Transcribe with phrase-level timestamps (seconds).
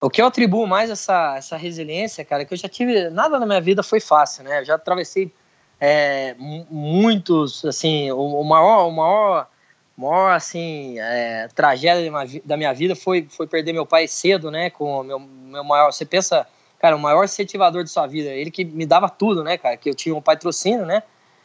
[0.00, 3.10] O que eu atribuo mais essa, essa resiliência, cara, é que eu já tive.
[3.10, 4.60] Nada na minha vida foi fácil, né?
[4.60, 5.30] Eu já atravessei
[5.78, 9.46] é, muitos, assim, o, o, maior, o maior,
[9.94, 12.10] maior assim, é, tragédia
[12.44, 14.70] da minha vida foi, foi perder meu pai cedo, né?
[14.70, 15.92] Com meu, meu maior.
[15.92, 16.46] Você pensa,
[16.78, 19.76] cara, o maior incentivador de sua vida, ele que me dava tudo, né, cara?
[19.76, 21.02] Que eu tinha um patrocínio, né?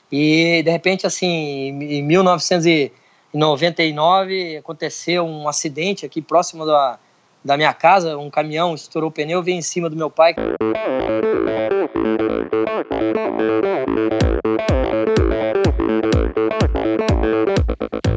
[0.09, 6.97] E de repente, assim, em 1999 aconteceu um acidente aqui próximo da
[7.45, 10.33] da minha casa, um caminhão estourou o pneu, veio em cima do meu pai.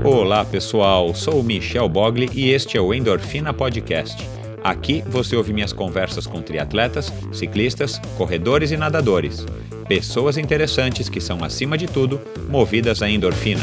[0.02, 4.27] Olá pessoal, sou Michel Bogli e este é o Endorfina Podcast.
[4.64, 9.45] Aqui você ouve minhas conversas com triatletas, ciclistas, corredores e nadadores.
[9.86, 13.62] Pessoas interessantes que são, acima de tudo, movidas à endorfina.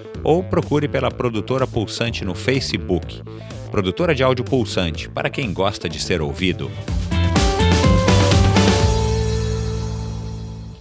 [0.23, 3.21] ou procure pela produtora Pulsante no Facebook.
[3.71, 6.69] Produtora de áudio Pulsante, para quem gosta de ser ouvido.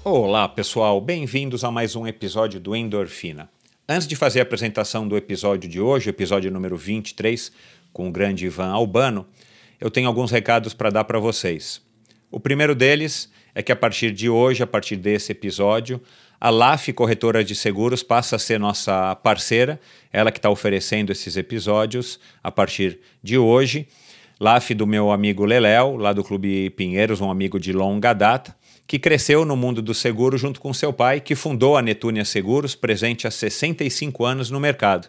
[0.04, 3.48] Olá, pessoal, bem-vindos a mais um episódio do Endorfina.
[3.88, 7.52] Antes de fazer a apresentação do episódio de hoje, episódio número 23,
[7.92, 9.26] com o grande Ivan Albano,
[9.80, 11.80] eu tenho alguns recados para dar para vocês.
[12.30, 16.00] O primeiro deles é que a partir de hoje, a partir desse episódio,
[16.40, 19.78] a LAF Corretora de Seguros passa a ser nossa parceira,
[20.10, 23.86] ela que está oferecendo esses episódios a partir de hoje.
[24.40, 28.98] LAF do meu amigo Leléo, lá do Clube Pinheiros, um amigo de longa data, que
[28.98, 33.26] cresceu no mundo do seguro junto com seu pai, que fundou a Netúnia Seguros, presente
[33.26, 35.08] há 65 anos no mercado.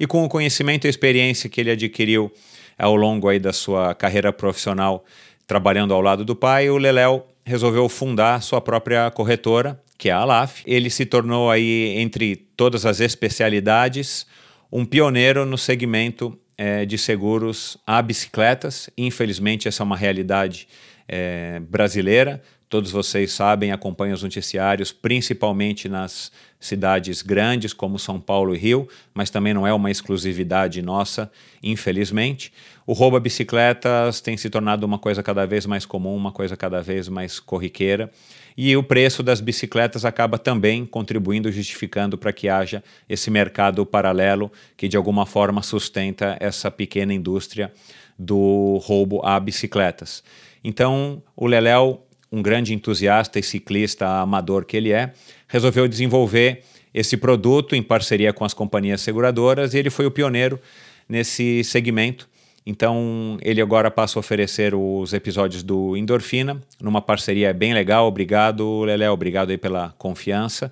[0.00, 2.32] E com o conhecimento e experiência que ele adquiriu
[2.78, 5.04] ao longo aí da sua carreira profissional
[5.46, 10.18] trabalhando ao lado do pai, o Leléo resolveu fundar sua própria corretora, que é a
[10.18, 10.64] Alaf.
[10.66, 14.26] Ele se tornou aí, entre todas as especialidades,
[14.72, 18.90] um pioneiro no segmento é, de seguros a bicicletas.
[18.98, 20.66] Infelizmente, essa é uma realidade
[21.06, 22.42] é, brasileira.
[22.68, 28.88] Todos vocês sabem, acompanham os noticiários, principalmente nas cidades grandes como São Paulo e Rio,
[29.14, 31.30] mas também não é uma exclusividade nossa,
[31.62, 32.52] infelizmente.
[32.84, 36.56] O roubo a bicicletas tem se tornado uma coisa cada vez mais comum, uma coisa
[36.56, 38.10] cada vez mais corriqueira
[38.56, 44.50] e o preço das bicicletas acaba também contribuindo, justificando para que haja esse mercado paralelo
[44.76, 47.72] que de alguma forma sustenta essa pequena indústria
[48.18, 50.22] do roubo a bicicletas.
[50.62, 55.12] Então, o Leléo, um grande entusiasta e ciclista amador que ele é,
[55.48, 56.62] resolveu desenvolver
[56.94, 60.60] esse produto em parceria com as companhias seguradoras e ele foi o pioneiro
[61.08, 62.28] nesse segmento
[62.64, 68.06] então ele agora passa a oferecer os episódios do Endorfina, numa parceria bem legal.
[68.06, 70.70] Obrigado, Lelé, obrigado aí pela confiança.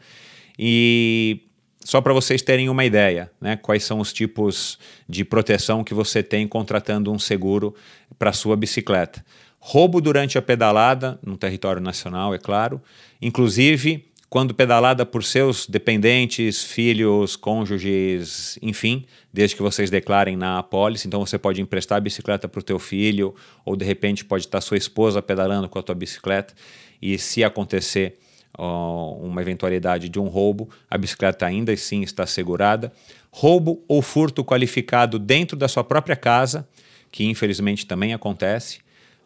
[0.59, 1.41] E
[1.85, 4.79] só para vocês terem uma ideia, né, quais são os tipos
[5.09, 7.75] de proteção que você tem contratando um seguro
[8.19, 9.25] para sua bicicleta.
[9.59, 12.81] Roubo durante a pedalada, no território nacional, é claro.
[13.21, 21.09] Inclusive, quando pedalada por seus dependentes, filhos, cônjuges, enfim, desde que vocês declarem na apólice.
[21.09, 24.61] Então você pode emprestar a bicicleta para o teu filho, ou de repente pode estar
[24.61, 26.55] sua esposa pedalando com a tua bicicleta.
[27.03, 28.19] E se acontecer
[28.57, 32.93] uma eventualidade de um roubo, a bicicleta ainda assim está segurada.
[33.33, 36.69] Roubo ou furto qualificado dentro da sua própria casa,
[37.11, 38.79] que infelizmente também acontece.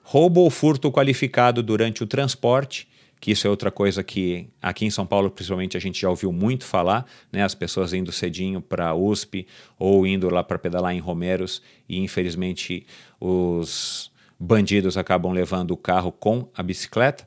[0.03, 2.89] Roubo ou furto qualificado durante o transporte
[3.25, 6.31] que isso é outra coisa que aqui em São Paulo, principalmente, a gente já ouviu
[6.31, 7.43] muito falar, né?
[7.43, 9.47] As pessoas indo cedinho para a USP
[9.79, 12.87] ou indo lá para pedalar em Romeiros e infelizmente
[13.19, 17.27] os bandidos acabam levando o carro com a bicicleta.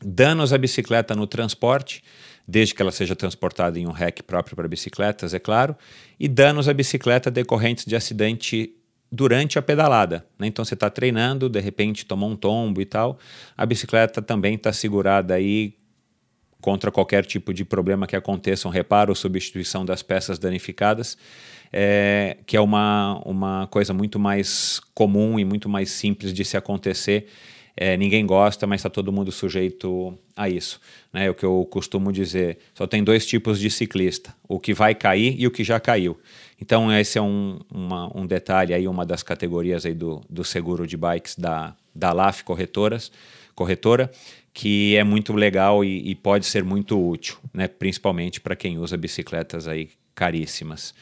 [0.00, 2.04] Danos à bicicleta no transporte,
[2.46, 5.76] desde que ela seja transportada em um rack próprio para bicicletas, é claro,
[6.20, 8.76] e danos à bicicleta decorrentes de acidente
[9.10, 10.24] durante a pedalada.
[10.38, 10.46] Né?
[10.46, 13.18] Então você está treinando, de repente tomou um tombo e tal,
[13.56, 15.74] a bicicleta também está segurada aí
[16.60, 21.16] contra qualquer tipo de problema que aconteça, um reparo ou substituição das peças danificadas,
[21.72, 26.56] é, que é uma, uma coisa muito mais comum e muito mais simples de se
[26.56, 27.26] acontecer.
[27.76, 30.80] É, ninguém gosta, mas está todo mundo sujeito a isso.
[31.12, 31.26] Né?
[31.26, 34.94] É o que eu costumo dizer: só tem dois tipos de ciclista, o que vai
[34.94, 36.18] cair e o que já caiu.
[36.60, 40.86] Então, esse é um, uma, um detalhe aí, uma das categorias aí do, do seguro
[40.86, 43.10] de bikes da, da LAF Corretoras,
[43.54, 44.10] Corretora,
[44.52, 47.66] que é muito legal e, e pode ser muito útil, né?
[47.66, 50.92] principalmente para quem usa bicicletas aí caríssimas.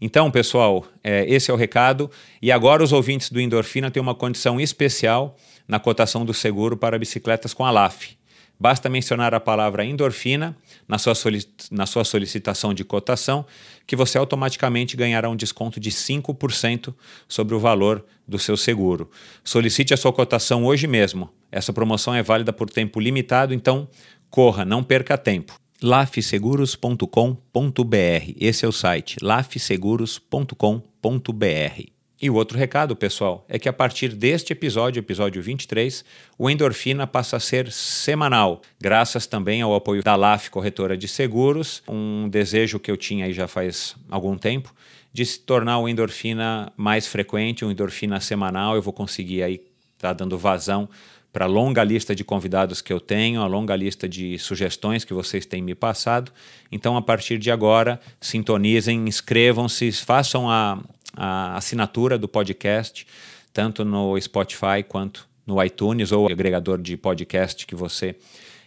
[0.00, 2.10] Então, pessoal, é, esse é o recado.
[2.40, 5.36] E agora os ouvintes do Endorfina têm uma condição especial
[5.68, 8.16] na cotação do seguro para bicicletas com a LAF.
[8.58, 10.56] Basta mencionar a palavra endorfina
[10.92, 11.14] na sua,
[11.70, 13.46] na sua solicitação de cotação,
[13.86, 16.94] que você automaticamente ganhará um desconto de 5%
[17.26, 19.10] sobre o valor do seu seguro.
[19.42, 21.30] Solicite a sua cotação hoje mesmo.
[21.50, 23.88] Essa promoção é válida por tempo limitado, então
[24.28, 28.34] corra, não perca tempo lafseguros.com.br.
[28.38, 31.91] Esse é o site lafseguros.com.br.
[32.22, 36.04] E o outro recado, pessoal, é que a partir deste episódio, episódio 23,
[36.38, 41.82] o Endorfina passa a ser semanal, graças também ao apoio da LAF Corretora de Seguros,
[41.88, 44.72] um desejo que eu tinha aí já faz algum tempo,
[45.12, 48.76] de se tornar o Endorfina mais frequente, um Endorfina semanal.
[48.76, 49.60] Eu vou conseguir aí
[49.98, 50.88] tá dando vazão
[51.32, 55.14] para a longa lista de convidados que eu tenho, a longa lista de sugestões que
[55.14, 56.30] vocês têm me passado.
[56.70, 60.78] Então, a partir de agora, sintonizem, inscrevam-se, façam a,
[61.16, 63.06] a assinatura do podcast,
[63.52, 68.16] tanto no Spotify quanto no iTunes ou agregador de podcast que você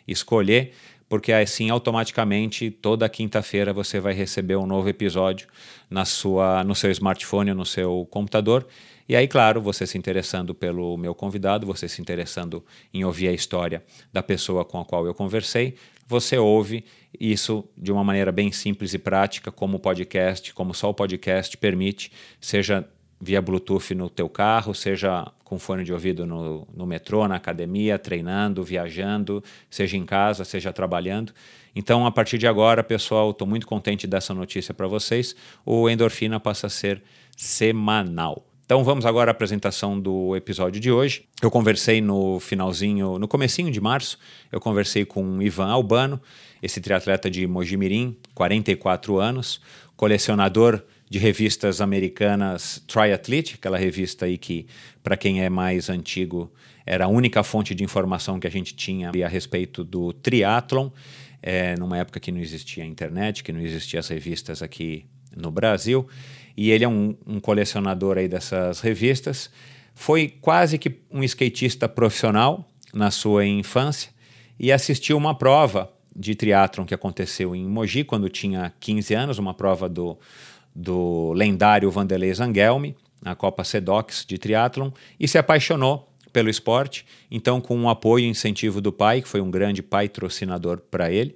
[0.07, 0.73] escolher,
[1.07, 5.47] porque assim automaticamente toda quinta-feira você vai receber um novo episódio
[5.89, 8.67] na sua, no seu smartphone ou no seu computador.
[9.07, 13.33] E aí, claro, você se interessando pelo meu convidado, você se interessando em ouvir a
[13.33, 15.75] história da pessoa com a qual eu conversei,
[16.07, 16.85] você ouve
[17.19, 21.55] isso de uma maneira bem simples e prática, como o podcast, como só o podcast
[21.57, 22.87] permite, seja
[23.19, 27.97] via Bluetooth no teu carro, seja com fone de ouvido no, no metrô, na academia,
[27.97, 31.33] treinando, viajando, seja em casa, seja trabalhando.
[31.75, 35.35] Então, a partir de agora, pessoal, estou muito contente dessa notícia para vocês.
[35.65, 37.01] O Endorfina passa a ser
[37.35, 38.45] semanal.
[38.65, 41.27] Então vamos agora à apresentação do episódio de hoje.
[41.39, 44.17] Eu conversei no finalzinho, no comecinho de março,
[44.51, 46.19] eu conversei com Ivan Albano,
[46.63, 49.61] esse triatleta de Mojimirim, 44 anos,
[49.95, 54.65] colecionador de revistas americanas Triathlete, aquela revista aí que,
[55.03, 56.51] para quem é mais antigo,
[56.87, 60.89] era a única fonte de informação que a gente tinha a respeito do triatlon,
[61.39, 65.05] é, numa época que não existia internet, que não existiam as revistas aqui
[65.37, 66.09] no Brasil
[66.55, 69.49] e ele é um, um colecionador aí dessas revistas.
[69.93, 74.11] Foi quase que um skatista profissional na sua infância
[74.59, 79.53] e assistiu uma prova de triatlon que aconteceu em Mogi quando tinha 15 anos, uma
[79.53, 80.17] prova do,
[80.73, 87.05] do lendário Vanderlei Zangelmi, na Copa Sedox de triatlon, e se apaixonou pelo esporte.
[87.29, 91.35] Então, com o apoio e incentivo do pai, que foi um grande patrocinador para ele,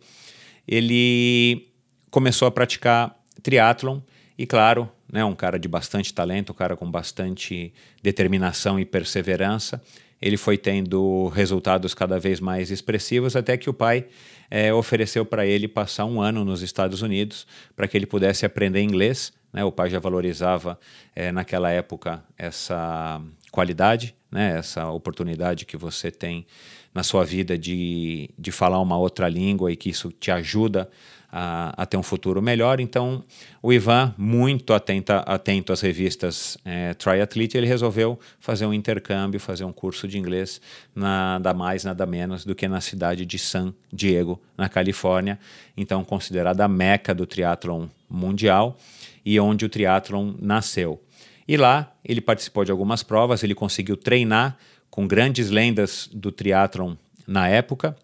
[0.68, 1.68] ele
[2.12, 4.00] começou a praticar triatlon
[4.38, 9.82] e, claro, né, um cara de bastante talento, um cara com bastante determinação e perseverança.
[10.22, 14.06] Ele foi tendo resultados cada vez mais expressivos, até que o pai
[14.52, 18.82] é, ofereceu para ele passar um ano nos Estados Unidos para que ele pudesse aprender
[18.82, 19.32] inglês.
[19.54, 19.64] Né?
[19.64, 20.80] O pai já valorizava
[21.16, 23.22] é, naquela época essa
[23.52, 24.58] qualidade, né?
[24.58, 26.46] essa oportunidade que você tem
[26.94, 30.90] na sua vida de, de falar uma outra língua e que isso te ajuda
[31.32, 32.80] a, a ter um futuro melhor.
[32.80, 33.24] Então,
[33.62, 39.64] o Ivan, muito atenta, atento às revistas é, Triathlete, ele resolveu fazer um intercâmbio, fazer
[39.64, 40.60] um curso de inglês,
[40.96, 45.40] nada mais, nada menos do que na cidade de San Diego, na Califórnia,
[45.78, 48.78] então considerada a meca do triatlon mundial
[49.24, 51.02] e onde o triatlon nasceu.
[51.48, 54.58] E lá ele participou de algumas provas, ele conseguiu treinar
[54.90, 56.96] com grandes lendas do triatlon
[57.28, 57.96] na época,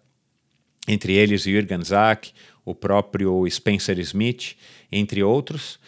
[0.86, 2.32] entre eles Jürgen Zack,
[2.66, 4.56] o próprio Spencer Smith,
[4.90, 5.78] entre outros.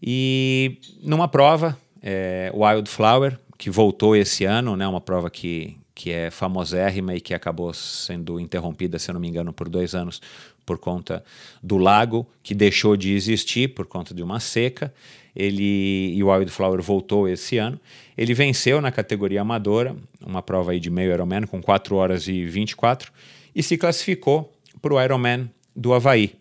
[0.00, 6.30] E numa prova, é, Wildflower, que voltou esse ano, né, uma prova que, que é
[6.30, 10.20] famosérrima e que acabou sendo interrompida, se eu não me engano, por dois anos
[10.66, 11.24] por conta
[11.62, 14.92] do lago, que deixou de existir por conta de uma seca.
[15.34, 17.80] Ele e o Wildflower voltou esse ano.
[18.18, 22.44] Ele venceu na categoria amadora, uma prova aí de meio Ironman com 4 horas e
[22.44, 23.12] 24
[23.54, 24.52] e se classificou
[24.82, 26.34] para o Ironman do Havaí.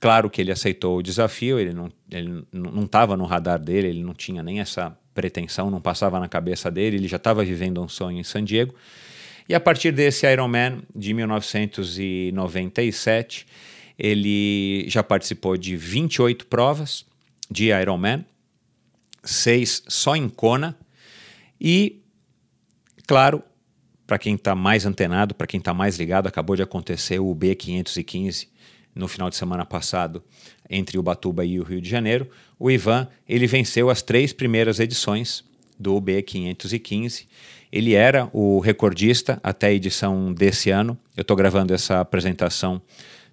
[0.00, 4.42] Claro que ele aceitou o desafio, ele não estava no radar dele, ele não tinha
[4.42, 8.24] nem essa pretensão, não passava na cabeça dele, ele já estava vivendo um sonho em
[8.24, 8.74] San Diego.
[9.48, 13.46] E a partir desse Ironman de 1997,
[13.98, 17.06] ele já participou de 28 provas
[17.50, 18.24] de Ironman,
[19.22, 20.76] seis só em Kona,
[21.60, 22.02] e,
[23.06, 23.42] claro,
[24.06, 28.48] para quem está mais antenado, para quem está mais ligado, acabou de acontecer o B515
[28.94, 30.22] no final de semana passado
[30.70, 35.44] entre Ubatuba e o Rio de Janeiro, o Ivan ele venceu as três primeiras edições
[35.78, 37.28] do UB 515.
[37.70, 40.98] Ele era o recordista até a edição desse ano.
[41.14, 42.80] Eu estou gravando essa apresentação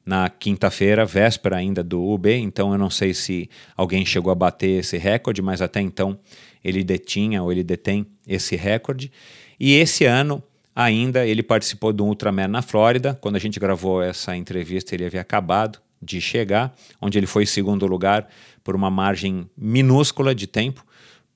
[0.05, 4.79] na quinta-feira, véspera ainda do UB, então eu não sei se alguém chegou a bater
[4.79, 6.19] esse recorde, mas até então
[6.61, 9.09] ele detinha ou ele detém esse recorde.
[9.57, 10.43] E esse ano
[10.75, 13.17] ainda ele participou do Ultraman na Flórida.
[13.19, 17.85] Quando a gente gravou essa entrevista, ele havia acabado de chegar, onde ele foi segundo
[17.87, 18.27] lugar
[18.63, 20.85] por uma margem minúscula de tempo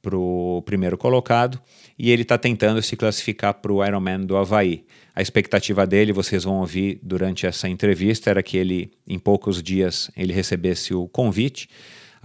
[0.01, 1.59] para o primeiro colocado
[1.97, 4.85] e ele está tentando se classificar para o Ironman do Havaí.
[5.15, 10.11] A expectativa dele, vocês vão ouvir durante essa entrevista, era que ele, em poucos dias,
[10.15, 11.67] ele recebesse o convite.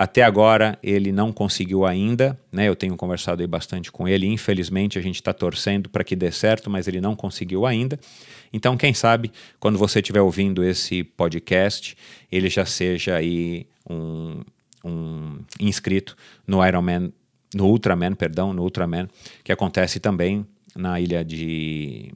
[0.02, 2.68] Até agora ele não conseguiu ainda, né?
[2.68, 4.26] Eu tenho conversado aí bastante com ele.
[4.26, 7.96] Infelizmente a gente está torcendo para que dê certo, mas ele não conseguiu ainda.
[8.52, 9.30] Então quem sabe
[9.60, 11.96] quando você estiver ouvindo esse podcast,
[12.32, 14.40] ele já seja aí um,
[14.84, 17.12] um inscrito no Ironman
[17.54, 19.08] no Ultraman, perdão, no Ultraman,
[19.44, 20.44] que acontece também
[20.74, 22.12] na ilha de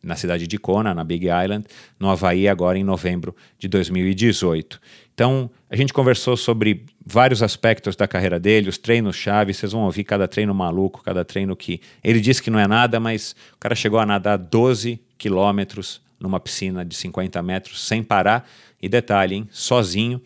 [0.00, 1.66] na cidade de Kona, na Big Island,
[1.98, 4.80] no Havaí, agora em novembro de 2018.
[5.16, 9.84] Então, a gente conversou sobre vários aspectos da carreira dele, os treinos chave, vocês vão
[9.84, 13.56] ouvir cada treino maluco, cada treino que ele disse que não é nada, mas o
[13.58, 18.46] cara chegou a nadar 12 quilômetros numa piscina de 50 metros sem parar,
[18.80, 20.20] e detalhe, hein, sozinho.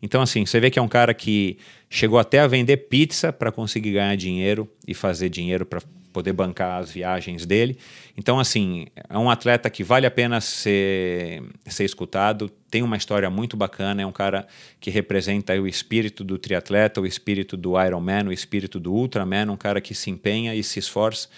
[0.00, 1.58] Então, assim, você vê que é um cara que
[1.90, 5.80] chegou até a vender pizza para conseguir ganhar dinheiro e fazer dinheiro para
[6.12, 7.76] poder bancar as viagens dele.
[8.16, 13.28] Então, assim, é um atleta que vale a pena ser, ser escutado, tem uma história
[13.28, 14.46] muito bacana, é um cara
[14.80, 19.56] que representa o espírito do triatleta, o espírito do Ironman, o espírito do Ultraman, um
[19.56, 21.28] cara que se empenha e se esforça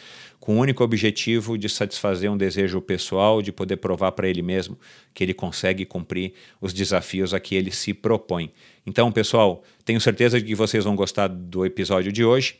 [0.40, 4.78] com o único objetivo de satisfazer um desejo pessoal, de poder provar para ele mesmo
[5.12, 8.52] que ele consegue cumprir os desafios a que ele se propõe.
[8.86, 12.56] Então, pessoal, tenho certeza de que vocês vão gostar do episódio de hoje.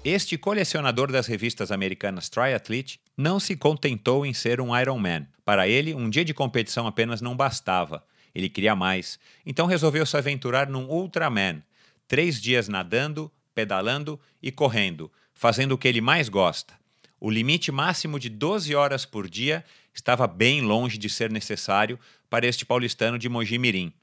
[0.03, 5.27] Este colecionador das revistas americanas Triathlete não se contentou em ser um Ironman.
[5.43, 8.05] Para ele, um dia de competição apenas não bastava.
[8.33, 11.61] Ele queria mais, então resolveu se aventurar num Ultraman.
[12.07, 16.73] Três dias nadando, pedalando e correndo, fazendo o que ele mais gosta.
[17.19, 19.63] O limite máximo de 12 horas por dia
[19.93, 23.93] estava bem longe de ser necessário para este paulistano de Mojimirim.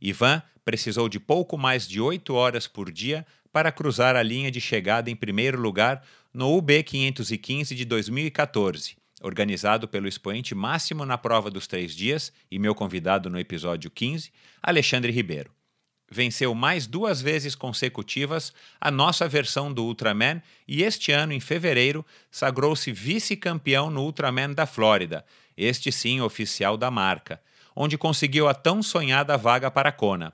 [0.00, 4.60] Ivan precisou de pouco mais de oito horas por dia para cruzar a linha de
[4.60, 11.50] chegada em primeiro lugar no UB 515 de 2014, organizado pelo expoente máximo na prova
[11.50, 14.30] dos três dias e meu convidado no episódio 15,
[14.62, 15.50] Alexandre Ribeiro
[16.10, 22.04] venceu mais duas vezes consecutivas a nossa versão do Ultraman e este ano, em fevereiro,
[22.30, 25.24] sagrou-se vice-campeão no Ultraman da Flórida,
[25.56, 27.40] este sim oficial da marca,
[27.74, 30.32] onde conseguiu a tão sonhada vaga para Kona.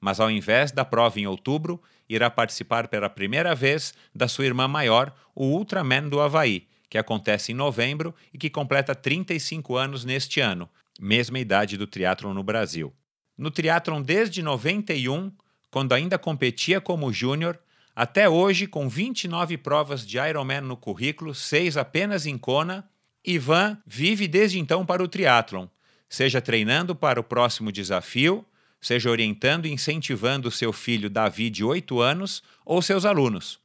[0.00, 4.66] Mas ao invés da prova em outubro, irá participar pela primeira vez da sua irmã
[4.66, 10.40] maior, o Ultraman do Havaí, que acontece em novembro e que completa 35 anos neste
[10.40, 12.92] ano, mesma idade do triatlon no Brasil.
[13.40, 15.32] No triatlon desde 91,
[15.70, 17.58] quando ainda competia como júnior,
[17.96, 22.86] até hoje com 29 provas de Ironman no currículo, seis apenas em Kona,
[23.24, 25.68] Ivan vive desde então para o triatlon,
[26.06, 28.44] seja treinando para o próximo desafio,
[28.78, 33.58] seja orientando e incentivando seu filho Davi de 8 anos ou seus alunos.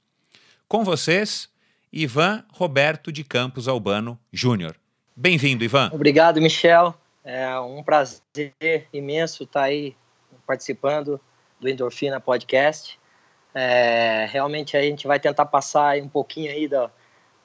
[0.70, 1.50] Com vocês,
[1.91, 4.77] Ivan Roberto de Campos Albano Júnior.
[5.13, 5.89] Bem-vindo, Ivan.
[5.91, 6.98] Obrigado, Michel.
[7.25, 9.96] É um prazer imenso estar aí
[10.46, 11.20] participando
[11.60, 13.00] do Endorfina Podcast.
[13.51, 16.91] É, realmente a gente vai tentar passar um pouquinho aí da,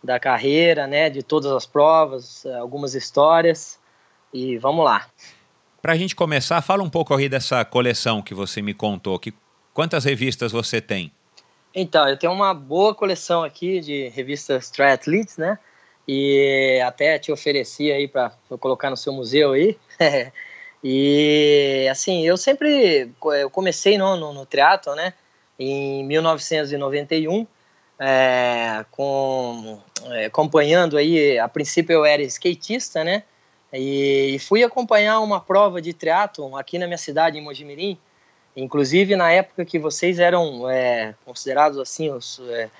[0.05, 3.81] da carreira, né, de todas as provas, algumas histórias
[4.35, 5.07] e vamos lá.
[5.81, 9.19] Para a gente começar, fala um pouco aí dessa coleção que você me contou.
[9.19, 9.33] Que,
[9.73, 11.11] quantas revistas você tem?
[11.75, 15.59] Então, eu tenho uma boa coleção aqui de revistas triathletes, né?
[16.07, 19.79] E até te ofereci aí para colocar no seu museu aí.
[20.83, 25.15] e assim, eu sempre eu comecei no, no, no triatlo, né?
[25.59, 27.47] Em 1991,
[27.99, 33.23] é, com, é, acompanhando aí, a princípio eu era skatista, né?
[33.73, 37.99] E, e fui acompanhar uma prova de triatlon aqui na minha cidade, em Mojimirim,
[38.57, 42.71] inclusive na época que vocês eram é, considerados assim os, é,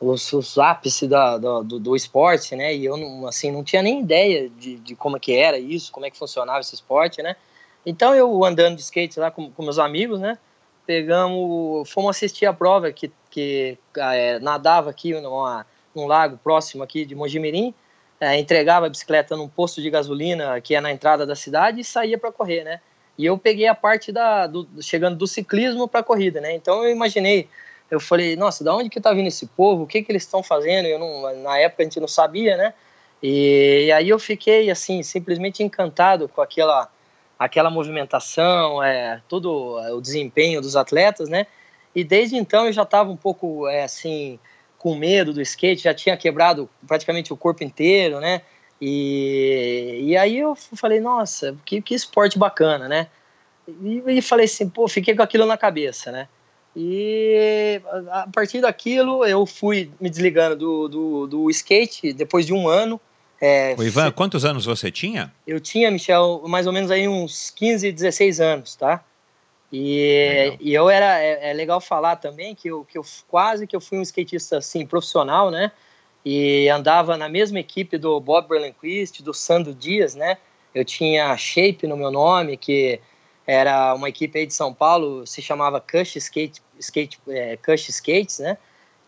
[0.00, 2.74] os, os ápices da, do, do, esporte, né?
[2.74, 5.92] E eu não, assim, não tinha nem ideia de, de como é que era isso,
[5.92, 7.36] como é que funcionava esse esporte, né?
[7.84, 10.38] Então eu andando de skate lá com, com meus amigos, né?
[10.86, 17.04] Pegamos, fomos assistir a prova que, que é, nadava aqui numa, num lago próximo aqui
[17.04, 17.74] de Mojimirim
[18.20, 21.84] é, entregava a bicicleta num posto de gasolina que é na entrada da cidade e
[21.84, 22.80] saía para correr, né?
[23.18, 26.54] E eu peguei a parte da do, chegando do ciclismo para corrida, né?
[26.54, 27.48] Então eu imaginei,
[27.90, 29.84] eu falei, nossa, da onde que tá vindo esse povo?
[29.84, 30.86] O que que eles estão fazendo?
[30.86, 32.74] Eu não, na época a gente não sabia, né?
[33.22, 36.90] E, e, aí eu fiquei assim simplesmente encantado com aquela
[37.38, 41.46] aquela movimentação, é, todo o desempenho dos atletas, né?
[41.94, 44.38] E desde então eu já estava um pouco é, assim
[44.78, 48.42] com medo do skate, já tinha quebrado praticamente o corpo inteiro, né?
[48.80, 53.08] E, e aí eu falei, nossa, que, que esporte bacana, né?
[53.68, 56.28] E, e falei assim, pô, fiquei com aquilo na cabeça, né?
[56.78, 57.80] E
[58.10, 63.00] a partir daquilo eu fui me desligando do, do, do skate depois de um ano.
[63.40, 65.32] É, o Ivan, quantos anos você tinha?
[65.46, 69.02] Eu tinha, Michel, mais ou menos aí uns 15, 16 anos, tá?
[69.72, 73.74] E, e eu era é, é, legal falar também que eu, que eu quase que
[73.74, 75.72] eu fui um skatista assim profissional, né?
[76.24, 80.36] E andava na mesma equipe do Bob Berlenquist, do Sandro Dias, né?
[80.74, 83.00] Eu tinha Shape no meu nome, que
[83.46, 88.40] era uma equipe aí de São Paulo, se chamava Cush Skate, Skate é, Cush Skates,
[88.40, 88.58] né?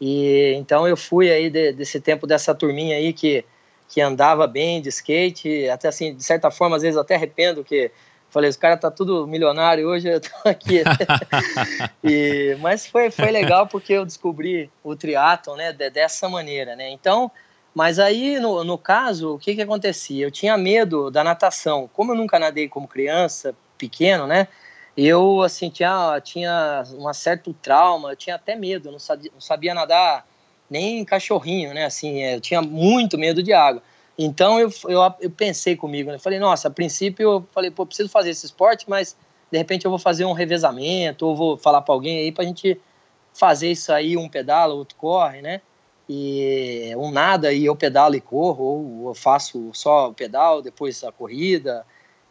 [0.00, 3.44] E então eu fui aí de, desse tempo dessa turminha aí que
[3.88, 7.90] que andava bem de skate, até assim, de certa forma, às vezes até arrependo que
[8.31, 10.83] Falei, os caras tá tudo milionário hoje, eu tô aqui.
[12.05, 16.90] e, mas foi, foi legal porque eu descobri o triatlon, né, dessa maneira, né?
[16.90, 17.31] Então,
[17.74, 20.27] mas aí, no, no caso, o que que acontecia?
[20.27, 21.88] Eu tinha medo da natação.
[21.94, 24.48] Como eu nunca nadei como criança, pequeno, né?
[24.96, 29.72] Eu, assim, tinha, tinha um certo trauma, eu tinha até medo, não sabia, não sabia
[29.72, 30.26] nadar
[30.68, 31.84] nem cachorrinho, né?
[31.84, 33.82] Assim, eu tinha muito medo de água.
[34.18, 36.18] Então eu, eu, eu pensei comigo, né?
[36.18, 39.16] Falei, nossa, a princípio eu falei, pô, preciso fazer esse esporte, mas
[39.50, 42.78] de repente eu vou fazer um revezamento, ou vou falar para alguém aí pra gente
[43.32, 45.60] fazer isso aí, um pedala, outro corre, né?
[46.08, 51.04] E um nada e eu pedalo e corro, ou eu faço só o pedal, depois
[51.04, 51.86] a corrida.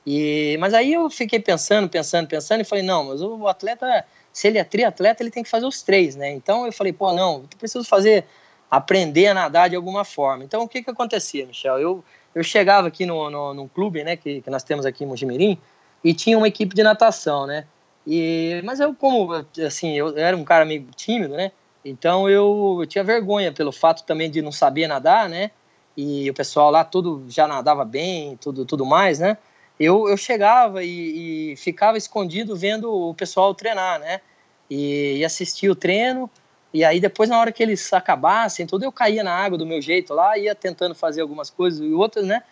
[0.10, 4.48] E, mas aí eu fiquei pensando, pensando, pensando e falei, não, mas o atleta, se
[4.48, 6.32] ele é triatleta, ele tem que fazer os três, né?
[6.32, 8.24] Então eu falei, pô, não, eu preciso fazer
[8.72, 10.46] aprender a nadar de alguma forma.
[10.46, 11.78] Então, o que que acontecia, Michel?
[11.78, 15.08] Eu, eu chegava aqui no, no, num clube, né, que, que nós temos aqui em
[15.08, 15.58] Mojimirim,
[16.02, 17.66] e tinha uma equipe de natação, né?
[18.06, 21.52] E, mas eu, como, assim, eu era um cara meio tímido, né?
[21.84, 25.52] Então, eu, eu tinha vergonha pelo fato também de não saber nadar, né?
[25.98, 29.38] E o pessoal lá tudo já nadava bem, tudo, tudo mais, né?
[29.80, 34.22] Eu, eu chegava e, e ficava escondido vendo o pessoal treinar, né?
[34.70, 36.30] E, e assistia o treino,
[36.74, 39.82] e aí depois, na hora que eles acabassem, tudo eu caía na água do meu
[39.82, 42.44] jeito lá, ia tentando fazer algumas coisas e outras, né?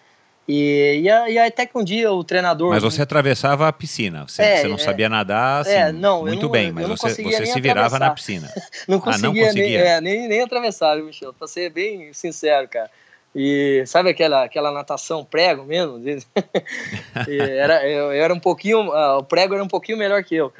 [0.47, 2.69] E, e, e até que um dia o treinador.
[2.69, 4.27] Mas você atravessava a piscina.
[4.27, 7.21] Você, é, você não é, sabia nadar assim, é, não, muito não, bem, mas você,
[7.21, 8.51] você se virava na piscina.
[8.87, 9.83] não conseguia, ah, não conseguia.
[9.83, 11.33] Nem, é, nem, nem atravessar, Michel?
[11.33, 12.91] Pra ser bem sincero, cara.
[13.37, 16.01] E sabe aquela, aquela natação prego mesmo?
[17.27, 18.87] era, eu, eu, era um pouquinho.
[18.87, 20.53] Uh, o prego era um pouquinho melhor que eu.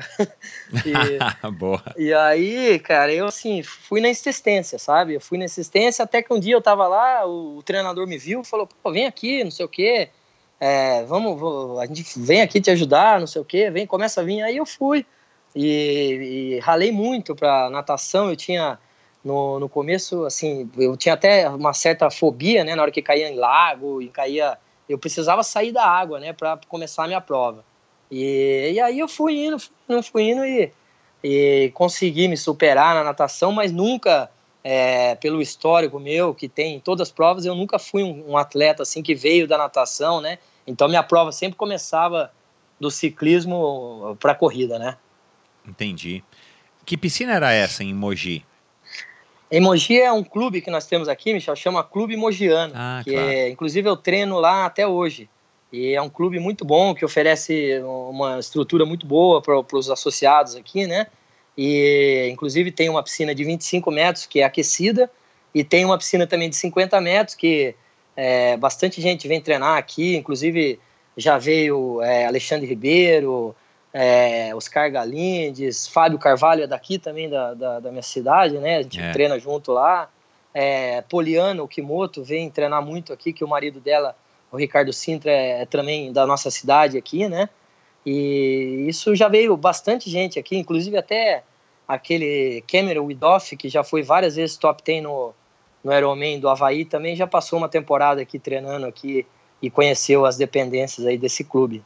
[0.85, 1.81] e, Boa.
[1.95, 5.13] E aí, cara, eu assim, fui na insistência, sabe?
[5.13, 8.17] Eu fui na insistência até que um dia eu tava lá, o, o treinador me
[8.17, 10.09] viu falou: pô, vem aqui, não sei o quê.
[10.59, 14.19] É, vamos, vamos, a gente vem aqui te ajudar, não sei o quê, vem, começa
[14.19, 14.41] a vir.
[14.41, 15.05] Aí eu fui
[15.55, 18.29] e, e ralei muito pra natação.
[18.29, 18.77] Eu tinha
[19.25, 23.27] no, no começo, assim, eu tinha até uma certa fobia, né, na hora que caía
[23.27, 24.55] em lago e caía,
[24.87, 27.65] eu precisava sair da água, né, para começar a minha prova.
[28.11, 29.57] E, e aí eu fui indo,
[29.89, 30.71] indo, fui indo e,
[31.23, 34.29] e consegui me superar na natação, mas nunca,
[34.63, 38.37] é, pelo histórico meu, que tem em todas as provas, eu nunca fui um, um
[38.37, 40.37] atleta assim que veio da natação, né?
[40.67, 42.31] Então minha prova sempre começava
[42.79, 44.97] do ciclismo para corrida, né?
[45.67, 46.23] Entendi.
[46.85, 48.45] Que piscina era essa em Mogi?
[49.49, 53.29] Emoji é um clube que nós temos aqui, Michel, chama Clube Mogiano, ah, que claro.
[53.29, 55.29] é, inclusive eu treino lá até hoje.
[55.71, 60.55] E é um clube muito bom que oferece uma estrutura muito boa para os associados
[60.55, 61.07] aqui, né?
[61.57, 65.09] E inclusive tem uma piscina de 25 metros que é aquecida
[65.53, 67.75] e tem uma piscina também de 50 metros que
[68.15, 70.79] é, bastante gente vem treinar aqui, inclusive
[71.17, 73.55] já veio é, Alexandre Ribeiro,
[73.97, 78.79] é, Oscar Galindes, Fábio Carvalho é daqui também da, da, da minha cidade, né?
[78.79, 79.13] A gente é.
[79.13, 80.09] treina junto lá.
[80.53, 84.13] É, Poliana, o Kimoto, vem treinar muito aqui, que o marido dela,
[84.51, 87.47] o Ricardo Sintra, é, é também da nossa cidade aqui, né?
[88.05, 91.43] E isso já veio bastante gente aqui, inclusive até
[91.87, 95.33] aquele Cameron Widoff, que já foi várias vezes top 10 no,
[95.81, 99.25] no Ironman do Havaí, também já passou uma temporada aqui treinando aqui
[99.61, 101.81] e conheceu as dependências aí desse clube.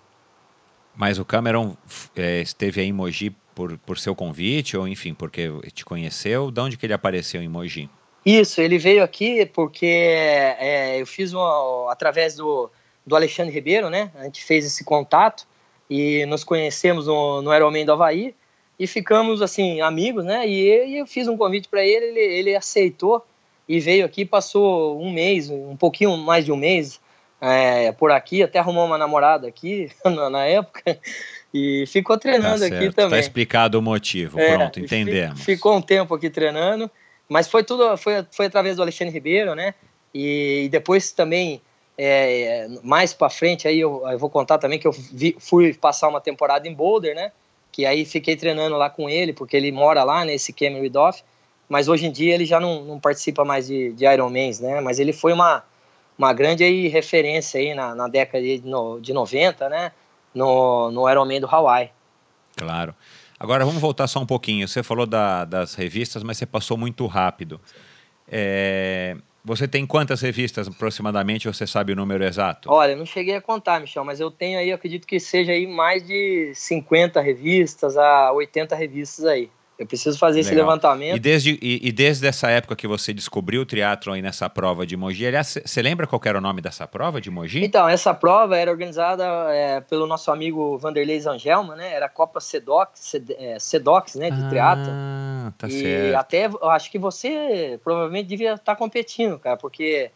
[0.95, 1.75] Mas o Cameron
[2.15, 6.51] é, esteve aí em Mogi por, por seu convite, ou enfim, porque te conheceu?
[6.51, 7.89] De onde que ele apareceu em Mogi?
[8.25, 12.69] Isso, ele veio aqui porque é, eu fiz uma, através do,
[13.05, 14.11] do Alexandre Ribeiro, né?
[14.15, 15.47] A gente fez esse contato
[15.89, 18.35] e nos conhecemos no, no Ironman do Havaí
[18.77, 20.47] e ficamos, assim, amigos, né?
[20.47, 23.25] E, e eu fiz um convite para ele, ele, ele aceitou
[23.67, 26.99] e veio aqui, passou um mês, um pouquinho mais de um mês
[27.41, 30.99] é, por aqui, até arrumou uma namorada aqui na, na época
[31.53, 33.19] e ficou treinando tá aqui tá também.
[33.19, 35.41] Está explicado o motivo, é, pronto, entendemos.
[35.41, 36.89] Ficou um tempo aqui treinando,
[37.27, 39.73] mas foi tudo, foi, foi através do Alexandre Ribeiro, né?
[40.13, 41.61] E, e depois também,
[41.97, 46.07] é, mais para frente, aí eu, eu, vou contar também que eu vi, fui passar
[46.07, 47.31] uma temporada em Boulder, né?
[47.71, 51.23] Que aí fiquei treinando lá com ele, porque ele mora lá nesse Cameron Ridoff
[51.69, 54.81] mas hoje em dia ele já não, não participa mais de, de Ironmans, né?
[54.81, 55.63] Mas ele foi uma,
[56.19, 59.93] uma grande aí, referência aí na, na década de, no, de 90, né?
[60.35, 61.89] No, no Ironman do Hawaii.
[62.57, 62.93] Claro.
[63.39, 64.67] Agora vamos voltar só um pouquinho.
[64.67, 67.61] Você falou da, das revistas, mas você passou muito rápido.
[68.27, 71.47] É, você tem quantas revistas aproximadamente?
[71.47, 72.69] Você sabe o número exato?
[72.69, 76.05] Olha, não cheguei a contar, Michel, mas eu tenho aí, acredito que seja aí mais
[76.05, 79.49] de 50 revistas a 80 revistas aí.
[79.79, 80.51] Eu preciso fazer Legal.
[80.51, 81.15] esse levantamento.
[81.15, 84.85] E desde, e, e, desde essa época que você descobriu o triatlon aí nessa prova
[84.85, 87.63] de Mogi, aliás, você lembra qual era o nome dessa prova de Mogi?
[87.63, 91.93] Então, essa prova era organizada é, pelo nosso amigo Vanderlei Zangelma, né?
[91.93, 94.29] Era a Copa Sedox, é, Sedox né?
[94.29, 95.51] De ah, triatlon.
[95.57, 96.15] tá e certo.
[96.17, 100.11] até, acho que você provavelmente devia estar competindo, cara, porque...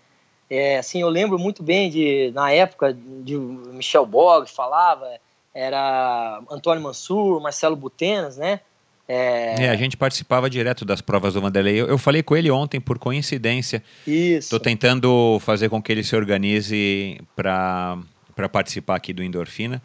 [0.50, 5.08] É, assim, eu lembro muito bem de, na época, de Michel Bog falava,
[5.52, 8.60] era Antônio Mansur, Marcelo Butenas, né?
[9.08, 9.66] É...
[9.66, 9.70] é...
[9.70, 11.80] a gente participava direto das provas do Vanderlei.
[11.80, 13.84] Eu, eu falei com ele ontem, por coincidência.
[14.08, 14.48] Isso.
[14.48, 17.98] Estou tentando fazer com que ele se organize para
[18.36, 19.80] para participar aqui do Endorfina.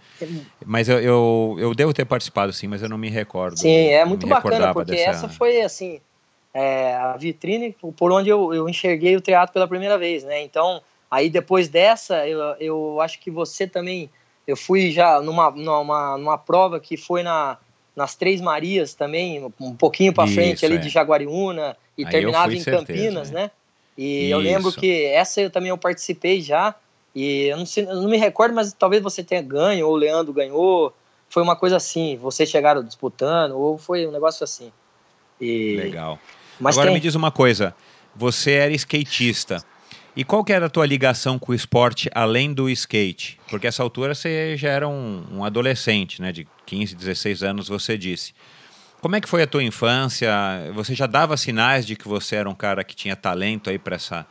[0.65, 3.59] Mas eu, eu, eu, devo ter participado sim, mas eu não me recordo.
[3.59, 5.11] Sim, é muito bacana, porque dessa...
[5.11, 6.01] essa foi assim
[6.55, 10.43] é, a vitrine por onde eu, eu enxerguei o teatro pela primeira vez, né?
[10.43, 14.11] Então, aí depois dessa, eu, eu acho que você também.
[14.47, 17.59] Eu fui já numa, numa, numa prova que foi na
[17.99, 20.79] nas Três Marias também, um pouquinho para frente ali é.
[20.79, 23.43] de Jaguariúna e Aí terminava em certeza, Campinas, né?
[23.43, 23.51] né?
[23.99, 24.33] E Isso.
[24.33, 26.77] eu lembro que essa eu também eu participei já
[27.13, 29.97] e eu não, sei, eu não me recordo, mas talvez você tenha ganho ou o
[29.97, 30.95] Leandro ganhou.
[31.29, 34.71] Foi uma coisa assim, vocês chegaram disputando ou foi um negócio assim.
[35.41, 35.77] E...
[35.77, 36.21] Legal.
[36.61, 36.95] Mas Agora tem...
[36.95, 37.75] me diz uma coisa,
[38.15, 39.65] você era skatista.
[40.17, 43.39] E qual que era a tua ligação com o esporte além do skate?
[43.49, 46.33] Porque essa altura você já era um, um, adolescente, né?
[46.33, 48.35] De 15, 16 anos, você disse.
[49.01, 50.29] Como é que foi a tua infância?
[50.75, 53.95] Você já dava sinais de que você era um cara que tinha talento aí para
[53.95, 54.27] essa,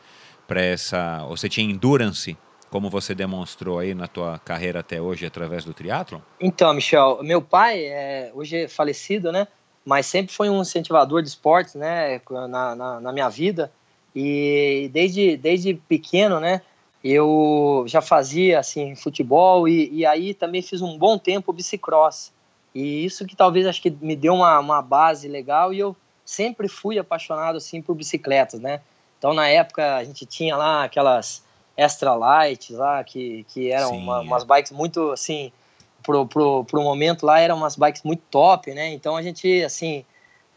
[0.46, 2.36] para essa, você tinha endurance,
[2.70, 6.22] como você demonstrou aí na tua carreira até hoje através do triatlo?
[6.38, 9.48] Então, Michel, meu pai é hoje é falecido, né?
[9.84, 12.20] Mas sempre foi um incentivador de esportes, né?
[12.30, 13.72] Na, na, na minha vida.
[14.20, 16.60] E desde, desde pequeno, né,
[17.04, 22.32] eu já fazia assim futebol e, e aí também fiz um bom tempo bicicross.
[22.74, 26.66] E isso que talvez acho que me deu uma, uma base legal e eu sempre
[26.66, 28.80] fui apaixonado assim por bicicletas, né?
[29.18, 31.44] Então na época a gente tinha lá aquelas
[31.76, 35.52] extra lights lá que, que eram uma, umas bikes muito assim
[36.02, 38.92] pro, pro, pro momento lá eram umas bikes muito top, né?
[38.92, 40.04] Então a gente assim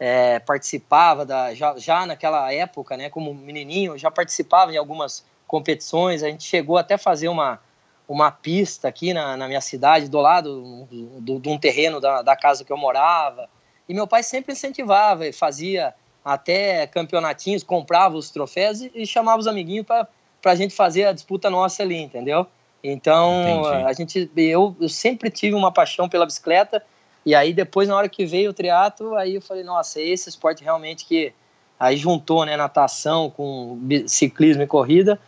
[0.04, 6.24] é, participava da já, já naquela época, né, como menininho, já participava em algumas competições.
[6.24, 7.60] A gente chegou até fazer uma
[8.08, 10.88] uma pista aqui na, na minha cidade, do lado
[11.20, 13.48] de um terreno da, da casa que eu morava.
[13.88, 19.38] E meu pai sempre incentivava, e fazia até campeonatinhos, comprava os troféus e, e chamava
[19.38, 20.08] os amiguinhos para
[20.44, 22.44] a gente fazer a disputa nossa ali, entendeu?
[22.82, 23.84] Então, Entendi.
[23.86, 26.84] a gente, eu, eu sempre tive uma paixão pela bicicleta
[27.24, 30.64] e aí depois, na hora que veio o triatlo, aí eu falei, nossa, esse esporte
[30.64, 31.32] realmente que
[31.78, 35.18] aí juntou, né, natação com ciclismo e corrida.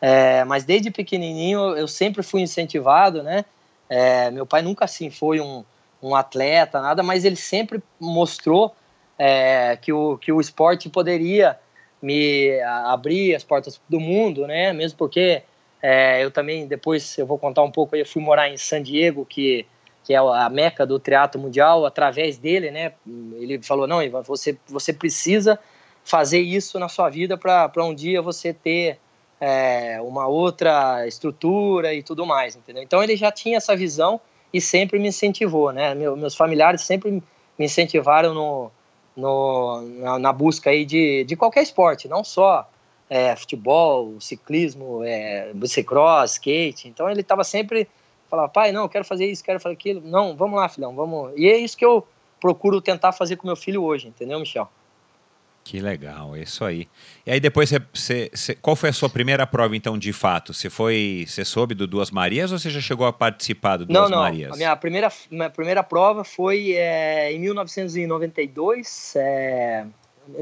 [0.00, 3.44] É, mas desde pequenininho eu sempre fui incentivado, né?
[3.88, 5.64] É, meu pai nunca assim foi um,
[6.02, 8.74] um atleta, nada, mas ele sempre mostrou
[9.18, 11.58] é, que, o, que o esporte poderia
[12.02, 14.72] me abrir as portas do mundo, né?
[14.72, 15.42] Mesmo porque
[15.82, 19.24] é, eu também, depois eu vou contar um pouco, eu fui morar em San Diego,
[19.24, 19.66] que,
[20.04, 22.92] que é a meca do triatlo mundial, através dele, né?
[23.36, 25.58] Ele falou, não, Ivan, você, você precisa
[26.04, 28.98] fazer isso na sua vida para um dia você ter
[29.40, 32.82] é, uma outra estrutura e tudo mais, entendeu?
[32.82, 34.20] Então ele já tinha essa visão
[34.52, 35.94] e sempre me incentivou, né?
[35.94, 38.70] Meu, meus familiares sempre me incentivaram no,
[39.16, 42.68] no, na, na, busca aí de, de qualquer esporte, não só
[43.08, 46.88] é, futebol, ciclismo, é, bicicross, skate.
[46.88, 47.88] Então ele estava sempre
[48.34, 50.00] falava, pai, não, quero fazer isso, quero fazer aquilo.
[50.04, 51.32] Não, vamos lá, filhão, vamos.
[51.36, 52.06] E é isso que eu
[52.40, 54.68] procuro tentar fazer com meu filho hoje, entendeu, Michel?
[55.62, 56.86] Que legal, é isso aí.
[57.24, 60.52] E aí depois, você, você, qual foi a sua primeira prova, então, de fato?
[60.52, 63.98] Você foi, você soube do Duas Marias ou você já chegou a participar do Duas
[63.98, 64.18] não, não.
[64.18, 64.52] Marias?
[64.52, 69.86] A minha primeira, minha primeira prova foi é, em 1992, é,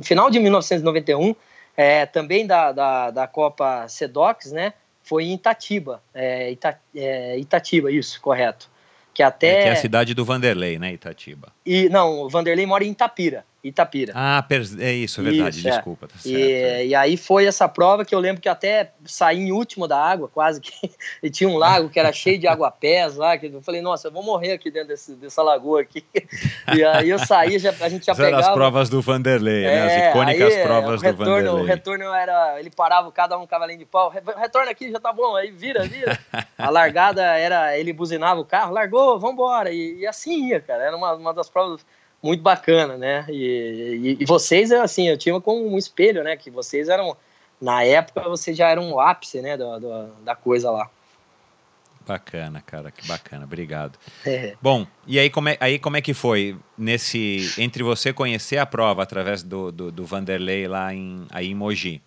[0.03, 1.37] final de 1991,
[1.77, 4.75] é, também da, da, da Copa Sedox, né?
[5.03, 8.71] Foi em Itatiba, é, Ita, é, Itatiba, isso, correto.
[9.13, 9.61] Que até...
[9.61, 11.53] É, que é a cidade do Vanderlei, né, Itatiba?
[11.67, 13.45] E, não, o Vanderlei mora em Itapira.
[13.65, 14.13] Itapira.
[14.17, 14.45] Ah,
[14.81, 15.71] é isso, é verdade, isso, é.
[15.71, 16.09] desculpa.
[16.09, 16.87] Tá e, é.
[16.87, 20.29] e, aí foi essa prova que eu lembro que até saí em último da água,
[20.29, 20.73] quase que.
[21.23, 24.13] e tinha um lago que era cheio de água-pés lá, que eu falei, nossa, eu
[24.13, 26.05] vou morrer aqui dentro desse, dessa lagoa aqui.
[26.75, 28.41] e aí eu saí, já, a gente já pegava...
[28.41, 29.87] As provas do Vanderlei, é, né?
[29.87, 31.63] As é, icônicas aí, provas retorno, do Vanderlei.
[31.63, 35.37] O retorno era, ele parava cada um cavalinho de pau, retorna aqui, já tá bom,
[35.37, 36.19] aí vira, vira.
[36.59, 39.71] a largada era, ele buzinava o carro, largou, vambora.
[39.71, 41.87] E, e assim ia, cara, era uma, uma das provas
[42.23, 43.27] muito bacana, né?
[43.29, 43.35] E,
[44.03, 46.37] e, e, vocês, assim, eu tinha como um espelho, né?
[46.37, 47.17] Que vocês eram,
[47.61, 49.57] na época, vocês já eram o ápice, né?
[49.57, 50.89] Do, do da coisa lá.
[52.07, 53.99] Bacana, cara, que bacana, obrigado.
[54.27, 54.57] É.
[54.61, 58.67] Bom, e aí como, é, aí como é que foi nesse entre você conhecer a
[58.67, 62.03] prova através do, do, do Vanderlei lá em, aí em Mogi,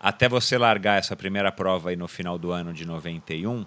[0.00, 3.66] até você largar essa primeira prova aí no final do ano de 91,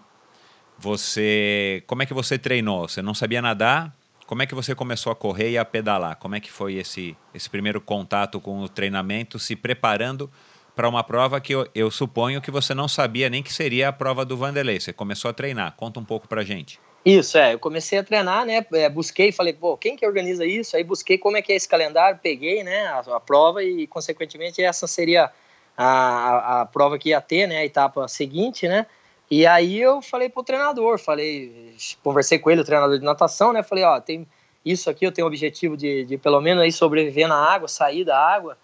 [0.80, 2.90] você como é que você treinou?
[2.90, 3.96] Você não sabia nadar?
[4.30, 6.16] Como é que você começou a correr e a pedalar?
[6.18, 10.30] Como é que foi esse, esse primeiro contato com o treinamento, se preparando
[10.76, 13.92] para uma prova que eu, eu, suponho que você não sabia nem que seria a
[13.92, 14.80] prova do Vanderlei.
[14.80, 15.76] Você começou a treinar.
[15.76, 16.80] Conta um pouco para gente.
[17.04, 17.56] Isso, é.
[17.56, 18.64] Eu comecei a treinar, né?
[18.74, 20.78] É, busquei, falei, pô, quem que organiza isso?
[20.78, 24.62] Aí busquei como é que é esse calendário, peguei, né, a, a prova e, consequentemente,
[24.62, 25.32] essa seria
[25.76, 28.86] a, a, a, prova que ia ter, né, a etapa seguinte, né?
[29.30, 33.62] E aí eu falei pro treinador, falei, conversei com ele, o treinador de natação, né?
[33.62, 34.28] Falei, ó, tem
[34.66, 38.04] isso aqui, eu tenho o objetivo de, de pelo menos aí sobreviver na água, sair
[38.04, 38.58] da água,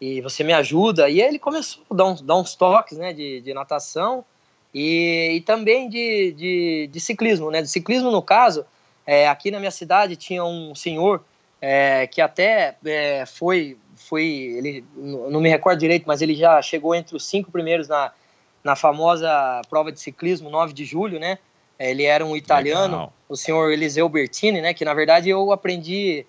[0.00, 1.08] e você me ajuda.
[1.08, 4.24] E aí ele começou a dar uns, dar uns toques, né, de, de natação
[4.72, 7.60] e, e também de, de, de, ciclismo, né?
[7.60, 8.64] De ciclismo, no caso,
[9.06, 11.22] é, aqui na minha cidade tinha um senhor
[11.60, 16.94] é, que até é, foi, foi, ele não me recordo direito, mas ele já chegou
[16.94, 18.12] entre os cinco primeiros na
[18.62, 21.38] na famosa prova de ciclismo 9 de julho, né?
[21.78, 23.12] Ele era um italiano, Legal.
[23.28, 24.72] o senhor Eliseu Bertini, né?
[24.72, 26.24] Que na verdade eu aprendi,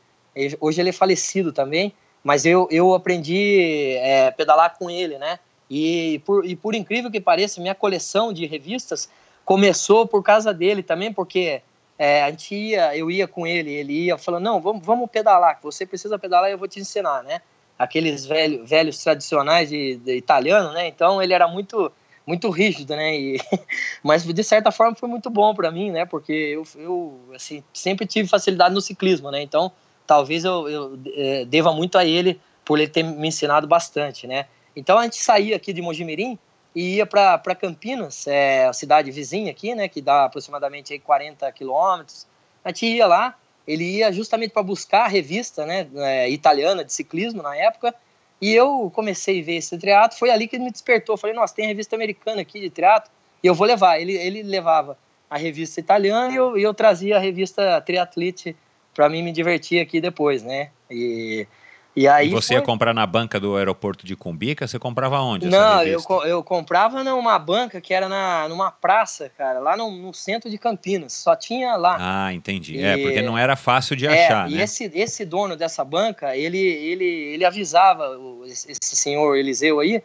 [0.59, 1.93] hoje ele é falecido também,
[2.23, 5.37] mas eu, eu aprendi é, pedalar com ele, né?
[5.69, 9.09] E por, e por incrível que pareça, minha coleção de revistas
[9.45, 11.61] começou por causa dele também, porque
[11.97, 15.59] é, a gente ia, eu ia com ele, ele ia falando, não, vamos, vamos pedalar,
[15.61, 17.41] você precisa pedalar e eu vou te ensinar, né?
[17.77, 20.87] Aqueles velho, velhos tradicionais de, de italiano, né?
[20.87, 21.91] Então ele era muito
[22.25, 23.15] muito rígido, né?
[23.15, 23.39] E,
[24.01, 26.05] mas de certa forma foi muito bom para mim, né?
[26.05, 29.41] Porque eu, eu assim, sempre tive facilidade no ciclismo, né?
[29.41, 29.71] Então
[30.07, 34.47] talvez eu, eu é, deva muito a ele por ele ter me ensinado bastante, né?
[34.75, 36.37] Então a gente saía aqui de Mojimirim
[36.75, 39.87] e ia para Campinas, é, a cidade vizinha aqui, né?
[39.87, 42.25] Que dá aproximadamente aí 40 quilômetros.
[42.63, 45.87] A gente ia lá, ele ia justamente para buscar a revista, né?
[45.95, 47.93] É, italiana de ciclismo na época
[48.43, 51.15] e eu comecei a ver esse triatlo, foi ali que ele me despertou.
[51.15, 53.09] Falei, nossa, tem revista americana aqui de triatlo,
[53.41, 54.01] e eu vou levar.
[54.01, 54.97] Ele, ele levava
[55.29, 58.53] a revista italiana e eu, e eu trazia a revista Triatlete
[58.93, 60.71] para mim me divertir aqui depois, né?
[60.91, 61.47] E
[61.95, 62.55] e aí e você foi...
[62.55, 64.67] ia comprar na banca do aeroporto de Cumbica?
[64.67, 65.47] Você comprava onde?
[65.47, 70.13] Não, eu, eu comprava numa banca que era na, numa praça, cara, lá no, no
[70.13, 71.13] centro de Campinas.
[71.13, 71.97] Só tinha lá.
[71.99, 72.77] Ah, entendi.
[72.77, 72.83] E...
[72.83, 74.63] É, porque não era fácil de é, achar, e né?
[74.63, 80.01] Esse, esse dono dessa banca, ele, ele, ele avisava esse senhor Eliseu aí,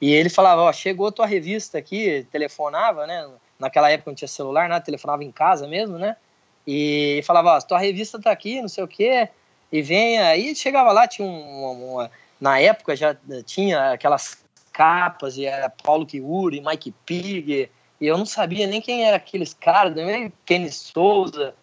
[0.00, 3.28] e ele falava, ó, chegou a tua revista aqui, telefonava, né?
[3.58, 6.16] Naquela época não tinha celular, nada, telefonava em casa mesmo, né?
[6.64, 9.28] E falava, ó, tua revista tá aqui, não sei o quê
[9.72, 15.36] e vem aí chegava lá tinha um, uma, uma, na época já tinha aquelas capas,
[15.36, 19.94] e era Paulo Chiuri, Mike Pig, e eu não sabia nem quem era aqueles caras,
[19.94, 21.54] nem Kenny Souza,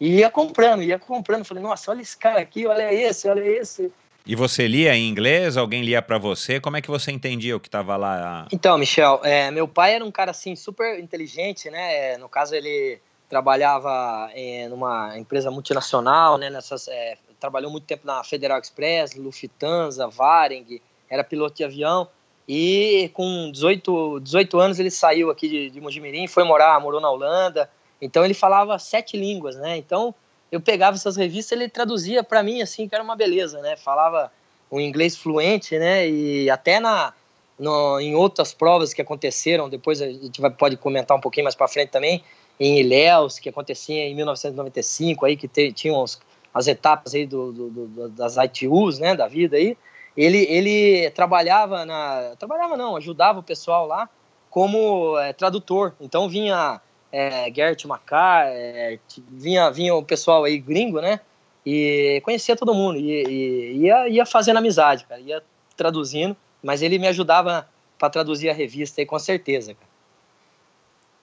[0.00, 3.92] e ia comprando, ia comprando, falei, nossa, olha esse cara aqui, olha esse, olha esse.
[4.26, 5.56] E você lia em inglês?
[5.56, 6.58] Alguém lia para você?
[6.58, 8.48] Como é que você entendia o que estava lá?
[8.50, 12.16] Então, Michel, é, meu pai era um cara assim super inteligente, né?
[12.16, 12.98] No caso ele
[13.28, 16.48] trabalhava em numa empresa multinacional, né?
[16.48, 20.80] Nessas, é, trabalhou muito tempo na Federal Express, Lufthansa, Varing,
[21.10, 22.08] era piloto de avião.
[22.48, 27.10] E com 18, 18 anos ele saiu aqui de, de Mojimirim, foi morar, morou na
[27.10, 27.68] Holanda.
[28.00, 29.76] Então ele falava sete línguas, né?
[29.76, 30.14] Então
[30.50, 33.76] eu pegava essas revistas, ele traduzia para mim assim, que era uma beleza, né?
[33.76, 34.32] Falava
[34.72, 36.08] um inglês fluente, né?
[36.08, 37.12] E até na
[37.58, 41.54] no, em outras provas que aconteceram, depois a gente vai, pode comentar um pouquinho mais
[41.54, 42.24] para frente também,
[42.58, 46.18] em Ilhéus, que acontecia em 1995, aí que te, tinham os,
[46.54, 49.76] as etapas aí do, do, do, das ITUs, né, da vida aí.
[50.16, 54.08] Ele, ele trabalhava na, trabalhava não, ajudava o pessoal lá
[54.48, 55.92] como é, tradutor.
[56.00, 61.18] Então vinha é, Gert Macar, é, vinha, vinha o pessoal aí gringo, né?
[61.66, 65.42] E conhecia todo mundo, e, e ia, ia fazendo amizade, cara, ia
[65.76, 67.66] traduzindo, mas ele me ajudava
[67.98, 69.88] para traduzir a revista aí, com certeza, cara.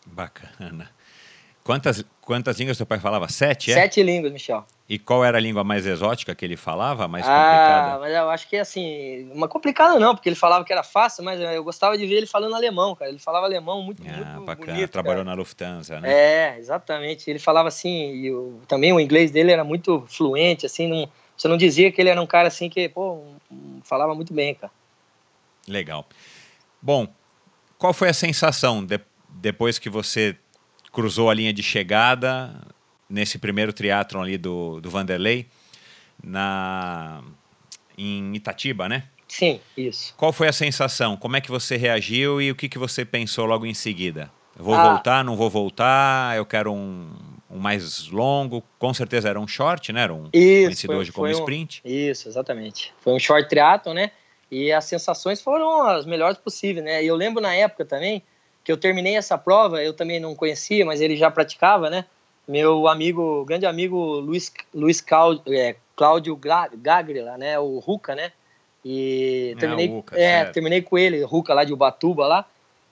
[0.05, 0.89] Bacana.
[1.63, 3.27] Quantas, quantas línguas seu pai falava?
[3.29, 3.75] Sete, é?
[3.75, 4.65] Sete línguas, Michel.
[4.91, 7.95] E qual era a língua mais exótica que ele falava, mais complicada?
[7.95, 11.23] Ah, mas eu acho que assim, uma complicada não, porque ele falava que era fácil,
[11.23, 13.09] mas eu gostava de ver ele falando alemão, cara.
[13.09, 14.73] Ele falava alemão muito, ah, muito bacana.
[14.73, 14.91] bonito.
[14.91, 15.33] Trabalhou cara.
[15.33, 16.11] na Lufthansa, né?
[16.11, 17.29] É, exatamente.
[17.29, 18.33] Ele falava assim, e
[18.67, 22.21] também o inglês dele era muito fluente, assim, não, você não dizia que ele era
[22.21, 23.23] um cara assim que, pô,
[23.85, 24.73] falava muito bem, cara.
[25.69, 26.05] Legal.
[26.81, 27.07] Bom,
[27.77, 28.99] qual foi a sensação de,
[29.29, 30.35] depois que você
[30.91, 32.53] cruzou a linha de chegada
[33.11, 35.47] nesse primeiro triatlon ali do, do Vanderlei,
[36.23, 37.21] na,
[37.97, 39.03] em Itatiba, né?
[39.27, 40.13] Sim, isso.
[40.17, 41.15] Qual foi a sensação?
[41.15, 44.29] Como é que você reagiu e o que, que você pensou logo em seguida?
[44.55, 44.91] vou ah.
[44.91, 47.09] voltar, não vou voltar, eu quero um,
[47.49, 48.63] um mais longo.
[48.77, 50.03] Com certeza era um short, né?
[50.03, 51.81] Era um isso, conhecido hoje como um, sprint.
[51.83, 52.93] Isso, exatamente.
[52.99, 54.11] Foi um short triatlon, né?
[54.49, 57.03] E as sensações foram as melhores possíveis, né?
[57.03, 58.21] E eu lembro na época também
[58.63, 62.05] que eu terminei essa prova, eu também não conhecia, mas ele já praticava, né?
[62.51, 67.57] Meu amigo, grande amigo Luiz, Luiz Cláudio, é, Cláudio Gagrila, né?
[67.57, 68.33] O Ruca, né?
[68.83, 72.45] E terminei, é, Ruca, é terminei com ele, Ruca lá de Ubatuba lá.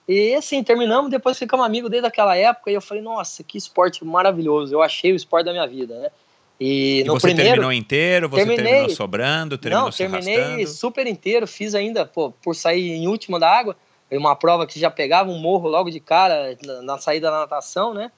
[0.08, 4.06] E assim, terminamos, depois ficamos amigos desde aquela época e eu falei, nossa, que esporte
[4.06, 4.74] maravilhoso.
[4.74, 6.10] Eu achei o esporte da minha vida, né?
[6.58, 11.06] E, e no você primeiro, terminou inteiro, você terminei, terminou sobrando, terminou Não, terminei super
[11.06, 13.76] inteiro, fiz ainda, pô, por sair em último da água,
[14.10, 17.93] uma prova que já pegava um morro logo de cara na, na saída da natação,
[17.93, 18.10] né?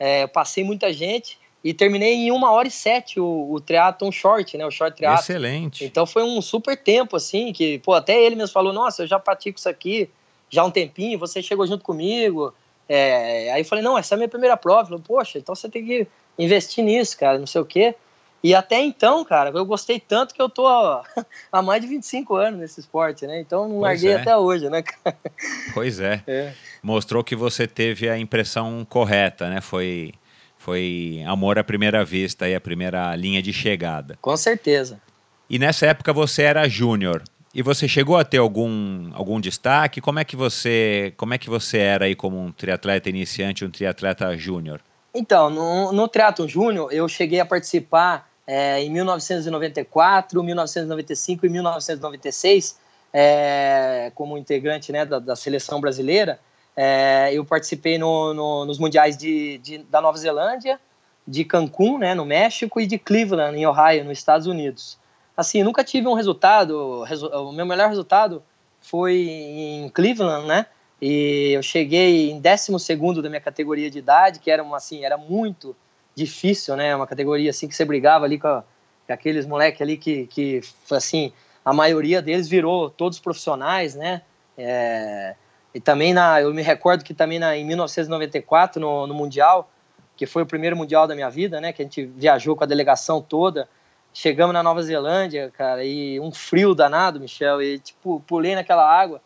[0.00, 4.10] É, eu passei muita gente e terminei em uma hora e sete o, o triatlon
[4.10, 4.66] short, né?
[4.66, 5.20] O short triatlon.
[5.20, 5.84] Excelente.
[5.84, 9.18] Então foi um super tempo, assim, que, pô, até ele mesmo falou, nossa, eu já
[9.18, 10.10] pratico isso aqui
[10.50, 12.52] já há um tempinho, você chegou junto comigo.
[12.88, 14.86] É, aí eu falei, não, essa é a minha primeira prova.
[14.86, 17.94] Falei, poxa, então você tem que investir nisso, cara, não sei o quê.
[18.42, 20.66] E até então, cara, eu gostei tanto que eu tô
[21.52, 23.40] há mais de 25 anos nesse esporte, né?
[23.40, 24.20] Então não pois larguei é.
[24.20, 25.16] até hoje, né, cara?
[25.74, 26.22] Pois é.
[26.26, 26.52] é.
[26.82, 29.60] Mostrou que você teve a impressão correta, né?
[29.60, 30.12] Foi,
[30.56, 34.18] foi amor à primeira vista e a primeira linha de chegada.
[34.20, 35.00] Com certeza.
[35.48, 37.22] E nessa época você era júnior.
[37.52, 40.00] E você chegou a ter algum, algum destaque?
[40.00, 43.70] Como é que você como é que você era aí como um triatleta iniciante, um
[43.70, 44.80] triatleta júnior?
[45.12, 52.80] Então, no, no triatlo júnior eu cheguei a participar é, em 1994, 1995 e 1996,
[53.12, 56.40] é, como integrante né, da, da seleção brasileira,
[56.76, 60.80] é, eu participei no, no, nos mundiais de, de, da Nova Zelândia,
[61.24, 64.98] de Cancún, né, no México, e de Cleveland, em Ohio, nos Estados Unidos.
[65.36, 68.42] Assim, nunca tive um resultado, resu o meu melhor resultado
[68.80, 70.66] foi em Cleveland, né,
[71.00, 75.16] e eu cheguei em 12 da minha categoria de idade, que era, uma, assim, era
[75.16, 75.76] muito
[76.14, 76.94] difícil, né?
[76.94, 78.64] Uma categoria assim que você brigava ali com, a,
[79.06, 81.32] com aqueles moleques ali que, que, assim,
[81.64, 84.22] a maioria deles virou todos profissionais, né?
[84.56, 85.34] É,
[85.74, 89.70] e também na, eu me recordo que também na, em 1994 no, no mundial,
[90.16, 91.72] que foi o primeiro mundial da minha vida, né?
[91.72, 93.68] Que a gente viajou com a delegação toda,
[94.12, 99.20] chegamos na Nova Zelândia, cara, e um frio danado, Michel, e tipo pulei naquela água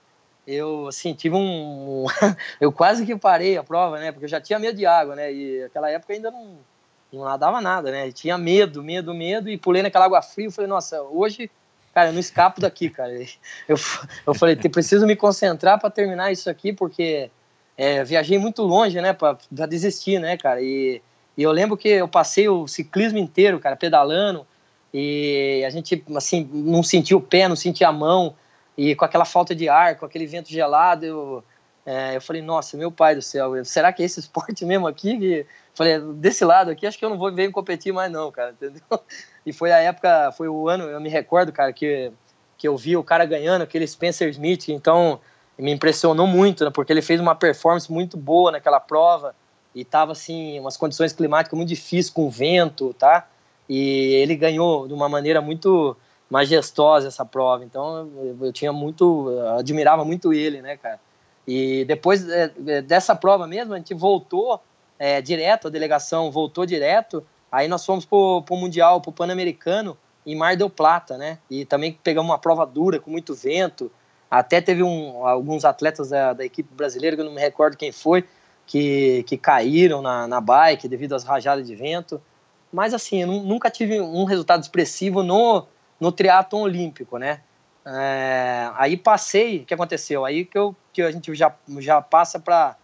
[0.46, 2.04] eu assim tive um
[2.60, 5.32] eu quase que parei a prova né porque eu já tinha medo de água né
[5.32, 6.58] e aquela época ainda não
[7.14, 8.10] não nadava nada, né?
[8.12, 10.46] Tinha medo, medo, medo, e pulei naquela água fria.
[10.46, 11.50] Eu falei, nossa, hoje,
[11.94, 13.12] cara, eu não escapo daqui, cara.
[13.68, 13.76] Eu,
[14.26, 17.30] eu falei, preciso me concentrar para terminar isso aqui, porque
[17.76, 20.60] é, viajei muito longe, né, para desistir, né, cara?
[20.60, 21.00] E,
[21.36, 24.46] e eu lembro que eu passei o ciclismo inteiro, cara, pedalando,
[24.92, 28.34] e a gente, assim, não sentia o pé, não sentia a mão.
[28.78, 31.44] e com aquela falta de ar, com aquele vento gelado, eu,
[31.86, 35.18] é, eu falei, nossa, meu pai do céu, será que é esse esporte mesmo aqui?
[35.18, 35.46] Que...
[35.74, 38.82] Falei, desse lado aqui, acho que eu não vou vir competir mais não, cara, entendeu?
[39.44, 42.12] E foi a época, foi o ano, eu me recordo, cara, que,
[42.56, 45.20] que eu vi o cara ganhando, aquele Spencer Smith, então
[45.58, 49.34] me impressionou muito, né, porque ele fez uma performance muito boa naquela prova,
[49.74, 53.26] e tava, assim, umas condições climáticas muito difíceis, com vento, tá?
[53.68, 55.96] E ele ganhou de uma maneira muito
[56.30, 57.64] majestosa essa prova.
[57.64, 58.08] Então
[58.40, 61.00] eu, tinha muito, eu admirava muito ele, né, cara?
[61.46, 64.60] E depois é, é, dessa prova mesmo, a gente voltou
[64.98, 67.24] é, direto, a delegação voltou direto.
[67.50, 71.38] Aí nós fomos pro, pro Mundial, pro Pan-Americano, em Mar del Plata, né?
[71.50, 73.90] E também pegamos uma prova dura, com muito vento.
[74.30, 77.92] Até teve um, alguns atletas da, da, equipe brasileira, que eu não me recordo quem
[77.92, 78.24] foi,
[78.66, 82.20] que, que caíram na, na bike devido às rajadas de vento.
[82.72, 85.66] Mas assim, eu nunca tive um resultado expressivo no,
[86.00, 87.40] no triatlon olímpico, né?
[87.86, 90.24] É, aí passei, o que aconteceu?
[90.24, 92.76] Aí que, eu, que a gente já, já passa para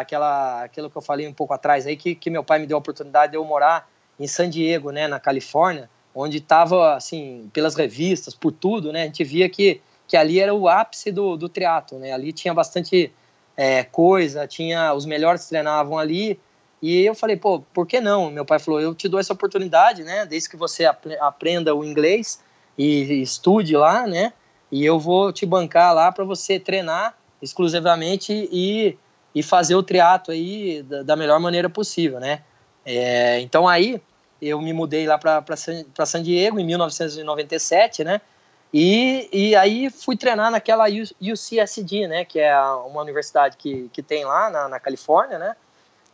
[0.00, 2.76] aquela aquilo que eu falei um pouco atrás aí que, que meu pai me deu
[2.76, 7.74] a oportunidade de eu morar em San Diego, né, na Califórnia, onde estava assim pelas
[7.74, 11.48] revistas, por tudo, né, a gente via que que ali era o ápice do, do
[11.48, 13.12] triatlo, né, ali tinha bastante
[13.56, 16.38] é, coisa, tinha os melhores treinavam ali
[16.80, 18.30] e eu falei, pô, por que não?
[18.30, 20.26] Meu pai falou, eu te dou essa oportunidade, né?
[20.26, 22.38] Desde que você aprenda o inglês
[22.76, 24.32] e estude lá, né?
[24.70, 28.96] E eu vou te bancar lá para você treinar exclusivamente e,
[29.34, 32.42] e fazer o triato aí da, da melhor maneira possível, né?
[32.84, 34.00] É, então aí
[34.40, 38.20] eu me mudei lá para San Diego em 1997, né?
[38.72, 42.24] E, e aí fui treinar naquela UCSD, né?
[42.24, 45.54] Que é uma universidade que, que tem lá na, na Califórnia, né?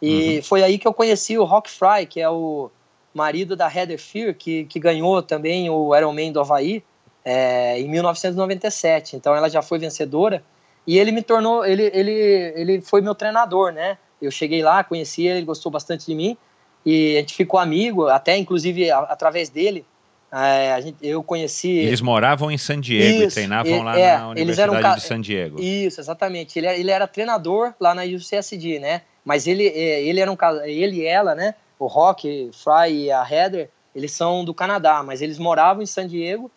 [0.02, 0.42] E uhum.
[0.42, 2.70] foi aí que eu conheci o Rock Fry, que é o
[3.14, 6.82] marido da Heather Fear, que, que ganhou também o Ironman do Havaí
[7.24, 9.16] é, em 1997.
[9.16, 10.42] Então ela já foi vencedora.
[10.86, 12.12] E ele me tornou, ele, ele,
[12.56, 13.98] ele foi meu treinador, né?
[14.20, 16.36] Eu cheguei lá, conheci ele, ele gostou bastante de mim.
[16.84, 19.84] E a gente ficou amigo, até inclusive a, através dele.
[20.32, 21.70] É, gente, eu conheci.
[21.70, 25.02] Eles moravam em San Diego Isso, e treinavam ele, lá é, na Universidade eram, de
[25.02, 25.60] San Diego.
[25.60, 26.58] Isso, exatamente.
[26.58, 29.02] Ele, ele era treinador lá na UCSD, né?
[29.24, 31.54] Mas ele, é, ele era um ele e ela, né?
[31.80, 36.06] O Rock, Fry e a Heather, eles são do Canadá, mas eles moravam em San
[36.06, 36.48] Diego.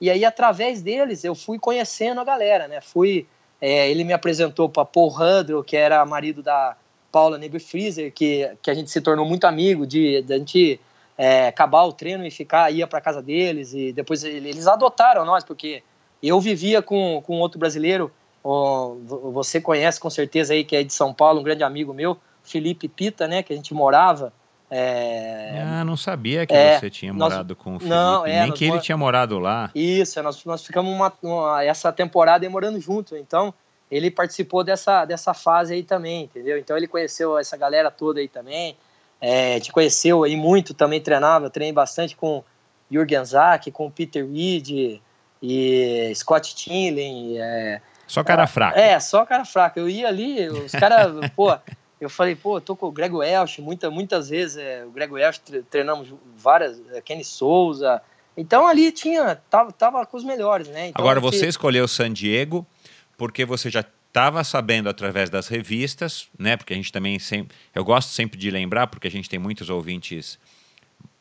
[0.00, 2.80] E aí, através deles, eu fui conhecendo a galera, né?
[2.80, 3.26] Fui,
[3.60, 6.76] é, ele me apresentou para Paul Hudrill, que era marido da
[7.12, 10.80] Paula Nebe Freezer, que, que a gente se tornou muito amigo, de, de a gente
[11.18, 15.44] é, acabar o treino e ficar, ia para casa deles, e depois eles adotaram nós,
[15.44, 15.82] porque
[16.22, 18.10] eu vivia com, com outro brasileiro
[19.32, 22.88] você conhece com certeza aí que é de São Paulo, um grande amigo meu, Felipe
[22.88, 23.42] Pita, né?
[23.42, 24.32] Que a gente morava.
[24.70, 25.62] É...
[25.64, 28.52] Ah, não sabia que é, você tinha morado nós, com o Felipe, não, é, nem
[28.52, 29.70] que ele tinha morado lá.
[29.74, 33.52] Isso, nós, nós ficamos uma, uma, essa temporada morando junto, então
[33.90, 36.58] ele participou dessa, dessa fase aí também, entendeu?
[36.58, 38.76] Então ele conheceu essa galera toda aí também,
[39.20, 42.44] é, te conheceu aí muito, também treinava, treinei bastante com
[42.90, 45.00] Jürgen Zack, com Peter Reed
[45.42, 48.80] e Scott Tinley, é, só cara fraca.
[48.80, 49.78] É, só cara fraca.
[49.78, 51.54] Eu ia ali, os caras, pô,
[52.00, 55.16] eu falei, pô, eu tô com o Grego Welch, muita, muitas vezes, é, o Grego
[55.16, 55.40] Welch
[55.70, 58.00] treinamos várias, é, Kenny Souza.
[58.36, 60.88] Então ali tinha, tava, tava com os melhores, né?
[60.88, 62.66] Então, Agora, você escolheu San Diego
[63.16, 66.56] porque você já estava sabendo através das revistas, né?
[66.56, 67.56] Porque a gente também sempre.
[67.74, 70.38] Eu gosto sempre de lembrar, porque a gente tem muitos ouvintes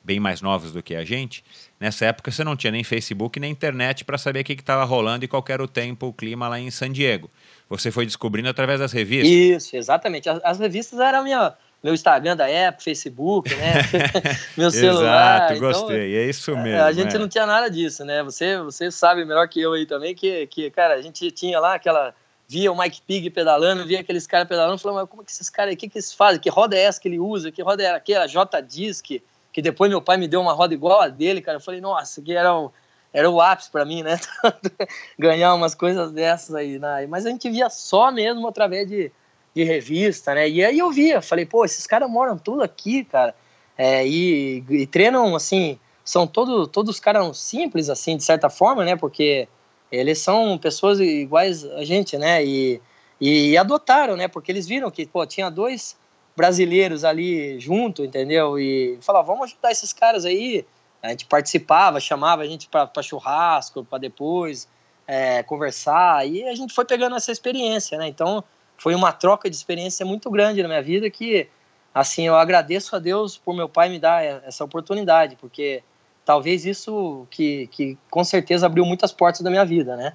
[0.07, 1.43] bem mais novos do que a gente.
[1.77, 5.25] Nessa época você não tinha nem Facebook nem internet para saber o que estava rolando
[5.25, 7.29] e qual era o tempo, o clima lá em San Diego.
[7.69, 9.29] Você foi descobrindo através das revistas.
[9.29, 10.29] Isso, exatamente.
[10.29, 11.53] As, as revistas eram minha,
[11.83, 13.73] meu Instagram da época, Facebook, né?
[14.55, 15.51] meu celular.
[15.51, 16.15] Exato, então, gostei.
[16.15, 16.83] é isso é, mesmo.
[16.83, 17.19] A gente é.
[17.19, 18.23] não tinha nada disso, né?
[18.23, 21.73] Você, você sabe melhor que eu aí também que, que, cara, a gente tinha lá
[21.73, 22.15] aquela
[22.47, 25.49] via o Mike Pig pedalando, via aqueles caras pedalando, falando, mas como é que esses
[25.49, 26.39] caras, o que, que eles fazem?
[26.39, 27.51] Que roda é essa que ele usa?
[27.51, 28.25] Que roda é aquela?
[28.25, 29.21] J-Disc?
[29.57, 31.57] Que depois meu pai me deu uma roda igual a dele, cara.
[31.57, 32.71] Eu falei, nossa, que era o,
[33.11, 34.19] era o ápice para mim, né?
[35.17, 36.77] Ganhar umas coisas dessas aí.
[36.77, 37.07] Né?
[37.07, 39.11] Mas a gente via só mesmo através de,
[39.55, 40.47] de revista, né?
[40.47, 43.33] E aí eu via, falei, pô, esses caras moram tudo aqui, cara.
[43.75, 48.95] É, e, e, treinam, assim, são todo, todos caras simples, assim, de certa forma, né?
[48.95, 49.47] Porque
[49.91, 52.45] eles são pessoas iguais a gente, né?
[52.45, 52.79] E,
[53.19, 54.27] e adotaram, né?
[54.27, 55.97] Porque eles viram que, pô, tinha dois
[56.37, 58.59] brasileiros ali junto, entendeu?
[58.59, 60.63] E falava, vamos ajudar esses caras aí.
[61.01, 64.69] A gente participava, chamava a gente para churrasco, para depois
[65.07, 66.27] é, conversar.
[66.27, 68.07] E a gente foi pegando essa experiência, né?
[68.07, 68.43] Então
[68.77, 71.49] foi uma troca de experiência muito grande na minha vida que,
[71.91, 75.81] assim, eu agradeço a Deus por meu pai me dar essa oportunidade, porque
[76.23, 80.13] talvez isso que, que com certeza abriu muitas portas da minha vida, né?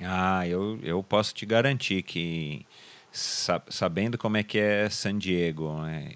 [0.00, 2.64] Ah, eu, eu posso te garantir que
[3.10, 6.10] sabendo como é que é San Diego, né?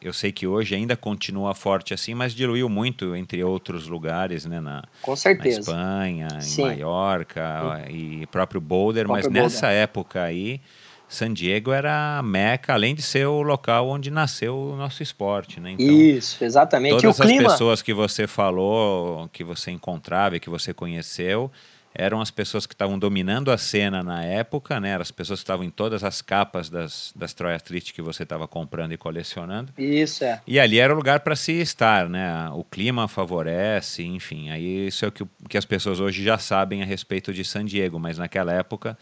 [0.00, 4.60] eu sei que hoje ainda continua forte assim, mas diluiu muito entre outros lugares, né?
[4.60, 5.56] Na, Com certeza.
[5.56, 6.62] Na Espanha, Sim.
[6.62, 8.20] em Maiorca Sim.
[8.22, 9.42] e próprio Boulder, próprio mas Boulder.
[9.42, 10.60] nessa época aí,
[11.08, 15.58] San Diego era a meca, além de ser o local onde nasceu o nosso esporte,
[15.58, 15.72] né?
[15.72, 17.00] Então, Isso, exatamente.
[17.00, 17.50] Todas as clima...
[17.50, 21.50] pessoas que você falou, que você encontrava e que você conheceu,
[21.94, 24.90] eram as pessoas que estavam dominando a cena na época, né?
[24.90, 28.46] Eram as pessoas que estavam em todas as capas das, das Triathlete que você estava
[28.46, 29.72] comprando e colecionando.
[29.76, 30.40] Isso, é.
[30.46, 32.48] E ali era o lugar para se estar, né?
[32.50, 34.50] O clima favorece, enfim.
[34.50, 37.64] Aí isso é o que, que as pessoas hoje já sabem a respeito de San
[37.64, 38.96] Diego, mas naquela época,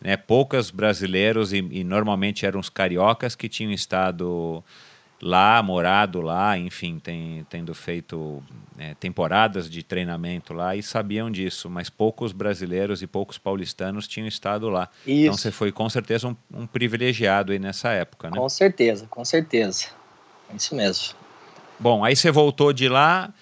[0.00, 4.62] né, poucas brasileiros e, e normalmente eram os cariocas que tinham estado
[5.24, 8.42] lá, morado lá, enfim, tem, tendo feito
[8.78, 14.28] é, temporadas de treinamento lá e sabiam disso, mas poucos brasileiros e poucos paulistanos tinham
[14.28, 14.90] estado lá.
[15.02, 15.22] Então, Isso.
[15.24, 18.36] Então você foi com certeza um, um, privilegiado aí nessa época, né?
[18.36, 19.86] Com certeza, com certeza.
[20.52, 21.14] É isso mesmo.
[21.80, 23.32] Bom, aí você voltou de lá.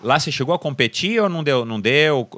[0.00, 1.64] Lá você chegou a competir ou não deu?
[1.64, 2.28] Não deu?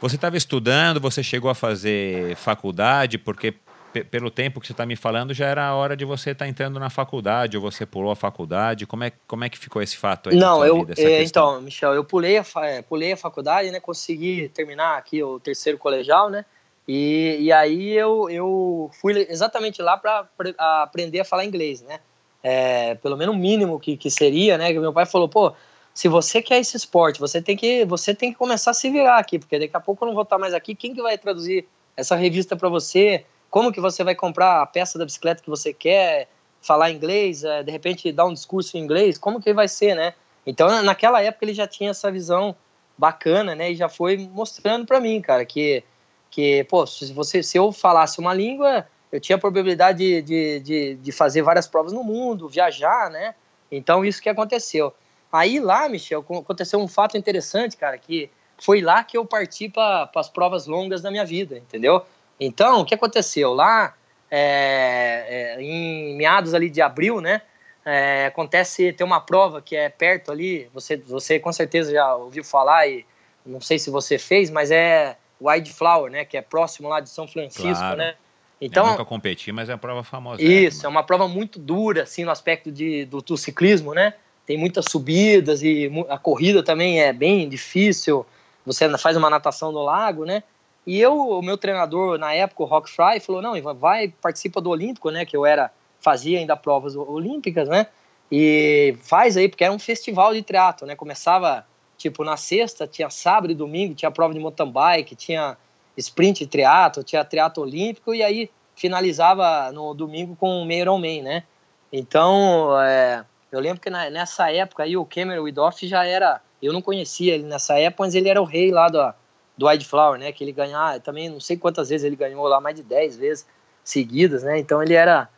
[0.00, 3.54] Você estava estudando, você chegou a fazer faculdade, porque
[4.02, 6.48] pelo tempo que você está me falando, já era a hora de você estar tá
[6.48, 8.86] entrando na faculdade, ou você pulou a faculdade.
[8.86, 10.36] Como é, como é que ficou esse fato aí?
[10.36, 13.78] Não, eu, vida, é, então, Michel, eu pulei a, é, pulei a faculdade, né?
[13.78, 16.44] Consegui terminar aqui o terceiro colegial, né?
[16.86, 20.28] E, e aí eu, eu fui exatamente lá para
[20.58, 22.00] aprender a falar inglês, né?
[22.42, 24.72] É, pelo menos o mínimo que, que seria, né?
[24.72, 25.54] Que meu pai falou, pô,
[25.94, 29.18] se você quer esse esporte, você tem que você tem que começar a se virar
[29.18, 30.74] aqui, porque daqui a pouco eu não vou estar mais aqui.
[30.74, 31.66] Quem que vai traduzir
[31.96, 33.24] essa revista para você?
[33.54, 36.26] Como que você vai comprar a peça da bicicleta que você quer,
[36.60, 40.12] falar inglês, é, de repente dar um discurso em inglês, como que vai ser, né?
[40.44, 42.56] Então, naquela época ele já tinha essa visão
[42.98, 43.70] bacana, né?
[43.70, 45.84] E já foi mostrando para mim, cara, que,
[46.32, 50.58] que pô, se, você, se eu falasse uma língua, eu tinha a probabilidade de, de,
[50.58, 53.36] de, de fazer várias provas no mundo, viajar, né?
[53.70, 54.92] Então, isso que aconteceu.
[55.30, 58.28] Aí lá, Michel, aconteceu um fato interessante, cara, que
[58.58, 62.04] foi lá que eu parti para as provas longas da minha vida, entendeu?
[62.38, 63.52] Então, o que aconteceu?
[63.52, 63.94] Lá,
[64.30, 67.42] é, é, em meados ali de abril, né?
[67.84, 72.42] É, acontece, tem uma prova que é perto ali, você, você com certeza já ouviu
[72.42, 73.04] falar e
[73.44, 76.24] não sei se você fez, mas é Wildflower, né?
[76.24, 77.98] Que é próximo lá de São Francisco, claro.
[77.98, 78.14] né?
[78.60, 80.42] Então, eu nunca competi, mas é uma prova famosa.
[80.42, 84.14] Isso, é uma prova muito dura, assim, no aspecto de, do, do ciclismo, né?
[84.46, 88.24] Tem muitas subidas e a corrida também é bem difícil.
[88.64, 90.42] Você faz uma natação no lago, né?
[90.86, 94.70] E eu, o meu treinador na época, o Rock Fry, falou: não, vai, participa do
[94.70, 95.24] Olímpico, né?
[95.24, 95.70] Que eu era,
[96.00, 97.86] fazia ainda provas olímpicas, né?
[98.30, 100.94] E faz aí, porque era um festival de triatlo, né?
[100.94, 101.66] Começava,
[101.96, 105.56] tipo, na sexta, tinha sábado e domingo, tinha prova de mountain bike, tinha
[105.96, 111.44] sprint triatlo, tinha triatlo olímpico, e aí finalizava no domingo com o meio Ironman, né?
[111.92, 116.72] Então, é, eu lembro que na, nessa época aí o Cameron Widoff já era, eu
[116.72, 119.14] não conhecia ele nessa época, mas ele era o rei lá da,
[119.56, 120.32] do Flower, né?
[120.32, 123.46] Que ele ganhar, também não sei quantas vezes ele ganhou lá, mais de 10 vezes
[123.82, 124.58] seguidas, né?
[124.58, 125.28] Então ele era,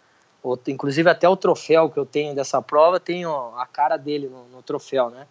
[0.66, 4.62] inclusive até o troféu que eu tenho dessa prova, tem a cara dele no, no
[4.62, 5.26] troféu, né?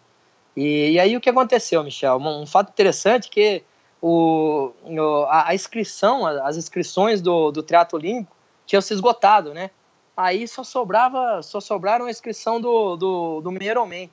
[0.56, 2.16] E, e, aí o que aconteceu, Michel?
[2.16, 3.62] Um, um fato interessante que
[4.00, 4.72] o,
[5.28, 8.34] a, a, inscrição, as inscrições do, do Teatro Olímpico
[8.64, 9.70] tinham se esgotado, né?
[10.16, 14.10] Aí só sobrava, só sobraram a inscrição do, do, do Ironman.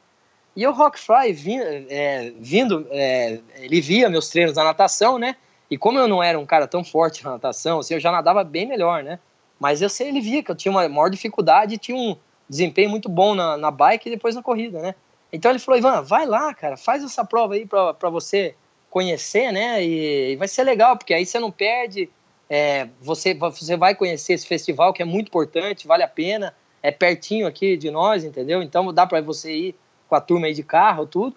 [0.56, 5.36] E o Rockfry vindo, é, vindo é, ele via meus treinos na natação, né?
[5.70, 8.44] E como eu não era um cara tão forte na natação, assim, eu já nadava
[8.44, 9.20] bem melhor, né?
[9.60, 12.16] Mas eu sei, ele via que eu tinha uma maior dificuldade tinha um
[12.48, 14.96] desempenho muito bom na, na bike e depois na corrida, né?
[15.32, 18.56] Então ele falou, Ivan, vai lá, cara, faz essa prova aí para você
[18.90, 19.84] conhecer, né?
[19.84, 22.08] E, e, vai ser legal, porque aí você não perde,
[22.48, 26.92] é, você, você vai conhecer esse festival que é muito importante, vale a pena, é
[26.92, 28.62] pertinho aqui de nós, entendeu?
[28.62, 29.76] Então dá para você ir
[30.14, 31.36] com a turma aí de carro, tudo.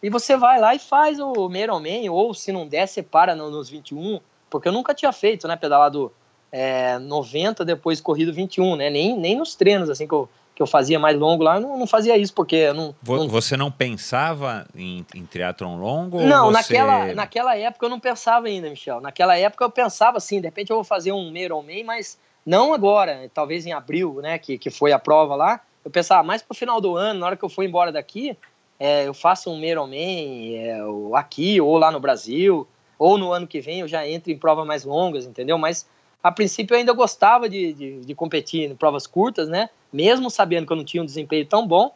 [0.00, 3.50] E você vai lá e faz o Ironman, ou se não der, você para no,
[3.50, 6.12] nos 21, porque eu nunca tinha feito, né, pedalado
[6.52, 10.68] é, 90, depois corrido 21, né, nem, nem nos treinos, assim, que eu, que eu
[10.68, 13.28] fazia mais longo lá, eu não, não fazia isso, porque eu não, não...
[13.28, 16.20] Você não pensava em, em triatlon longo?
[16.20, 16.52] Não, você...
[16.52, 19.00] naquela, naquela época eu não pensava ainda, Michel.
[19.00, 23.28] Naquela época eu pensava assim, de repente eu vou fazer um Ironman, mas não agora,
[23.34, 26.80] talvez em abril, né, que, que foi a prova lá, eu pensava, mais pro final
[26.80, 28.36] do ano, na hora que eu for embora daqui,
[28.78, 30.80] é, eu faço um Ironman é,
[31.14, 32.66] aqui ou lá no Brasil,
[32.98, 35.58] ou no ano que vem eu já entro em provas mais longas, entendeu?
[35.58, 35.88] Mas
[36.22, 39.68] a princípio eu ainda gostava de, de, de, competir em provas curtas, né?
[39.92, 41.94] Mesmo sabendo que eu não tinha um desempenho tão bom,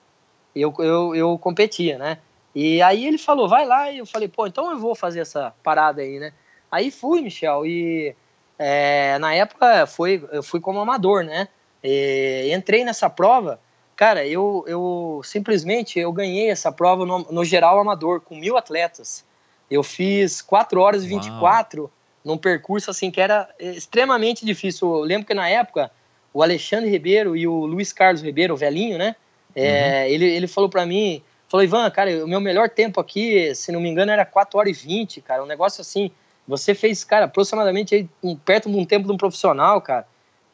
[0.55, 2.19] eu, eu, eu competia, né?
[2.55, 5.55] E aí ele falou, vai lá, e eu falei, pô, então eu vou fazer essa
[5.63, 6.33] parada aí, né?
[6.71, 8.17] Aí fui, Michel, e
[8.59, 11.49] é, na época foi, eu fui como amador, né?
[11.85, 13.61] E entrei nessa prova,
[13.97, 19.25] cara, eu, eu simplesmente eu ganhei essa prova no, no geral amador, com mil atletas.
[19.71, 21.91] Eu fiz 4 horas e 24 Uau.
[22.25, 24.95] num percurso assim que era extremamente difícil.
[24.95, 25.91] Eu lembro que na época
[26.33, 29.17] o Alexandre Ribeiro e o Luiz Carlos Ribeiro, o velhinho, né?
[29.55, 30.13] É, uhum.
[30.13, 33.81] ele, ele falou para mim, falou, Ivan, cara, o meu melhor tempo aqui, se não
[33.81, 35.43] me engano, era 4 horas e 20, cara.
[35.43, 36.11] Um negócio assim.
[36.47, 40.07] Você fez, cara, aproximadamente aí, perto de um tempo de um profissional, cara.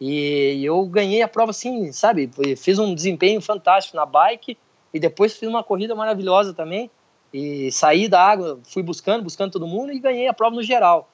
[0.05, 2.29] E eu ganhei a prova assim, sabe?
[2.57, 4.59] Fiz um desempenho fantástico na bike
[4.93, 6.91] e depois fiz uma corrida maravilhosa também.
[7.33, 11.09] E saí da água, fui buscando, buscando todo mundo e ganhei a prova no geral.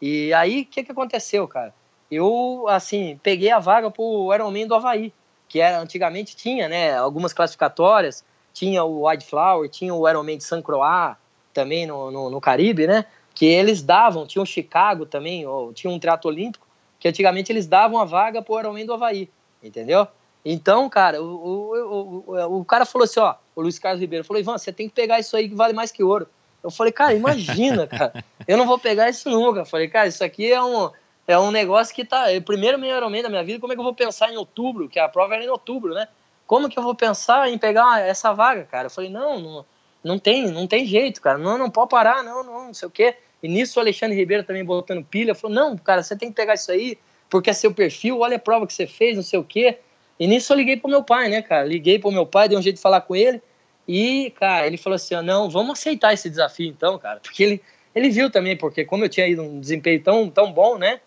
[0.00, 1.72] E aí, o que, que aconteceu, cara?
[2.10, 5.14] Eu, assim, peguei a vaga pro Ironman do Havaí,
[5.48, 10.60] que era, antigamente tinha, né, algumas classificatórias, tinha o Wildflower, tinha o Ironman de San
[10.60, 11.16] Croix,
[11.54, 13.06] também no, no, no Caribe, né?
[13.34, 16.66] que eles davam, tinha o Chicago também, ou tinha um teatro olímpico,
[17.02, 19.28] que antigamente eles davam a vaga pro Ironman do Havaí,
[19.60, 20.06] entendeu?
[20.44, 24.40] Então, cara, o, o, o, o, cara falou assim, ó, o Luiz Carlos Ribeiro falou,
[24.40, 26.28] Ivan, você tem que pegar isso aí que vale mais que ouro.
[26.62, 29.60] Eu falei, cara, imagina, cara, eu não vou pegar isso nunca.
[29.60, 30.90] Eu falei, cara, isso aqui é um,
[31.26, 33.74] é um negócio que tá, é o primeiro meio Ironman da minha vida, como é
[33.74, 36.06] que eu vou pensar em outubro, que a prova era em outubro, né?
[36.46, 38.86] Como que eu vou pensar em pegar essa vaga, cara?
[38.86, 39.66] Eu falei, não, não,
[40.04, 41.36] não tem, não tem jeito, cara.
[41.36, 43.16] Não, não pode parar, não, não, não sei o quê.
[43.42, 46.54] E nisso o Alexandre Ribeiro também botando pilha, falou: "Não, cara, você tem que pegar
[46.54, 49.44] isso aí, porque é seu perfil, olha a prova que você fez, não sei o
[49.44, 49.78] quê".
[50.18, 51.66] E nisso eu liguei pro meu pai, né, cara?
[51.66, 53.42] Liguei pro meu pai, dei um jeito de falar com ele.
[53.88, 57.20] E, cara, ele falou assim: "Não, vamos aceitar esse desafio então, cara".
[57.24, 57.62] Porque ele
[57.94, 61.00] ele viu também, porque como eu tinha ido um desempenho tão, tão bom, né?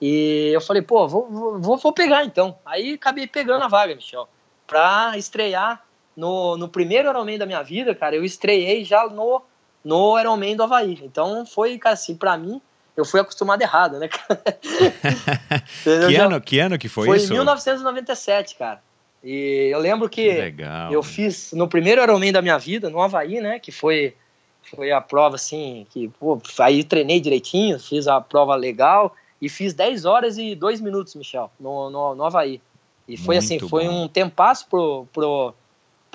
[0.00, 2.56] E eu falei, pô, vou, vou, vou pegar então.
[2.64, 4.28] Aí acabei pegando a vaga, Michel,
[4.66, 5.84] pra estrear
[6.16, 9.42] no, no primeiro Ironman da minha vida, cara, eu estreiei já no,
[9.84, 10.98] no Ironman do Havaí.
[11.02, 12.60] Então foi, cara, assim, pra mim,
[12.96, 14.42] eu fui acostumado errado, né, cara?
[16.08, 17.28] que, ano, que ano que foi, foi isso?
[17.28, 18.82] Foi em 1997, cara.
[19.22, 23.00] E eu lembro que, que legal, eu fiz no primeiro Ironman da minha vida, no
[23.00, 24.14] Havaí, né, que foi,
[24.62, 29.74] foi a prova, assim, que, pô, aí treinei direitinho, fiz a prova legal e fiz
[29.74, 32.60] 10 horas e 2 minutos, Michel, no, no, no Havaí.
[33.08, 34.04] E foi Muito assim, foi bom.
[34.04, 35.54] um tempasso pro, pro,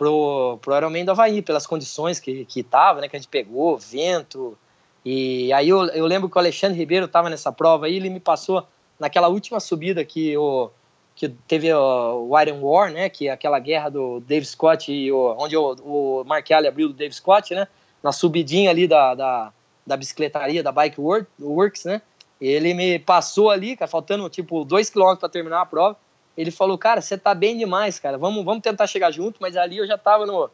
[0.03, 3.77] pro, pro Ironman do Havaí, pelas condições que, que tava, né, que a gente pegou,
[3.77, 4.57] vento.
[5.05, 8.19] E aí eu, eu lembro que o Alexandre Ribeiro estava nessa prova aí, ele me
[8.19, 8.67] passou
[8.99, 10.69] naquela última subida que o
[11.15, 15.11] que teve o, o Iron War, né, que é aquela guerra do Dave Scott e
[15.11, 17.67] o, onde o, o Mark Allen abriu do Dave Scott, né,
[18.01, 19.53] na subidinha ali da, da,
[19.85, 20.99] da bicicletaria, da Bike
[21.39, 22.01] Works, né,
[22.41, 25.95] ele me passou ali, cara, faltando tipo dois quilômetros para terminar a prova,
[26.37, 29.77] ele falou, cara, você tá bem demais, cara, vamos, vamos tentar chegar junto, mas ali
[29.77, 30.49] eu já tava no...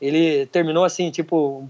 [0.00, 1.68] Ele terminou assim, tipo,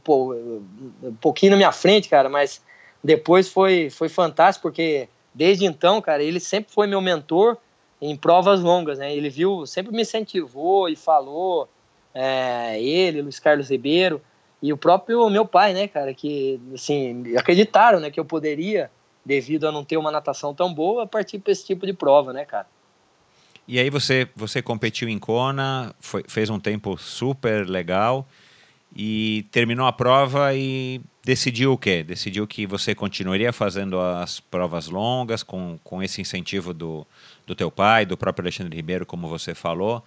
[1.03, 2.63] um, pouquinho na minha frente, cara, mas
[3.03, 7.57] depois foi, foi fantástico, porque desde então, cara, ele sempre foi meu mentor
[8.01, 9.15] em provas longas, né?
[9.15, 11.69] Ele viu, sempre me incentivou e falou,
[12.15, 14.23] é, ele, Luiz Carlos Ribeiro,
[14.63, 18.91] e o próprio meu pai, né, cara, que, assim, acreditaram, né, que eu poderia,
[19.25, 22.45] devido a não ter uma natação tão boa, partir para esse tipo de prova, né,
[22.45, 22.67] cara.
[23.73, 28.27] E aí você, você competiu em Kona, foi, fez um tempo super legal
[28.97, 32.03] e terminou a prova e decidiu o quê?
[32.03, 37.07] Decidiu que você continuaria fazendo as provas longas com, com esse incentivo do,
[37.47, 40.05] do teu pai, do próprio Alexandre Ribeiro, como você falou.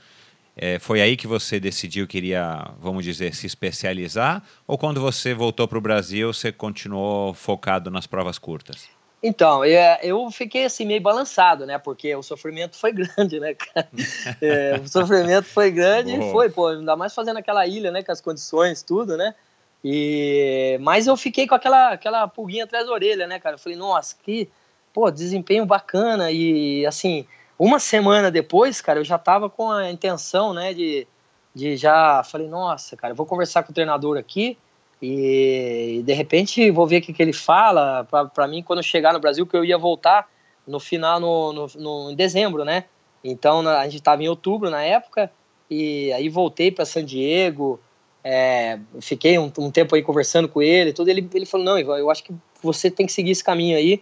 [0.57, 4.43] É, foi aí que você decidiu que iria, vamos dizer, se especializar?
[4.67, 8.89] Ou quando você voltou para o Brasil, você continuou focado nas provas curtas?
[9.25, 11.77] Então, é, eu fiquei assim meio balançado, né?
[11.77, 13.87] Porque o sofrimento foi grande, né, cara?
[14.41, 18.03] É, o sofrimento foi grande e foi, pô, ainda mais fazendo aquela ilha, né?
[18.03, 19.33] Com as condições, tudo, né?
[19.81, 23.55] E, mas eu fiquei com aquela, aquela pulguinha atrás da orelha, né, cara?
[23.55, 24.49] Eu falei, nossa, que,
[24.93, 26.29] pô, desempenho bacana.
[26.29, 27.25] E, assim,
[27.57, 31.07] uma semana depois, cara, eu já tava com a intenção, né, de,
[31.55, 32.23] de já.
[32.25, 34.57] Falei, nossa, cara, eu vou conversar com o treinador aqui
[35.05, 39.19] e de repente vou ver o que, que ele fala para mim quando chegar no
[39.19, 40.29] Brasil, que eu ia voltar
[40.65, 42.85] no final, no, no, no em dezembro, né?
[43.21, 45.29] Então a gente estava em outubro na época,
[45.69, 47.81] e aí voltei para San Diego,
[48.23, 51.09] é, fiquei um, um, tempo aí conversando com ele, tudo.
[51.09, 54.01] Ele, ele falou: Não, Ivan, eu acho que você tem que seguir esse caminho aí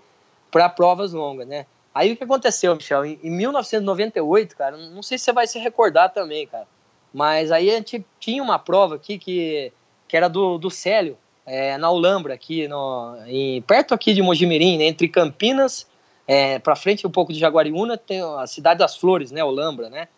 [0.51, 1.65] para provas longas, né?
[1.95, 3.05] Aí o que aconteceu, Michel?
[3.05, 6.67] Em 1998, cara, não sei se você vai se recordar também, cara,
[7.11, 9.73] mas aí a gente tinha uma prova aqui que
[10.11, 14.77] que era do, do Célio, é, na Ulambra, aqui no, em, perto aqui de Mojimirim,
[14.77, 15.87] né, entre Campinas,
[16.27, 20.09] é, para frente um pouco de Jaguariúna, tem a Cidade das Flores, né, Ulambra, né?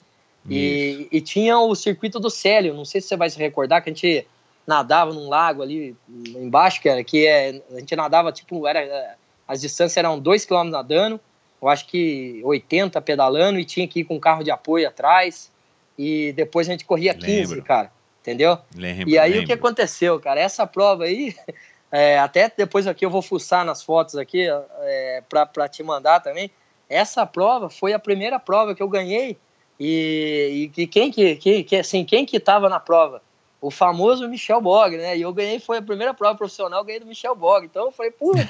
[0.49, 3.91] E, e, tinha o circuito do Célio, não sei se você vai se recordar, que
[3.91, 4.27] a gente
[4.65, 9.15] nadava num lago ali embaixo, que, era, que é, a gente nadava, tipo, era,
[9.47, 11.19] as distâncias eram 2 km nadando,
[11.61, 15.51] eu acho que 80 pedalando e tinha que ir com um carro de apoio atrás.
[15.97, 17.63] E depois a gente corria 15, lembro.
[17.63, 17.91] cara.
[18.23, 18.57] Entendeu?
[18.73, 19.43] Lembro, e aí lembro.
[19.43, 20.39] o que aconteceu, cara?
[20.39, 21.35] Essa prova aí,
[21.91, 24.47] é, até depois aqui eu vou fuçar nas fotos aqui
[24.79, 26.49] é, para te mandar também.
[26.89, 29.37] Essa prova foi a primeira prova que eu ganhei
[29.77, 33.21] e, e, e quem que, que, que, assim, quem que tava na prova?
[33.63, 35.17] O famoso Michel Bog, né?
[35.17, 37.65] E eu ganhei, foi a primeira prova profissional, ganhei do Michel Bog.
[37.65, 38.45] Então eu falei, puta.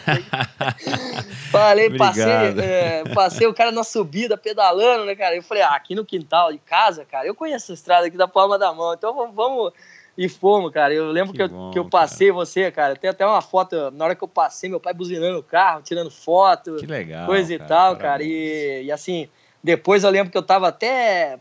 [1.51, 5.36] falei, passei, é, passei o cara na subida, pedalando, né, cara?
[5.36, 8.28] Eu falei, ah, aqui no quintal de casa, cara, eu conheço a estrada aqui da
[8.28, 9.36] palma da mão, então vamos.
[9.36, 9.74] vamos...
[10.16, 10.93] E fomos, cara.
[10.93, 12.38] Eu lembro que, que, bom, eu, que eu passei cara.
[12.38, 12.95] você, cara.
[12.95, 16.11] Tem até uma foto, na hora que eu passei, meu pai buzinando o carro, tirando
[16.11, 16.76] foto.
[16.76, 17.26] Que legal.
[17.26, 18.22] Coisa e tal, cara.
[18.22, 19.28] E, e assim,
[19.64, 21.39] depois eu lembro que eu tava até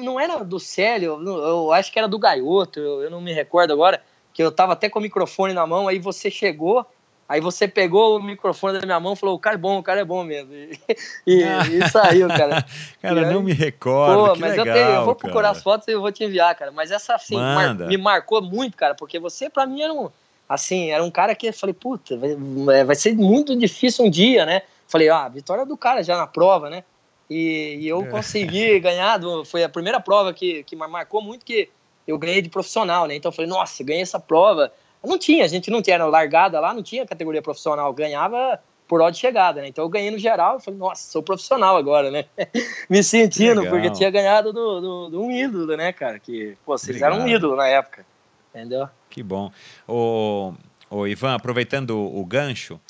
[0.00, 4.02] não era do Célio, eu acho que era do Gaioto, eu não me recordo agora,
[4.32, 6.86] que eu tava até com o microfone na mão, aí você chegou,
[7.28, 9.82] aí você pegou o microfone da minha mão e falou, o cara é bom, o
[9.82, 10.50] cara é bom mesmo.
[11.26, 11.42] E, e,
[11.78, 12.64] e saiu, cara.
[13.02, 15.56] cara, aí, não me recordo, pô, mas legal, eu, tenho, eu vou procurar cara.
[15.56, 16.72] as fotos e eu vou te enviar, cara.
[16.72, 20.08] Mas essa, assim, mar, me marcou muito, cara, porque você, pra mim, era um,
[20.48, 22.18] assim, era um cara que eu falei, puta,
[22.64, 24.62] vai, vai ser muito difícil um dia, né?
[24.88, 26.82] Falei, ah, vitória do cara já na prova, né?
[27.30, 28.06] E, e eu é.
[28.06, 31.70] consegui ganhar, do, foi a primeira prova que, que marcou muito que
[32.06, 33.14] eu ganhei de profissional, né?
[33.14, 34.72] Então eu falei, nossa, ganhei essa prova.
[35.02, 39.12] Não tinha, a gente não tinha largada lá, não tinha categoria profissional, ganhava por hora
[39.12, 39.68] de chegada, né?
[39.68, 42.24] Então eu ganhei no geral, eu falei, nossa, sou profissional agora, né?
[42.90, 46.18] Me sentindo, porque tinha ganhado do, do, do, um ídolo, né, cara?
[46.18, 47.14] Que, pô, vocês Obrigado.
[47.14, 48.04] eram um ídolo na época,
[48.52, 48.88] entendeu?
[49.08, 49.52] Que bom.
[49.86, 50.52] Ô,
[50.90, 52.80] ô Ivan, aproveitando o gancho,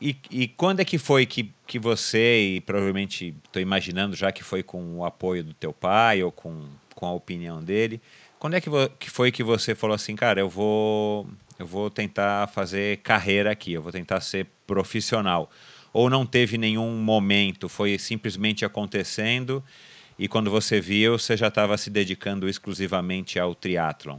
[0.00, 4.44] e, e, quando é que foi que, que você, e provavelmente estou imaginando já que
[4.44, 8.00] foi com o apoio do teu pai ou com, com a opinião dele,
[8.38, 11.26] quando é que, que foi que você falou assim, cara, eu vou,
[11.58, 15.50] eu vou tentar fazer carreira aqui, eu vou tentar ser profissional?
[15.92, 19.64] Ou não teve nenhum momento, foi simplesmente acontecendo
[20.18, 24.18] e quando você viu, você já estava se dedicando exclusivamente ao triatlon?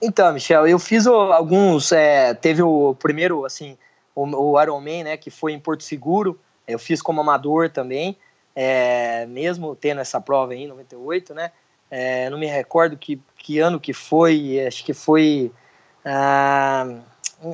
[0.00, 3.76] Então, Michel, eu fiz alguns, é, teve o primeiro, assim,
[4.22, 8.16] o, o Ironman, né, que foi em Porto Seguro, eu fiz como amador também,
[8.54, 11.52] é, mesmo tendo essa prova aí em 98, né,
[11.90, 15.52] é, não me recordo que, que ano que foi, acho que foi,
[16.04, 16.86] ah,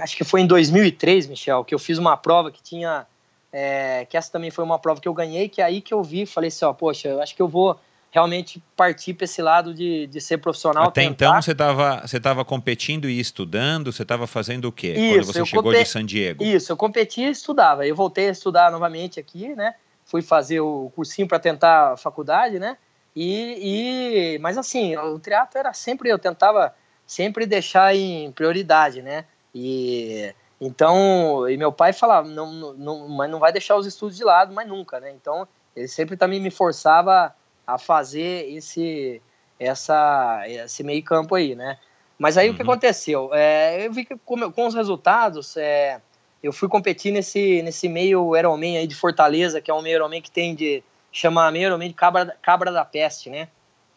[0.01, 3.07] acho que foi em 2003, Michel, que eu fiz uma prova que tinha,
[3.53, 6.03] é, que essa também foi uma prova que eu ganhei, que é aí que eu
[6.03, 7.79] vi, falei assim, ó, poxa, eu acho que eu vou
[8.15, 10.85] realmente partir para esse lado de, de ser profissional.
[10.85, 11.27] Até tentar.
[11.27, 15.25] então você estava você tava competindo e estudando, você estava fazendo o quê Isso, quando
[15.25, 16.45] você chegou de San Diego?
[16.45, 17.85] Isso, eu competia e estudava.
[17.85, 19.75] Eu voltei a estudar novamente aqui, né?
[20.05, 22.77] Fui fazer o cursinho para tentar a faculdade, né?
[23.17, 26.73] E, e mas assim, o teatro era sempre eu tentava
[27.05, 29.25] sempre deixar em prioridade, né?
[29.53, 34.23] E então, e meu pai falava, não, não, mas não vai deixar os estudos de
[34.23, 35.11] lado, mas nunca, né?
[35.11, 37.35] Então, ele sempre também me forçava
[37.67, 39.21] a fazer esse,
[39.59, 41.79] essa, esse meio campo aí, né?
[42.19, 42.55] Mas aí uhum.
[42.55, 42.71] o que uhum.
[42.71, 43.31] aconteceu?
[43.33, 46.01] É, eu vi que com, com os resultados, é,
[46.43, 50.21] eu fui competir nesse, nesse meio Ironman aí de Fortaleza, que é um meio Ironman
[50.21, 53.49] que tem de, chama meio Ironman de Cabra, Cabra da Peste, né?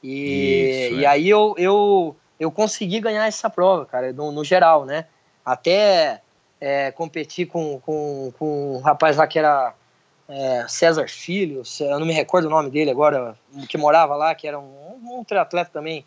[0.02, 1.08] E, Isso, e é.
[1.08, 5.06] aí eu, eu, eu consegui ganhar essa prova, cara, no, no geral, né?
[5.44, 6.22] Até
[6.60, 9.74] é, competir com, com, com um rapaz lá que era
[10.30, 13.38] é, César Filho, eu não me recordo o nome dele agora,
[13.70, 16.06] que morava lá, que era um, um triatleta também,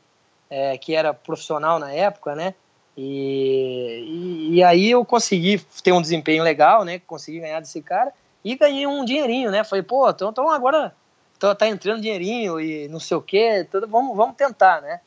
[0.49, 2.55] é, que era profissional na época, né?
[2.97, 7.01] E, e, e, aí eu consegui ter um desempenho legal, né?
[7.07, 8.13] Consegui ganhar desse cara
[8.45, 9.65] e ganhei um dinheirinho, né?
[9.65, 10.95] Falei, pô, então, então agora
[11.39, 15.01] tá, tá entrando dinheirinho e não sei o quê, tudo, vamos, vamos tentar, né?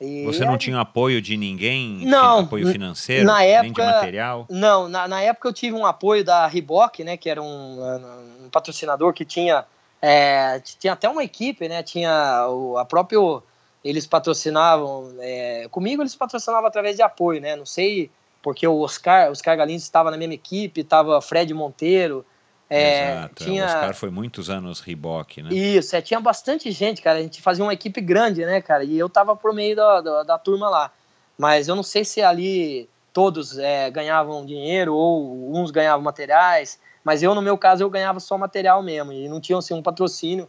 [0.00, 0.58] E Você não aí...
[0.58, 2.06] tinha apoio de ninguém?
[2.06, 2.40] Não.
[2.40, 3.24] Apoio financeiro?
[3.24, 4.46] Na época, nem de material?
[4.48, 7.16] Não, na, na época eu tive um apoio da Reebok, né?
[7.16, 9.64] Que era um, um patrocinador que tinha.
[10.00, 11.82] É, tinha até uma equipe, né?
[11.82, 13.42] Tinha o, a próprio.
[13.84, 15.12] Eles patrocinavam.
[15.18, 17.56] É, comigo eles patrocinavam através de apoio, né?
[17.56, 18.08] Não sei,
[18.40, 22.24] porque o Oscar, Oscar Galins estava na mesma equipe, estava Fred Monteiro.
[22.70, 23.62] É, Exato, é, tinha...
[23.62, 25.50] o Oscar foi muitos anos Reebok, né?
[25.54, 27.18] Isso, é, tinha bastante gente, cara.
[27.18, 28.84] A gente fazia uma equipe grande, né, cara?
[28.84, 30.92] E eu tava por meio da, da, da turma lá.
[31.38, 36.78] Mas eu não sei se ali todos é, ganhavam dinheiro ou uns ganhavam materiais.
[37.02, 39.12] Mas eu, no meu caso, eu ganhava só material mesmo.
[39.12, 40.48] E não tinha, assim, um patrocínio.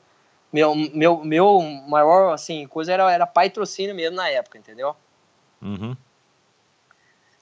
[0.52, 4.96] Meu, meu, meu maior, assim, coisa era, era patrocínio mesmo na época, entendeu?
[5.62, 5.96] Uhum.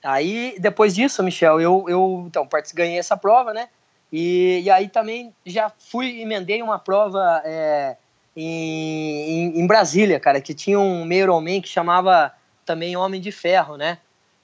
[0.03, 3.69] Aí, depois disso, Michel, eu, eu então, ganhei essa prova, né?
[4.11, 7.97] E, e aí também já fui, emendei uma prova é,
[8.35, 12.31] em, em, Brasília, cara, que tinha um meio Ironman que chamava
[12.65, 13.97] também Homem de Ferro, né?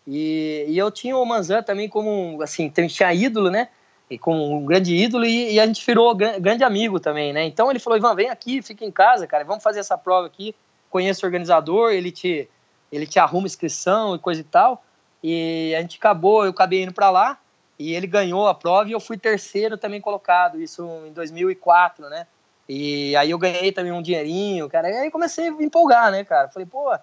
[0.06, 3.70] E, e eu tinha o Manzan também como, assim, tinha ídolo, né?
[4.10, 7.46] e com um grande ídolo e, e, a gente virou grande amigo também, né?
[7.46, 10.56] Então ele falou, Ivan, vem aqui, fica em casa, cara, vamos fazer essa prova aqui.
[10.90, 12.48] Conheço o organizador, ele te,
[12.92, 14.84] ele te arruma inscrição e coisa e tal.
[15.24, 17.40] E a gente acabou, eu acabei indo para lá
[17.78, 22.28] e ele ganhou a prova e eu fui terceiro também colocado, isso em 2004, né?
[22.68, 24.90] E aí eu ganhei também um dinheirinho, cara.
[24.90, 26.48] E aí comecei a me empolgar, né, cara?
[26.50, 26.94] Falei, pô.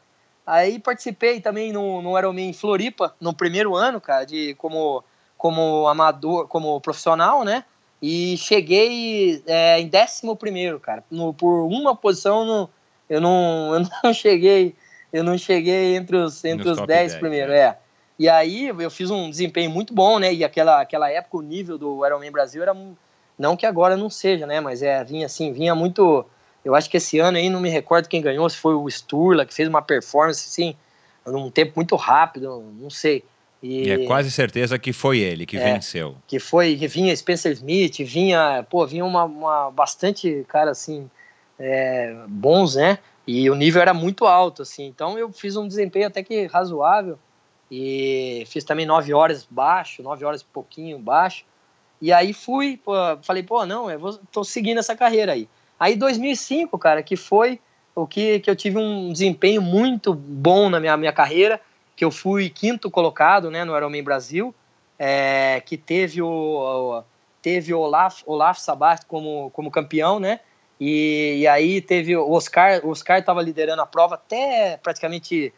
[0.47, 5.05] Aí participei também no, no Ironman em Floripa, no primeiro ano, cara, de como
[5.37, 7.64] como amador, como profissional, né?
[8.03, 11.03] E cheguei é, em décimo primeiro, cara.
[11.11, 12.71] No, por uma posição no,
[13.09, 14.75] eu, não, eu não cheguei
[15.12, 17.59] eu não cheguei entre os, entre os 10, 10 primeiros, é.
[17.59, 17.79] é.
[18.21, 20.31] E aí eu fiz um desempenho muito bom, né?
[20.31, 22.77] E aquela, aquela época o nível do Ironman Brasil era
[23.39, 24.61] não que agora não seja, né?
[24.61, 26.27] Mas é vinha assim, vinha muito.
[26.62, 29.47] Eu acho que esse ano aí não me recordo quem ganhou, se foi o Sturla
[29.47, 30.77] que fez uma performance assim,
[31.25, 33.25] num tempo muito rápido, não sei.
[33.62, 36.14] E, e é quase certeza que foi ele que é, venceu.
[36.29, 41.09] Que foi, vinha Spencer Smith, vinha, pô, vinha uma, uma bastante, cara, assim,
[41.59, 42.99] é, bons, né?
[43.27, 44.85] E o nível era muito alto, assim.
[44.85, 47.18] Então eu fiz um desempenho até que razoável.
[47.71, 51.45] E fiz também nove horas baixo, nove horas e pouquinho baixo.
[52.01, 52.93] E aí fui, pô,
[53.23, 55.49] falei, pô, não, eu vou, tô seguindo essa carreira aí.
[55.79, 57.61] Aí 2005, cara, que foi
[57.95, 61.61] o que, que eu tive um desempenho muito bom na minha, minha carreira
[61.95, 64.55] que eu fui quinto colocado né, no Ironman Brasil,
[64.99, 67.03] é, que teve o,
[67.43, 70.41] teve Olaf, Olaf Sabat como, como campeão, né?
[70.81, 75.53] E, e aí teve o Oscar, o Oscar estava liderando a prova até praticamente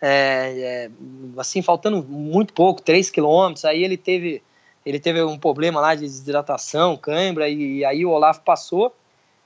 [0.00, 0.90] é, é,
[1.36, 4.42] assim, faltando muito pouco, 3 quilômetros, aí ele teve
[4.86, 8.94] ele teve um problema lá de desidratação, cãibra, e, e aí o Olaf passou,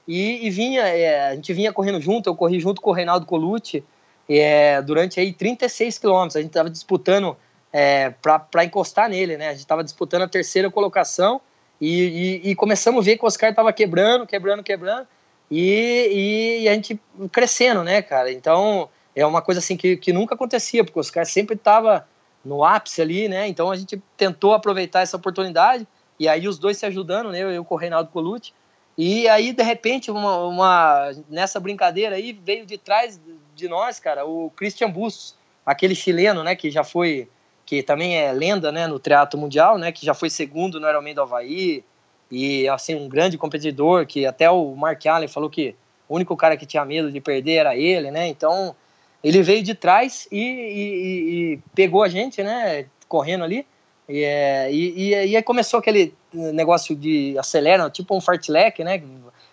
[0.06, 3.26] e, e vinha, é, a gente vinha correndo junto, eu corri junto com o Reinaldo
[3.26, 3.82] Colucci,
[4.28, 6.36] é, durante aí 36 quilômetros.
[6.36, 7.36] A gente estava disputando
[7.72, 9.48] é, para encostar nele, né?
[9.48, 11.40] A gente estava disputando a terceira colocação
[11.80, 15.06] e, e, começamos a ver que o Oscar estava quebrando, quebrando, quebrando
[15.50, 17.00] e, e, a gente
[17.32, 18.30] crescendo, né, cara?
[18.30, 22.06] Então é uma coisa assim que, que nunca acontecia, porque o Oscar sempre estava
[22.44, 23.46] no ápice ali, né?
[23.48, 25.86] Então a gente tentou aproveitar essa oportunidade
[26.18, 27.42] e aí os dois se ajudando, né?
[27.42, 28.52] Eu e o Reinaldo Colucci.
[28.96, 33.18] E aí, de repente, uma, uma, nessa brincadeira aí, veio de trás
[33.54, 35.34] de nós, cara, o Christian Bustos,
[35.64, 37.28] aquele chileno, né, que já foi,
[37.64, 41.14] que também é lenda, né, no triatlo mundial, né, que já foi segundo no Ironman
[41.14, 41.84] do Havaí,
[42.30, 45.74] e, assim, um grande competidor, que até o Mark Allen falou que
[46.08, 48.74] o único cara que tinha medo de perder era ele, né, então
[49.22, 53.66] ele veio de trás e, e, e pegou a gente, né, correndo ali,
[54.08, 59.02] e, é, e, e, aí começou aquele negócio de acelera, tipo um fartlek, né?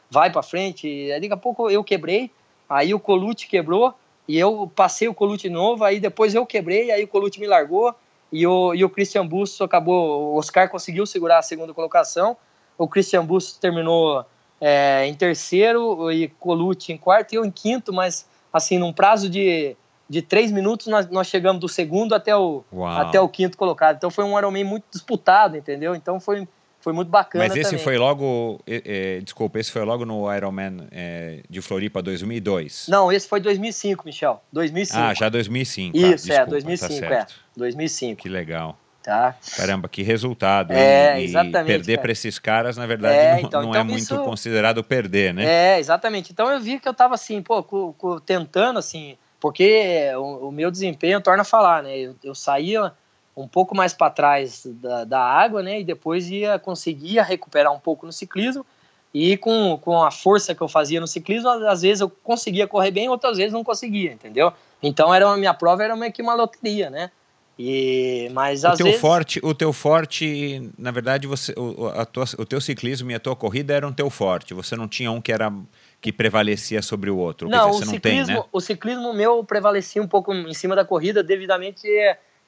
[0.10, 0.88] Vai para frente.
[0.88, 2.32] E daqui a pouco eu quebrei,
[2.68, 3.94] aí o colute quebrou
[4.28, 5.84] e eu passei o colute novo.
[5.84, 7.94] Aí depois eu quebrei, aí o colute me largou
[8.32, 10.34] e o, e o Christian Bustos acabou.
[10.34, 12.36] O Oscar conseguiu segurar a segunda colocação.
[12.78, 14.26] O Christian Bustos terminou
[14.60, 19.30] é, em terceiro e Colucci em quarto e eu em quinto, mas assim num prazo
[19.30, 19.76] de
[20.10, 22.64] de três minutos nós, nós chegamos do segundo até o,
[22.98, 23.98] até o quinto colocado.
[23.98, 25.94] Então foi um Ironman muito disputado, entendeu?
[25.94, 26.48] Então foi,
[26.82, 27.84] foi muito bacana Mas esse também.
[27.84, 32.88] foi logo, é, desculpa, esse foi logo no Ironman é, de Floripa 2002?
[32.90, 34.42] Não, esse foi 2005, Michel.
[34.52, 35.00] 2005.
[35.00, 35.96] Ah, já 2005.
[35.96, 37.28] Isso, ah, desculpa, é, 2005, tá é.
[37.56, 38.22] 2005.
[38.24, 38.80] Que legal.
[39.10, 39.36] Tá.
[39.58, 40.72] Caramba, que resultado.
[40.72, 41.66] É, e, exatamente.
[41.66, 44.24] perder para esses caras, na verdade, é, não, então, não então é muito isso...
[44.24, 45.46] considerado perder, né?
[45.46, 46.32] É, exatamente.
[46.32, 47.66] Então eu vi que eu tava assim, pô,
[48.24, 51.98] tentando assim porque o, o meu desempenho torna a falar, né?
[51.98, 52.92] Eu, eu saía
[53.36, 55.80] um pouco mais para trás da, da, água, né?
[55.80, 58.64] E depois ia conseguia recuperar um pouco no ciclismo.
[59.12, 62.92] E com, com a força que eu fazia no ciclismo, às vezes eu conseguia correr
[62.92, 64.54] bem, outras vezes não conseguia, entendeu?
[64.84, 67.10] Então era uma, minha prova era meio que uma loteria, né?
[67.62, 69.02] E, mas o teu vezes...
[69.02, 73.20] forte, o teu forte, na verdade, você, o, a tua, o teu ciclismo e a
[73.20, 74.54] tua corrida eram teu forte.
[74.54, 75.52] Você não tinha um que era
[76.00, 77.50] que prevalecia sobre o outro?
[77.50, 78.44] Não, dizer, o, ciclismo, tem, né?
[78.50, 81.86] o ciclismo meu prevalecia um pouco em cima da corrida devidamente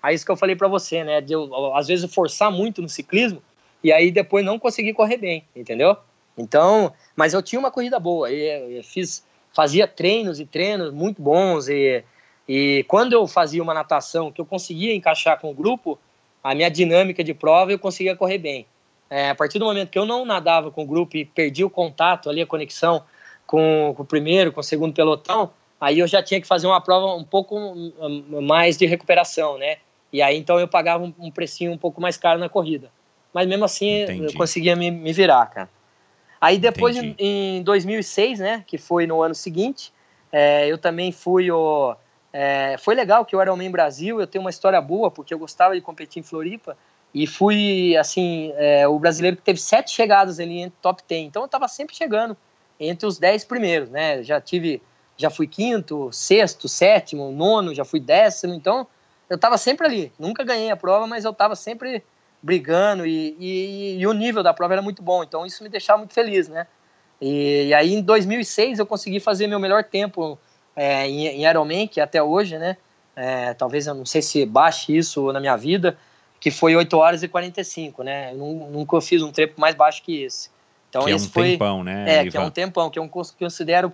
[0.01, 1.20] a isso que eu falei para você, né?
[1.20, 3.43] De eu, às vezes forçar muito no ciclismo
[3.84, 5.97] e aí depois não conseguir correr bem, entendeu?
[6.38, 11.22] Então, mas eu tinha uma corrida boa e, e fiz, fazia treinos e treinos muito
[11.22, 12.01] bons e,
[12.53, 15.97] e quando eu fazia uma natação que eu conseguia encaixar com o grupo,
[16.43, 18.65] a minha dinâmica de prova eu conseguia correr bem.
[19.09, 21.69] É, a partir do momento que eu não nadava com o grupo e perdi o
[21.69, 23.05] contato ali, a conexão
[23.47, 26.81] com, com o primeiro, com o segundo pelotão, aí eu já tinha que fazer uma
[26.81, 27.55] prova um pouco
[28.41, 29.77] mais de recuperação, né?
[30.11, 32.91] E aí então eu pagava um, um precinho um pouco mais caro na corrida.
[33.33, 34.25] Mas mesmo assim Entendi.
[34.25, 35.69] eu conseguia me, me, virar, cara.
[36.41, 39.93] Aí depois em, em, 2006, né, que foi no ano seguinte,
[40.33, 41.95] é, eu também fui o...
[42.34, 45.39] É, foi legal que eu era homem Brasil, eu tenho uma história boa, porque eu
[45.39, 46.77] gostava de competir em Floripa,
[47.13, 51.27] e fui, assim, é, o brasileiro que teve sete chegadas ali em top 10.
[51.27, 52.38] Então eu estava sempre chegando
[52.79, 54.23] entre os dez primeiros, né?
[54.23, 54.82] Já tive,
[55.17, 58.53] já fui quinto, sexto, sétimo, nono, já fui décimo.
[58.53, 58.88] Então
[59.29, 60.13] eu estava sempre ali.
[60.17, 62.01] Nunca ganhei a prova, mas eu estava sempre
[62.41, 65.21] brigando e, e, e, o nível da prova era muito bom.
[65.21, 66.65] Então isso me deixava muito feliz, né?
[67.19, 70.39] E, e aí em 2006 eu consegui fazer meu melhor tempo
[70.76, 72.78] é, em, em Ironman, que até hoje, né?
[73.15, 75.97] É, talvez eu não sei se baixe isso na minha vida,
[76.39, 78.32] que foi 8 horas e 45, né?
[78.32, 80.49] Eu nunca fiz um tempo mais baixo que esse.
[80.89, 82.05] Então que esse é um foi, tempão, né?
[82.07, 82.32] É, Ivan?
[82.32, 83.93] que é um tempão, que eu considero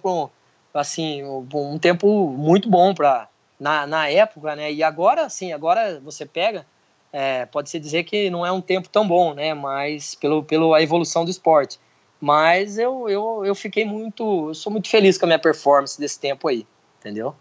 [0.73, 3.27] assim, um tempo muito bom para
[3.59, 4.71] na, na época, né?
[4.71, 6.65] E agora, sim, agora você pega,
[7.11, 9.53] é, pode se dizer que não é um tempo tão bom, né?
[9.53, 11.79] Mas pelo, pela evolução do esporte.
[12.19, 16.19] Mas eu, eu, eu fiquei muito, eu sou muito feliz com a minha performance desse
[16.19, 16.65] tempo aí,
[16.99, 17.35] entendeu?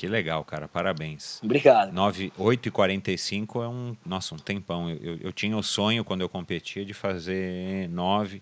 [0.00, 0.66] Que legal, cara.
[0.66, 1.38] Parabéns.
[1.42, 1.92] Obrigado.
[1.92, 4.88] 9, 8 e 45 é um, nossa, um tempão.
[4.88, 8.40] Eu, eu, tinha o sonho, quando eu competia, de fazer 9,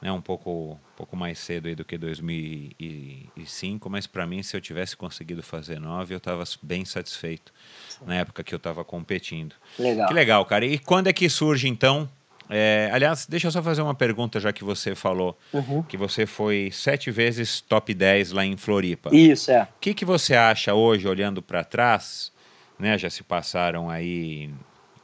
[0.00, 4.56] né, um pouco, um pouco mais cedo aí do que 2005, mas para mim, se
[4.56, 7.52] eu tivesse conseguido fazer 9, eu estava bem satisfeito
[7.86, 8.06] Sim.
[8.06, 9.54] na época que eu estava competindo.
[9.78, 10.08] Legal.
[10.08, 10.64] Que legal, cara.
[10.64, 12.08] E quando é que surge, então,
[12.48, 15.82] é, aliás, deixa eu só fazer uma pergunta, já que você falou uhum.
[15.82, 19.14] que você foi sete vezes top 10 lá em Floripa.
[19.14, 19.62] Isso, é.
[19.62, 22.32] O que, que você acha hoje, olhando para trás,
[22.78, 24.50] né, já se passaram aí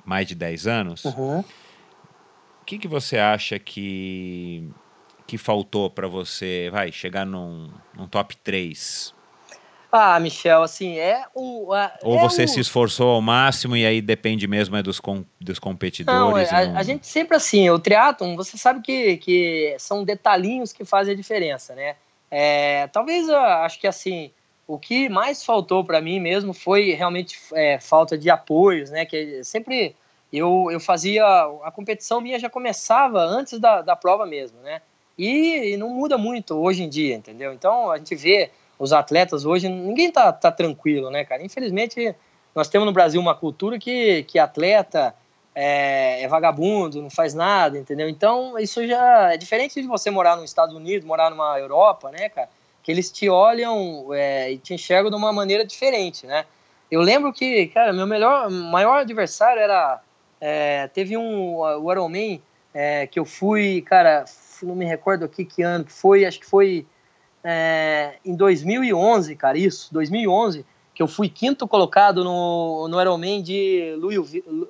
[0.04, 1.40] mais de 10 anos, uhum.
[1.40, 1.44] o
[2.66, 4.68] que, que você acha que,
[5.26, 9.14] que faltou para você vai chegar num, num top 3?
[9.92, 11.72] Ah, Michel, assim, é o.
[11.72, 12.48] A, Ou é você o...
[12.48, 16.50] se esforçou ao máximo e aí depende mesmo é dos, com, dos competidores?
[16.52, 16.76] Não, é, não...
[16.76, 21.14] A, a, gente sempre assim, o triatlon, você sabe que, que são detalhinhos que fazem
[21.14, 21.96] a diferença, né?
[22.30, 24.30] É, talvez, eu acho que assim,
[24.66, 29.04] o que mais faltou para mim mesmo foi realmente é, falta de apoios, né?
[29.04, 29.96] Que sempre
[30.32, 31.24] eu, eu fazia.
[31.64, 34.80] A competição minha já começava antes da, da prova mesmo, né?
[35.18, 37.52] E, e não muda muito hoje em dia, entendeu?
[37.52, 41.44] Então a gente vê os atletas hoje, ninguém tá, tá tranquilo, né, cara?
[41.44, 42.16] Infelizmente,
[42.54, 45.14] nós temos no Brasil uma cultura que, que atleta
[45.54, 48.08] é, é, vagabundo, não faz nada, entendeu?
[48.08, 52.30] Então, isso já é diferente de você morar nos Estados Unidos, morar numa Europa, né,
[52.30, 52.48] cara?
[52.82, 56.46] Que eles te olham é, e te enxergam de uma maneira diferente, né?
[56.90, 60.00] Eu lembro que, cara, meu melhor, maior adversário era.
[60.40, 61.56] É, teve um.
[61.56, 62.40] O Ironman
[62.72, 64.24] é, que eu fui, cara,
[64.62, 66.86] não me recordo aqui que ano que foi, acho que foi
[67.42, 70.64] é, em 2011, cara, isso, 2011,
[70.94, 73.94] que eu fui quinto colocado no, no Ironman de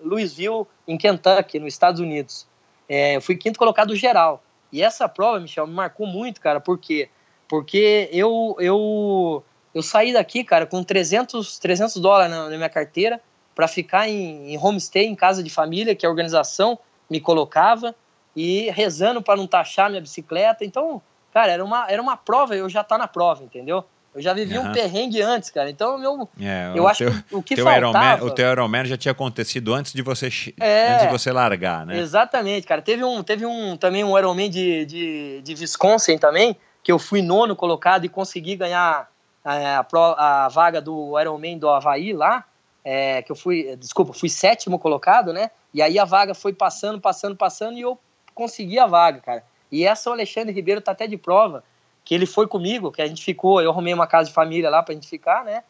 [0.03, 2.47] Louisville, em Kentucky, nos Estados Unidos.
[2.89, 4.43] É, eu fui quinto colocado geral.
[4.73, 7.09] E essa prova, Michel, me marcou muito, cara, por quê?
[7.49, 9.43] Porque eu, eu,
[9.75, 13.21] eu saí daqui, cara, com 300, 300 dólares na, na minha carteira
[13.55, 16.79] para ficar em, em homestay, em casa de família, que a organização
[17.11, 17.95] me colocava,
[18.37, 20.64] e rezando para não taxar minha bicicleta.
[20.64, 21.03] Então,
[21.33, 23.85] Cara, era uma, era uma prova, eu já tá na prova, entendeu?
[24.12, 24.68] Eu já vivi uhum.
[24.68, 25.70] um perrengue antes, cara.
[25.70, 28.24] Então, meu, é, eu acho teu, que o que teu faltava...
[28.24, 30.28] O teu Ironman já tinha acontecido antes de você,
[30.59, 31.97] é, antes de você largar, né?
[31.97, 32.83] Exatamente, cara.
[32.83, 37.22] Teve um, teve um também um Ironman de, de, de Wisconsin também, que eu fui
[37.22, 39.09] nono colocado e consegui ganhar
[39.45, 42.45] é, a, a, a vaga do Ironman do Havaí lá,
[42.85, 45.53] é, que eu fui, desculpa, fui sétimo colocado, né?
[45.72, 47.97] E aí a vaga foi passando, passando, passando e eu
[48.35, 49.45] consegui a vaga, cara.
[49.71, 51.62] E essa o Alexandre Ribeiro tá até de prova,
[52.05, 54.83] que ele foi comigo, que a gente ficou, eu arrumei uma casa de família lá
[54.83, 55.62] pra gente ficar, né?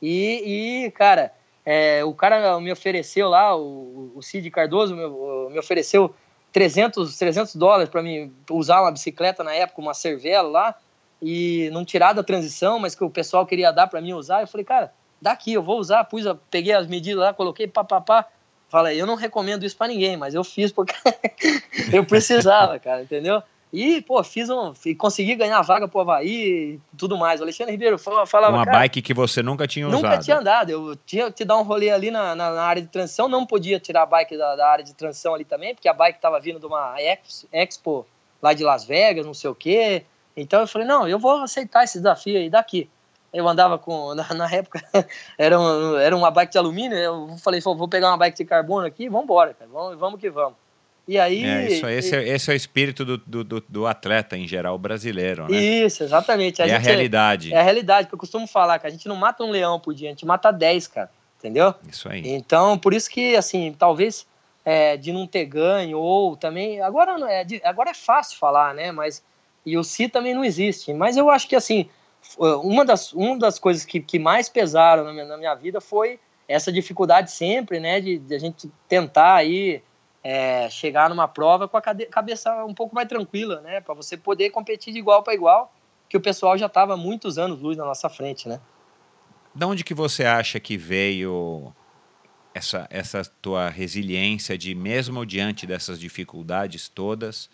[0.00, 1.32] E, e cara,
[1.64, 6.14] é, o cara me ofereceu lá, o, o Cid Cardoso me, me ofereceu
[6.52, 10.74] 300, 300 dólares para mim usar uma bicicleta na época, uma Cervelo lá,
[11.20, 14.40] e não tirar da transição, mas que o pessoal queria dar para mim usar.
[14.40, 16.04] Eu falei, cara, daqui, eu vou usar.
[16.04, 18.26] Pus, peguei as medidas lá, coloquei pá, pá, pá.
[18.68, 20.94] Fala, eu não recomendo isso para ninguém, mas eu fiz porque
[21.92, 23.42] eu precisava, cara, entendeu?
[23.72, 24.72] E, pô, fiz um.
[24.96, 27.40] Consegui ganhar a vaga pro Havaí e tudo mais.
[27.40, 28.48] O Alexandre Ribeiro falava.
[28.48, 30.10] Uma bike que você nunca tinha nunca usado.
[30.10, 30.70] Nunca tinha andado.
[30.70, 33.28] Eu tinha que dar um rolê ali na, na, na, área de transição.
[33.28, 36.18] Não podia tirar a bike da, da, área de transição ali também, porque a bike
[36.18, 36.94] tava vindo de uma
[37.52, 38.06] Expo
[38.40, 40.04] lá de Las Vegas, não sei o quê.
[40.34, 42.88] Então eu falei, não, eu vou aceitar esse desafio aí daqui
[43.32, 44.82] eu andava com, na, na época,
[45.36, 48.86] era, um, era uma bike de alumínio, eu falei, vou pegar uma bike de carbono
[48.86, 50.56] aqui, vamos embora, cara, vamos, vamos que vamos.
[51.06, 51.42] E aí...
[51.42, 55.48] É, isso, esse, é, esse é o espírito do, do, do, atleta, em geral, brasileiro,
[55.48, 55.56] né?
[55.56, 56.60] Isso, exatamente.
[56.60, 57.50] A é a realidade.
[57.50, 59.80] É, é, a realidade, que eu costumo falar, que a gente não mata um leão
[59.80, 61.74] por dia, a gente mata 10, cara, entendeu?
[61.90, 62.28] Isso aí.
[62.28, 64.26] Então, por isso que, assim, talvez
[64.66, 66.82] é, de não ter ganho, ou também...
[66.82, 68.92] Agora é, agora é fácil falar, né?
[68.92, 69.24] Mas...
[69.64, 70.92] E o si também não existe.
[70.92, 71.88] Mas eu acho que, assim,
[72.38, 76.20] uma das, uma das coisas que, que mais pesaram na minha, na minha vida foi
[76.46, 79.82] essa dificuldade sempre, né, de, de a gente tentar aí
[80.22, 83.80] é, chegar numa prova com a cabeça um pouco mais tranquila, né?
[83.80, 85.72] Para você poder competir de igual para igual,
[86.08, 88.60] que o pessoal já estava muitos anos luz na nossa frente, né?
[89.54, 91.72] De onde que você acha que veio
[92.54, 97.48] essa, essa tua resiliência de, mesmo diante dessas dificuldades todas,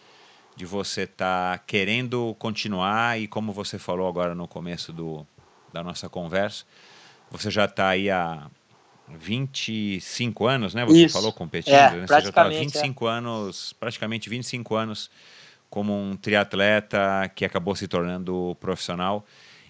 [0.57, 5.27] de você estar tá querendo continuar e como você falou agora no começo do,
[5.73, 6.65] da nossa conversa,
[7.31, 8.47] você já está aí há
[9.09, 10.85] 25 anos, né?
[10.85, 11.15] Você Isso.
[11.15, 12.07] falou competindo, é, né?
[12.07, 13.11] Você já está 25 é.
[13.11, 15.11] anos, praticamente 25 anos
[15.69, 19.25] como um triatleta que acabou se tornando profissional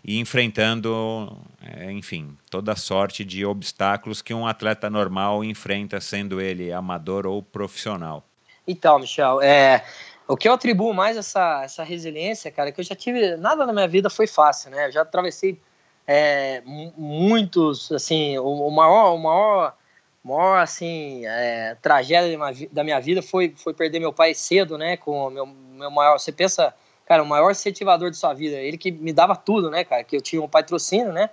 [0.05, 6.71] e enfrentando, é, enfim, toda sorte de obstáculos que um atleta normal enfrenta, sendo ele
[6.71, 8.23] amador ou profissional.
[8.69, 9.83] Então, Michel, é,
[10.27, 13.37] o que eu atribuo mais essa, essa resiliência, cara, é que eu já tive.
[13.37, 14.89] Nada na minha vida foi fácil, né?
[14.89, 15.61] Eu já atravessei
[16.07, 16.63] é,
[16.97, 19.77] muitos, assim, o, o, maior, o maior,
[20.23, 22.39] maior assim, é, tragédia
[22.73, 24.97] da minha vida foi, foi perder meu pai cedo, né?
[24.97, 26.19] Com meu, meu maior.
[26.19, 28.57] Você pensa cara, o maior incentivador de sua vida.
[28.57, 30.03] Ele que me dava tudo, né, cara?
[30.05, 31.31] Que eu tinha um patrocínio, né?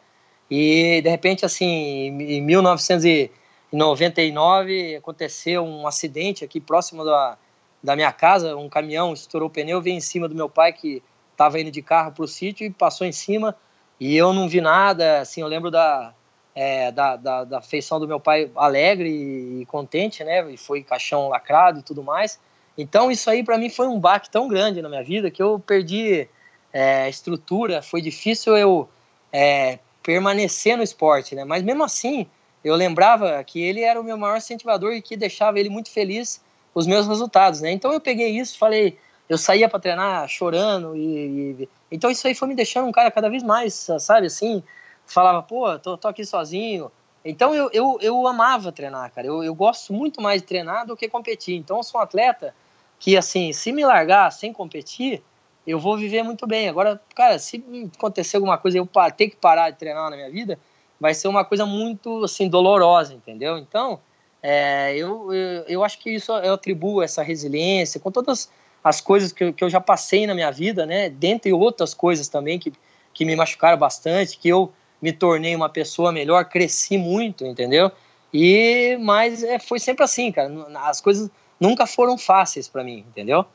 [0.49, 7.37] E de repente, assim, em 1999 aconteceu um acidente aqui próximo da,
[7.83, 8.55] da minha casa.
[8.55, 11.01] Um caminhão estourou o pneu, veio em cima do meu pai que
[11.31, 13.55] estava indo de carro para o sítio e passou em cima.
[13.99, 16.13] E eu não vi nada, assim, eu lembro da,
[16.55, 20.51] é, da, da, da, feição do meu pai alegre e, e contente, né?
[20.51, 22.39] E foi caixão lacrado e tudo mais.
[22.77, 25.59] Então isso aí para mim foi um baque tão grande na minha vida que eu
[25.59, 26.27] perdi
[26.73, 28.89] é, estrutura, foi difícil eu
[29.31, 31.43] é, permanecer no esporte, né?
[31.43, 32.27] Mas mesmo assim
[32.63, 36.41] eu lembrava que ele era o meu maior incentivador e que deixava ele muito feliz
[36.73, 37.71] os meus resultados, né?
[37.71, 38.97] Então eu peguei isso, falei,
[39.27, 43.11] eu saía para treinar chorando e, e, então isso aí foi me deixando um cara
[43.11, 44.63] cada vez mais, sabe, assim,
[45.05, 46.91] falava, pô, tô, tô aqui sozinho.
[47.23, 49.27] Então eu, eu, eu amava treinar, cara.
[49.27, 51.55] Eu, eu gosto muito mais de treinar do que competir.
[51.55, 52.55] Então eu sou um atleta
[52.99, 55.21] que assim, se me largar sem competir,
[55.65, 56.67] eu vou viver muito bem.
[56.67, 57.63] Agora, cara, se
[57.95, 60.57] acontecer alguma coisa eu ter que parar de treinar na minha vida,
[60.99, 63.57] vai ser uma coisa muito assim dolorosa, entendeu?
[63.57, 63.99] Então,
[64.41, 68.49] é, eu, eu, eu, acho que isso eu atribuo essa resiliência com todas
[68.83, 71.09] as coisas que eu, que eu já passei na minha vida, né?
[71.09, 72.73] Dentre outras coisas também que,
[73.13, 74.71] que me machucaram bastante, que eu
[75.01, 77.91] me tornei uma pessoa melhor, cresci muito, entendeu?
[78.33, 80.49] E mas é, foi sempre assim, cara.
[80.79, 81.29] As coisas
[81.59, 83.45] nunca foram fáceis para mim, entendeu?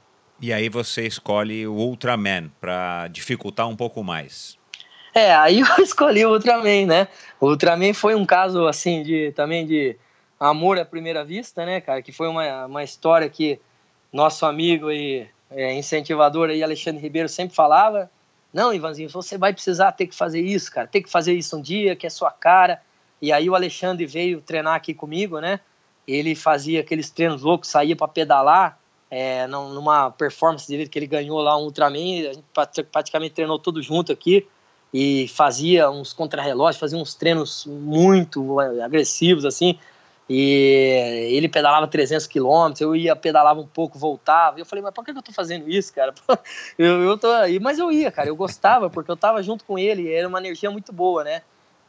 [0.41, 4.57] E aí você escolhe o Ultraman para dificultar um pouco mais.
[5.15, 7.09] É, aí eu escolhi o Ultraman, né?
[7.41, 9.97] O Ultraman foi um caso assim de também de
[10.39, 12.03] amor à primeira vista, né, cara?
[12.03, 13.61] Que foi uma, uma história que
[14.13, 18.11] nosso amigo e é, incentivador aí, Alexandre Ribeiro, sempre falava.
[18.53, 20.87] Não, Ivanzinho, você vai precisar ter que fazer isso, cara.
[20.87, 22.81] Tem que fazer isso um dia, que é sua cara.
[23.21, 25.61] E aí o Alexandre veio treinar aqui comigo, né?
[26.07, 28.79] ele fazia aqueles treinos loucos, saía para pedalar,
[29.11, 32.45] é, numa performance dele que ele ganhou lá um Ultraman, a gente
[32.91, 34.47] praticamente treinou tudo junto aqui
[34.93, 39.79] e fazia uns contrarrelógios, fazia uns treinos muito é, agressivos assim.
[40.29, 44.59] E ele pedalava 300 quilômetros, eu ia, pedalava um pouco, voltava.
[44.59, 46.13] E eu falei, mas por que eu tô fazendo isso, cara?
[46.77, 49.79] eu, eu tô aí, mas eu ia, cara, eu gostava, porque eu tava junto com
[49.79, 51.43] ele, era uma energia muito boa, né?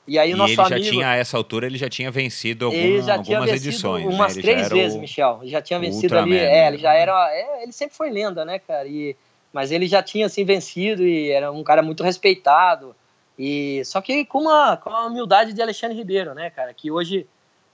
[0.08, 2.66] E aí o nosso ele amigo, já tinha, a essa altura, ele já tinha vencido
[2.66, 4.06] alguma, ele já tinha algumas vencido edições.
[4.06, 4.14] Né?
[4.14, 4.42] Umas né?
[4.42, 5.02] três vezes, o...
[5.02, 5.40] Michel.
[5.42, 6.46] Ele já tinha vencido Ultraman, ali.
[6.46, 7.30] É, ele já era.
[7.34, 8.88] É, ele sempre foi lenda, né, cara?
[8.88, 9.18] E,
[9.52, 12.96] mas ele já tinha assim vencido e era um cara muito respeitado.
[13.38, 16.74] E só que com uma, com a humildade de Alexandre Ribeiro, né, cara?
[16.74, 17.28] Que hoje,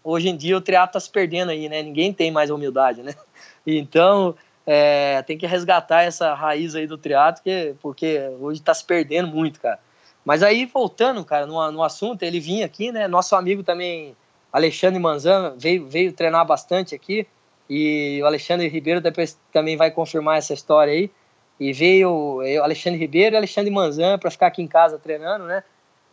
[0.03, 1.81] hoje em dia o triatlo tá se perdendo aí, né?
[1.81, 3.13] Ninguém tem mais humildade, né?
[3.65, 4.35] Então
[4.65, 9.30] é, tem que resgatar essa raiz aí do triatlo, porque, porque hoje está se perdendo
[9.30, 9.80] muito, cara.
[10.25, 13.07] Mas aí, voltando, cara, no, no assunto, ele vinha aqui, né?
[13.07, 14.15] Nosso amigo também,
[14.51, 17.27] Alexandre Manzan, veio, veio treinar bastante aqui.
[17.69, 21.11] E o Alexandre Ribeiro depois também vai confirmar essa história aí.
[21.59, 25.63] E veio o Alexandre Ribeiro e Alexandre Manzan para ficar aqui em casa treinando, né?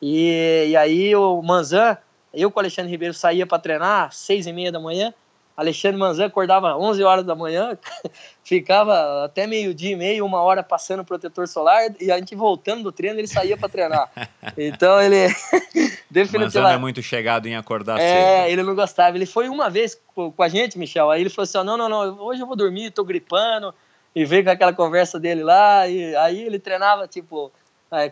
[0.02, 1.96] E, e aí o Manzan,
[2.32, 5.12] eu com o Alexandre Ribeiro saía para treinar seis e meia da manhã
[5.60, 7.76] Alexandre Manzan acordava 11 horas da manhã,
[8.42, 12.90] ficava até meio-dia e meio, uma hora passando protetor solar, e a gente voltando do
[12.90, 14.10] treino, ele saía para treinar.
[14.56, 15.28] Então ele.
[16.10, 16.54] definitivamente.
[16.56, 18.26] Manzan é muito chegado em acordar é, cedo.
[18.26, 19.16] É, ele não gostava.
[19.16, 22.18] Ele foi uma vez com a gente, Michel, aí ele falou assim: não, não, não,
[22.20, 23.74] hoje eu vou dormir, tô gripando,
[24.14, 27.52] e veio com aquela conversa dele lá, e aí ele treinava tipo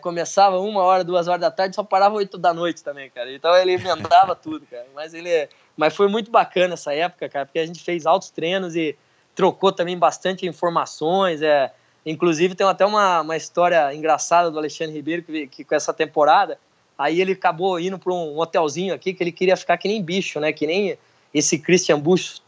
[0.01, 3.31] Começava uma hora, duas horas da tarde, só parava oito da noite também, cara.
[3.31, 4.85] Então ele emendava tudo, cara.
[4.93, 5.47] Mas ele,
[5.77, 8.97] mas foi muito bacana essa época, cara, porque a gente fez altos treinos e
[9.33, 11.41] trocou também bastante informações.
[11.41, 11.71] É,
[12.05, 16.59] inclusive tem até uma, uma história engraçada do Alexandre Ribeiro que, que com essa temporada,
[16.97, 20.41] aí ele acabou indo para um hotelzinho aqui que ele queria ficar que nem bicho,
[20.41, 20.51] né?
[20.51, 20.97] Que nem
[21.33, 22.01] esse Christian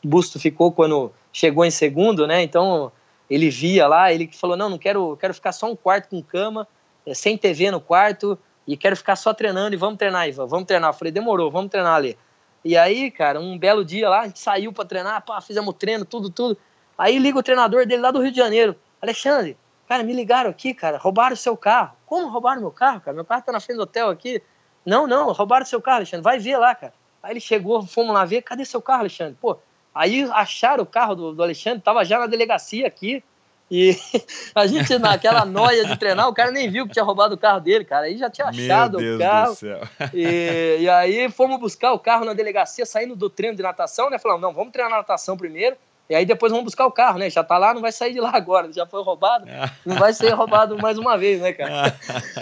[0.03, 2.43] Busto ficou quando chegou em segundo, né?
[2.43, 2.91] Então
[3.29, 6.67] ele via lá, ele falou: não, não quero, quero ficar só um quarto com cama,
[6.67, 6.67] é,
[7.13, 8.37] sem TV no quarto,
[8.67, 10.91] e quero ficar só treinando e vamos treinar, Ivan, vamos treinar.
[10.91, 12.17] Eu falei: demorou, vamos treinar ali.
[12.63, 16.05] E aí, cara, um belo dia lá, a gente saiu para treinar, pá, fizemos treino,
[16.05, 16.57] tudo, tudo.
[16.97, 19.57] Aí liga o treinador dele lá do Rio de Janeiro: Alexandre,
[19.87, 21.95] cara, me ligaram aqui, cara, roubaram o seu carro.
[22.05, 23.15] Como roubaram meu carro, cara?
[23.15, 24.41] Meu carro tá na frente do hotel aqui.
[24.85, 26.93] Não, não, roubaram o seu carro, Alexandre, vai ver lá, cara.
[27.21, 29.37] Aí ele chegou, fomos lá ver, cadê seu carro, Alexandre?
[29.39, 29.57] Pô,
[29.93, 33.23] aí acharam o carro do, do Alexandre, tava já na delegacia aqui.
[33.71, 33.97] E
[34.53, 37.61] a gente, naquela noia de treinar, o cara nem viu que tinha roubado o carro
[37.61, 38.07] dele, cara.
[38.07, 39.57] Aí já tinha achado o carro.
[40.13, 44.19] E, e, aí fomos buscar o carro na delegacia, saindo do treino de natação, né?
[44.19, 45.77] Falamos, não, vamos treinar natação primeiro.
[46.09, 47.29] E aí depois vamos buscar o carro, né?
[47.29, 49.45] Já tá lá, não vai sair de lá agora, já foi roubado,
[49.85, 51.95] não vai ser roubado mais uma vez, né, cara?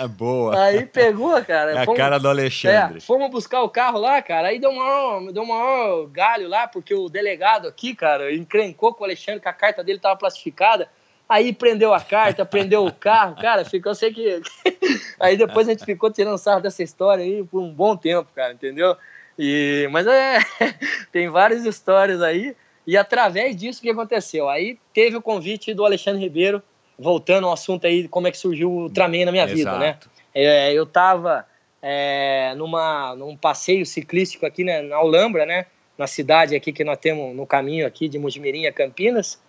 [0.10, 0.60] Boa.
[0.60, 1.74] Aí pegou, cara.
[1.74, 2.98] É a cara do Alexandre.
[2.98, 6.96] É, fomos buscar o carro lá, cara, aí deu maior, deu maior galho lá, porque
[6.96, 10.90] o delegado aqui, cara, encrencou com o Alexandre que a carta dele tava plastificada.
[11.30, 14.42] Aí prendeu a carta, prendeu o carro, cara, ficou, eu sei que.
[15.20, 18.52] aí depois a gente ficou tirando sarro dessa história aí por um bom tempo, cara,
[18.52, 18.98] entendeu?
[19.38, 20.40] E, mas é,
[21.14, 22.56] tem várias histórias aí.
[22.86, 24.50] E através disso, o que aconteceu?
[24.50, 26.64] Aí teve o convite do Alexandre Ribeiro,
[26.98, 29.56] voltando ao assunto aí, como é que surgiu o Ultraman na minha Exato.
[29.56, 30.00] vida, né?
[30.34, 31.46] É, eu estava
[31.80, 35.68] é, numa, num passeio ciclístico aqui né, na Alhambra, né?
[35.96, 39.40] Na cidade aqui que nós temos no caminho aqui de Mojimirim a Campinas.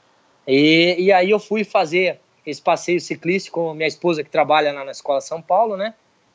[0.47, 4.85] E, e aí eu fui fazer esse passeio ciclístico com minha esposa que trabalha lá
[4.85, 5.95] na Escola São Paulo, né?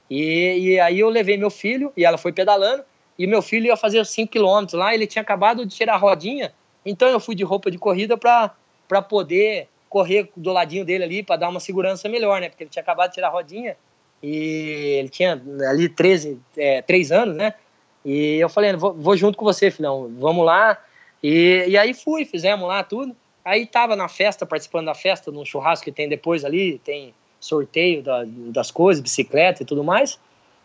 [0.09, 2.83] E, e aí eu levei meu filho e ela foi pedalando
[3.17, 6.53] e meu filho ia fazer 5 quilômetros lá, ele tinha acabado de tirar a rodinha
[6.85, 11.37] então eu fui de roupa de corrida para poder correr do ladinho dele ali, para
[11.37, 12.49] dar uma segurança melhor, né?
[12.49, 13.75] Porque ele tinha acabado de tirar a rodinha
[14.21, 17.55] e ele tinha ali 13, é, 3 anos, né?
[18.03, 20.77] E eu falei, vou, vou junto com você, filhão, vamos lá.
[21.23, 23.15] E, e aí fui, fizemos lá tudo.
[23.45, 28.01] Aí tava na festa, participando da festa, num churrasco que tem depois ali, tem sorteio
[28.01, 30.19] da, das coisas, bicicleta e tudo mais.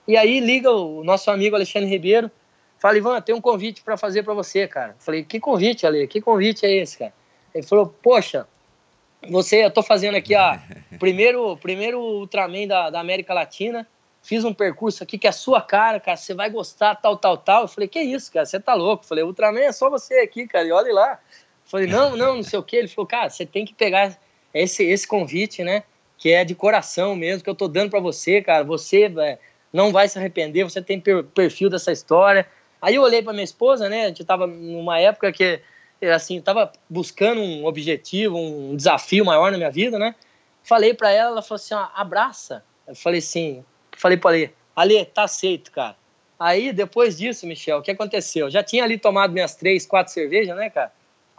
[0.09, 2.31] E aí liga o nosso amigo Alexandre Ribeiro,
[2.81, 4.97] Fala, Ivan, tem um convite para fazer para você, cara.
[4.99, 6.07] Falei, que convite, Ale?
[6.07, 7.13] Que convite é esse, cara?
[7.55, 8.49] Ele falou, poxa,
[9.29, 10.63] você, eu tô fazendo aqui a
[10.99, 13.87] primeiro, primeiro Ultraman da, da América Latina.
[14.23, 16.17] Fiz um percurso aqui que é a sua cara, cara.
[16.17, 17.63] Você vai gostar, tal, tal, tal.
[17.63, 18.47] Eu falei, que isso, cara?
[18.47, 19.05] Você tá louco?
[19.05, 20.67] Eu falei, Ultraman é só você aqui, cara.
[20.67, 21.21] E olhe lá.
[21.77, 22.77] Eu falei, não, não, não sei o quê.
[22.77, 24.19] Ele falou, cara, você tem que pegar
[24.53, 25.83] esse, esse convite, né?
[26.19, 28.65] Que é de coração mesmo, que eu tô dando para você, cara.
[28.65, 29.39] Você é,
[29.73, 31.01] não vai se arrepender, você tem
[31.35, 32.47] perfil dessa história
[32.81, 34.05] Aí eu olhei para minha esposa, né?
[34.05, 35.61] A gente tava numa época que,
[36.15, 40.15] assim, tava buscando um objetivo, um desafio maior na minha vida, né?
[40.63, 42.65] Falei para ela, ela falou assim: ó, abraça.
[42.87, 43.65] Eu falei assim,
[43.97, 45.97] falei para Ale, Ale, tá aceito, cara.
[46.39, 48.51] Aí, depois disso, Michel, o que aconteceu?
[48.51, 50.91] Já tinha ali tomado minhas três, quatro cervejas, né, cara?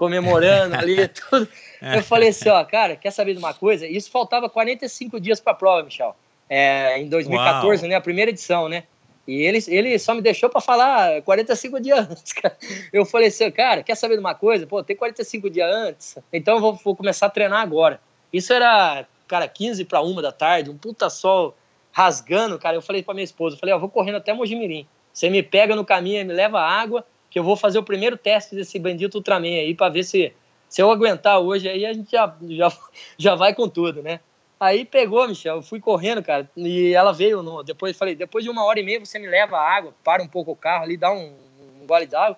[0.01, 1.47] Comemorando ali, tudo.
[1.79, 3.85] Eu falei assim, ó, cara, quer saber de uma coisa?
[3.85, 6.15] Isso faltava 45 dias para a prova, Michel.
[6.49, 7.89] É, em 2014, Uau.
[7.91, 7.95] né?
[7.95, 8.85] A primeira edição, né?
[9.27, 12.57] E ele, ele só me deixou para falar 45 dias antes, cara.
[12.91, 14.65] Eu falei assim, cara, quer saber de uma coisa?
[14.65, 18.01] Pô, tem 45 dias antes, então eu vou, vou começar a treinar agora.
[18.33, 21.55] Isso era, cara, 15 para uma da tarde, um puta sol
[21.91, 22.75] rasgando, cara.
[22.75, 24.87] Eu falei para minha esposa, eu falei, ó, vou correndo até Mojimirim.
[25.13, 28.17] Você me pega no caminho e me leva água, que eu vou fazer o primeiro
[28.17, 30.33] teste desse bendito Ultraman aí para ver se,
[30.67, 32.71] se eu aguentar hoje aí, a gente já, já,
[33.17, 34.19] já vai com tudo, né?
[34.59, 38.51] Aí pegou, Michel, eu fui correndo, cara, e ela veio, no, depois falei, depois de
[38.51, 41.11] uma hora e meia você me leva água, para um pouco o carro ali, dá
[41.11, 41.33] um,
[41.81, 42.37] um gole d'água.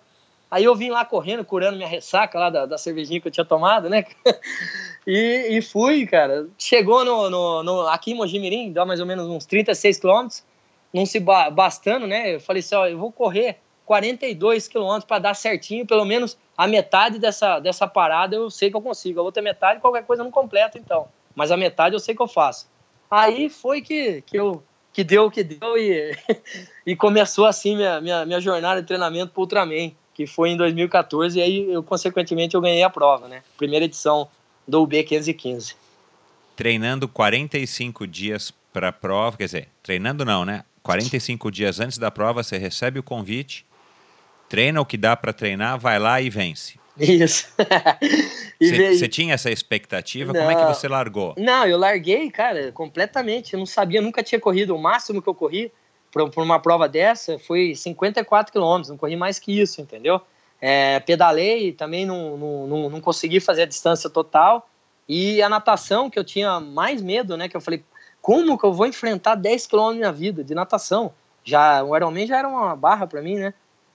[0.50, 3.44] Aí eu vim lá correndo, curando minha ressaca lá da, da cervejinha que eu tinha
[3.44, 4.06] tomado, né?
[5.06, 6.48] e, e fui, cara.
[6.60, 10.46] Chegou no, no, no, aqui em Mojimirim, dá mais ou menos uns 36 quilômetros,
[10.94, 12.36] não se bastando, né?
[12.36, 16.68] Eu falei assim, ó, eu vou correr 42 quilômetros para dar certinho, pelo menos a
[16.68, 19.20] metade dessa, dessa parada eu sei que eu consigo.
[19.20, 22.28] A outra metade, qualquer coisa não completa, então mas a metade eu sei que eu
[22.28, 22.68] faço.
[23.10, 26.16] Aí foi que, que, eu, que deu o que deu e,
[26.86, 31.38] e começou assim minha, minha, minha jornada de treinamento para Ultraman, que foi em 2014,
[31.38, 33.44] e aí eu, consequentemente, eu ganhei a prova, né?
[33.58, 34.28] Primeira edição
[34.68, 35.76] do UB 515.
[36.56, 40.64] Treinando 45 dias para a prova, quer dizer, treinando não, né?
[40.84, 43.66] 45 dias antes da prova, você recebe o convite,
[44.54, 46.76] treina o que dá para treinar, vai lá e vence.
[46.96, 47.52] Isso.
[48.62, 50.32] Você tinha essa expectativa?
[50.32, 51.34] Não, Como é que você largou?
[51.40, 53.54] Não, eu larguei, cara, completamente.
[53.54, 54.76] Eu não sabia, nunca tinha corrido.
[54.76, 55.72] O máximo que eu corri
[56.12, 60.22] por, por uma prova dessa foi 54 quilômetros, não corri mais que isso, entendeu?
[60.62, 64.70] É, pedalei, também não, não, não, não consegui fazer a distância total.
[65.10, 67.50] E a natação, que eu tinha mais medo, né?
[67.50, 67.84] Que eu falei,
[68.22, 71.12] como que eu vou enfrentar 10 quilômetros na vida de natação?
[71.44, 73.54] Já, o Ironman já era uma barra para mim, né?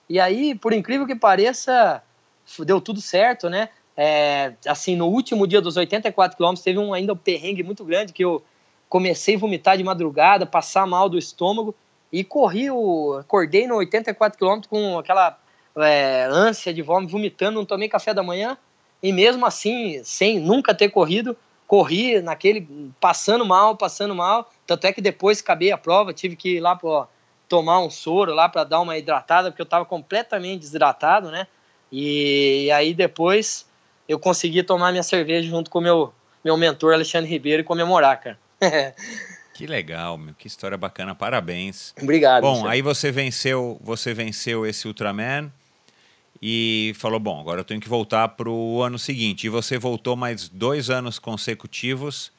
[0.08, 2.02] E aí, por incrível que pareça,
[2.60, 3.68] deu tudo certo, né?
[3.96, 8.12] É, assim, no último dia dos 84 quilômetros, teve um ainda um perrengue muito grande
[8.12, 8.42] que eu
[8.88, 11.74] comecei a vomitar de madrugada, passar mal do estômago
[12.12, 15.38] e corri, o, acordei no 84 quilômetros com aquela
[15.76, 18.56] é, ânsia de vômito, vomitando, não tomei café da manhã
[19.02, 21.36] e mesmo assim, sem nunca ter corrido,
[21.66, 22.66] corri naquele,
[23.00, 26.74] passando mal, passando mal, tanto é que depois acabei a prova, tive que ir lá
[26.74, 27.06] para
[27.48, 31.46] tomar um soro lá para dar uma hidratada, porque eu estava completamente desidratado, né?
[31.90, 33.66] E, e aí depois
[34.08, 36.14] eu consegui tomar minha cerveja junto com o meu,
[36.44, 38.38] meu mentor Alexandre Ribeiro e comemorar, cara.
[39.54, 41.94] que legal, meu, que história bacana, parabéns.
[42.00, 42.42] Obrigado.
[42.42, 45.50] Bom, aí você venceu, você venceu esse Ultraman
[46.40, 49.46] e falou, bom, agora eu tenho que voltar para o ano seguinte.
[49.46, 52.30] E você voltou mais dois anos consecutivos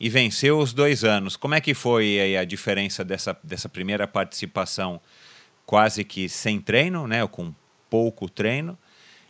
[0.00, 1.36] e venceu os dois anos.
[1.36, 4.98] Como é que foi aí a diferença dessa, dessa primeira participação
[5.66, 7.54] quase que sem treino, né, ou com
[7.90, 8.78] pouco treino,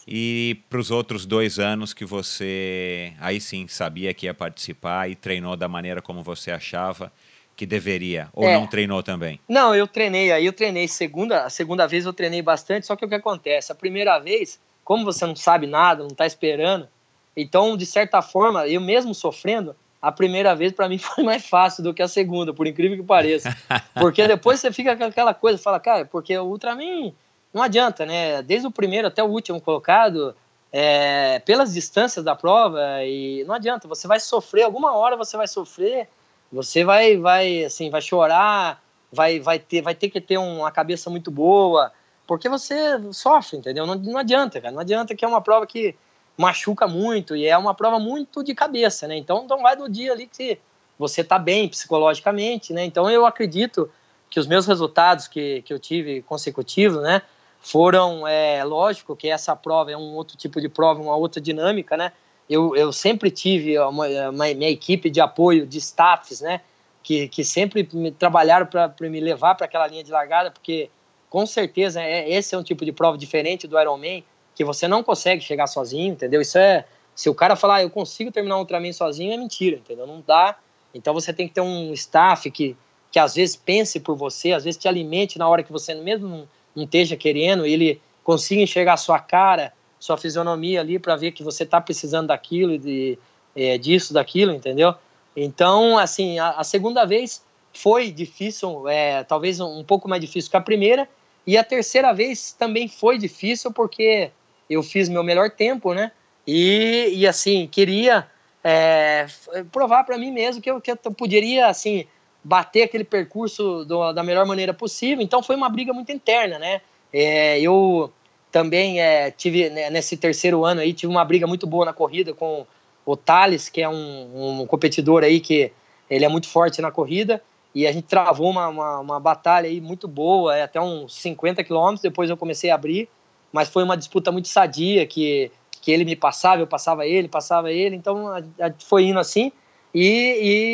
[0.06, 5.14] e para os outros dois anos que você aí sim sabia que ia participar e
[5.14, 7.12] treinou da maneira como você achava
[7.54, 8.54] que deveria ou é.
[8.54, 9.38] não treinou também?
[9.46, 13.04] Não, eu treinei aí, eu treinei segunda, a segunda vez eu treinei bastante, só que
[13.04, 16.88] o que acontece, a primeira vez, como você não sabe nada, não está esperando,
[17.36, 21.82] então de certa forma, eu mesmo sofrendo, a primeira vez para mim foi mais fácil
[21.82, 23.56] do que a segunda, por incrível que pareça.
[23.94, 27.12] Porque depois você fica com aquela coisa, fala, cara, porque o Ultraman
[27.52, 28.42] não adianta, né?
[28.42, 30.34] Desde o primeiro até o último colocado,
[30.72, 35.48] é, pelas distâncias da prova, e não adianta, você vai sofrer, alguma hora você vai
[35.48, 36.08] sofrer,
[36.52, 38.82] você vai, vai, assim, vai chorar,
[39.12, 41.92] vai, vai, ter, vai ter que ter uma cabeça muito boa,
[42.26, 42.74] porque você
[43.12, 43.86] sofre, entendeu?
[43.86, 45.96] Não, não adianta, cara, não adianta que é uma prova que
[46.40, 49.16] machuca muito e é uma prova muito de cabeça, né?
[49.16, 50.58] Então não vai no dia ali que
[50.98, 52.84] você tá bem psicologicamente, né?
[52.84, 53.90] Então eu acredito
[54.28, 57.22] que os meus resultados que, que eu tive consecutivos, né?
[57.60, 61.96] foram, é, lógico que essa prova é um outro tipo de prova, uma outra dinâmica,
[61.96, 62.12] né?
[62.48, 66.62] Eu, eu sempre tive uma, uma minha equipe de apoio, de staffs, né?
[67.02, 70.90] Que, que sempre me trabalharam para me levar para aquela linha de largada, porque
[71.28, 74.24] com certeza é, esse é um tipo de prova diferente do Ironman,
[74.60, 76.42] que você não consegue chegar sozinho, entendeu?
[76.42, 76.84] Isso é.
[77.14, 80.06] Se o cara falar, ah, eu consigo terminar um Ultraman sozinho, é mentira, entendeu?
[80.06, 80.58] Não dá.
[80.92, 82.76] Então você tem que ter um staff que,
[83.10, 86.28] que às vezes pense por você, às vezes te alimente na hora que você mesmo
[86.28, 91.32] não não esteja querendo, ele consiga enxergar a sua cara, sua fisionomia ali para ver
[91.32, 93.18] que você está precisando daquilo, de,
[93.56, 94.94] é, disso, daquilo, entendeu?
[95.36, 97.42] Então, assim, a, a segunda vez
[97.72, 101.08] foi difícil, é, talvez um, um, pouco mais difícil que a primeira,
[101.46, 104.30] e a terceira vez também foi difícil porque
[104.70, 106.12] eu fiz meu melhor tempo, né?
[106.46, 108.26] E, e assim, queria
[108.62, 109.26] é,
[109.72, 112.06] provar para mim mesmo que eu, que eu poderia, assim,
[112.42, 115.22] bater aquele percurso do, da melhor maneira possível.
[115.22, 116.80] Então foi uma briga muito interna, né?
[117.12, 118.12] É, eu
[118.50, 122.32] também é, tive né, nesse terceiro ano aí tive uma briga muito boa na corrida
[122.32, 122.66] com
[123.04, 125.72] o Thales, que é um, um competidor aí que
[126.08, 127.42] ele é muito forte na corrida
[127.74, 131.62] e a gente travou uma, uma, uma batalha aí muito boa, é, até uns 50
[131.62, 132.02] quilômetros.
[132.02, 133.08] Depois eu comecei a abrir,
[133.52, 135.50] mas foi uma disputa muito sadia que
[135.82, 137.96] que ele me passava, eu passava ele, passava ele.
[137.96, 139.50] Então a, a, foi indo assim
[139.94, 140.04] e,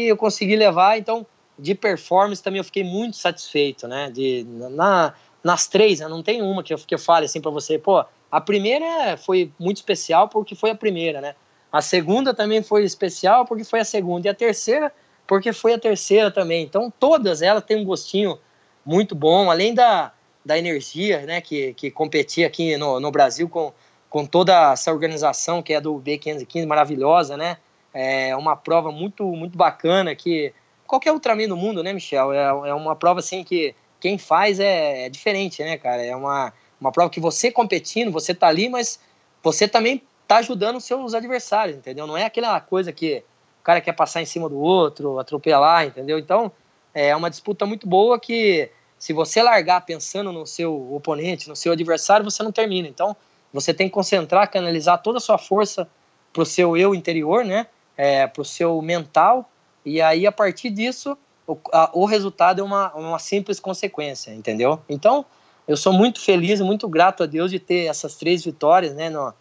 [0.05, 0.99] e eu consegui levar.
[0.99, 1.25] Então
[1.59, 4.11] de performance também eu fiquei muito satisfeito, né?
[4.11, 6.09] De, na, nas três, né?
[6.09, 9.53] não tem uma que eu, que eu fale assim para você, pô, a primeira foi
[9.59, 11.35] muito especial porque foi a primeira, né?
[11.73, 14.27] A segunda também foi especial porque foi a segunda.
[14.27, 14.93] E a terceira,
[15.27, 16.65] porque foi a terceira também.
[16.65, 18.39] Então, todas elas têm um gostinho
[18.85, 20.13] muito bom, além da,
[20.47, 21.41] da energia, né?
[21.41, 23.73] Que, que competia aqui no, no Brasil com,
[24.09, 27.59] com toda essa organização que é do B515, maravilhosa, né?
[27.93, 30.53] É uma prova muito, muito bacana que
[30.87, 32.33] qualquer Ultraman no mundo, né, Michel?
[32.33, 36.05] É, é uma prova assim que quem faz é, é, diferente, né, cara?
[36.05, 39.01] É uma, uma prova que você competindo, você tá ali, mas
[39.43, 42.07] você também tá ajudando os seus adversários, entendeu?
[42.07, 43.25] Não é aquela coisa que
[43.61, 46.19] o cara quer passar em cima do outro, atropelar, entendeu?
[46.19, 46.53] Então,
[46.95, 51.73] é uma disputa muito boa que se você largar pensando no seu oponente, no seu
[51.73, 52.89] adversário, você não termina.
[52.89, 53.17] Então,
[53.53, 55.89] você tem que concentrar, canalizar toda a sua força
[56.33, 57.67] pro seu eu interior, né?
[57.97, 59.51] É, pro seu mental
[59.87, 61.17] e aí, a partir disso,
[61.47, 64.83] o, a, o resultado é uma, uma simples consequência, entendeu?
[64.89, 65.25] Então,
[65.67, 69.33] eu sou muito feliz, muito grato a Deus de ter essas três vitórias, né, no,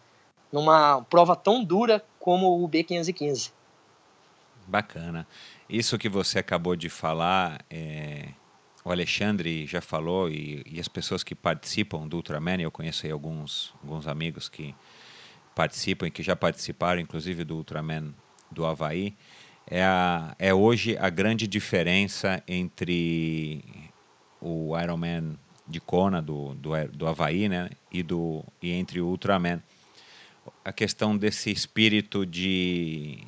[0.52, 3.50] numa prova tão dura como o B515.
[4.68, 5.26] Bacana.
[5.68, 8.28] Isso que você acabou de falar, é,
[8.86, 13.74] o Alexandre já falou e, e, as pessoas que participam do Ultraman, eu conheço alguns,
[13.82, 14.76] alguns amigos que
[15.56, 18.14] participam e que já participaram, inclusive do Ultraman
[18.48, 19.16] do Havaí,
[19.68, 23.64] é, a, é hoje a grande diferença entre
[24.40, 25.36] o Ironman
[25.66, 29.60] de Kona, do, do, do Havaí, né, e, do, e entre o Ultraman.
[30.64, 33.18] a questão desse espírito de,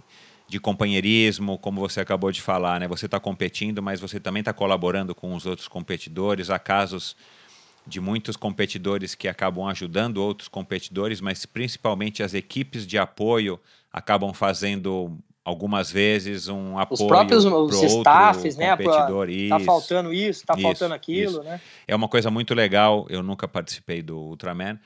[0.48, 2.88] de companheirismo, como você acabou de falar, né?
[2.88, 6.48] Você está competindo, mas você também está colaborando com os outros competidores.
[6.48, 7.14] Há casos
[7.86, 13.60] de muitos competidores que acabam ajudando outros competidores, mas principalmente as equipes de apoio
[13.92, 18.76] acabam fazendo algumas vezes um apoio os próprios os staffs, né?
[18.76, 19.28] Competidor.
[19.48, 21.42] Tá faltando isso, tá isso, faltando aquilo, isso.
[21.42, 21.60] né?
[21.86, 23.06] É uma coisa muito legal.
[23.08, 24.78] Eu nunca participei do Ultraman,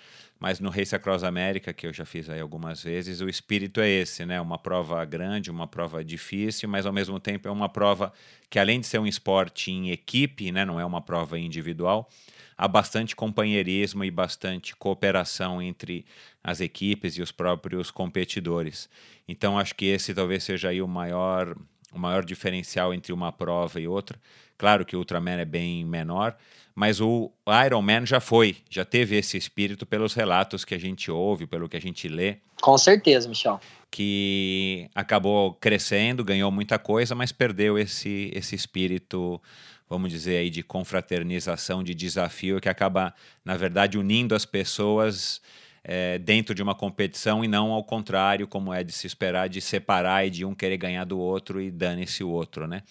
[0.43, 3.89] mas no Race Across America, que eu já fiz aí algumas vezes, o espírito é
[3.89, 4.41] esse, né?
[4.41, 8.13] Uma prova grande, uma prova difícil, mas ao mesmo tempo é uma prova
[8.51, 10.65] que além de ser um esporte em equipe, né?
[10.65, 12.11] Não é uma prova individual
[12.59, 16.05] há bastante companheirismo e bastante cooperação entre
[16.43, 18.91] as equipes e os próprios competidores.
[19.29, 21.57] Então acho que esse talvez seja aí o maior
[21.93, 24.19] o maior diferencial entre uma prova e outra.
[24.57, 26.37] Claro que o Ultraman é bem menor,
[26.75, 27.31] mas o
[27.67, 31.77] Ironman já foi, já teve esse espírito pelos relatos que a gente ouve, pelo que
[31.77, 32.37] a gente lê.
[32.61, 33.61] Com certeza, Michel.
[33.91, 39.41] Que acabou crescendo, ganhou muita coisa, mas perdeu esse, esse espírito
[39.93, 43.13] vamos dizer aí, de confraternização, de desafio, que acaba,
[43.45, 45.43] na verdade, unindo as pessoas
[45.85, 49.61] é, dentro de uma competição e não ao contrário, como é de se esperar, de
[49.61, 52.83] separar e de um querer ganhar do outro e dane-se o outro, né?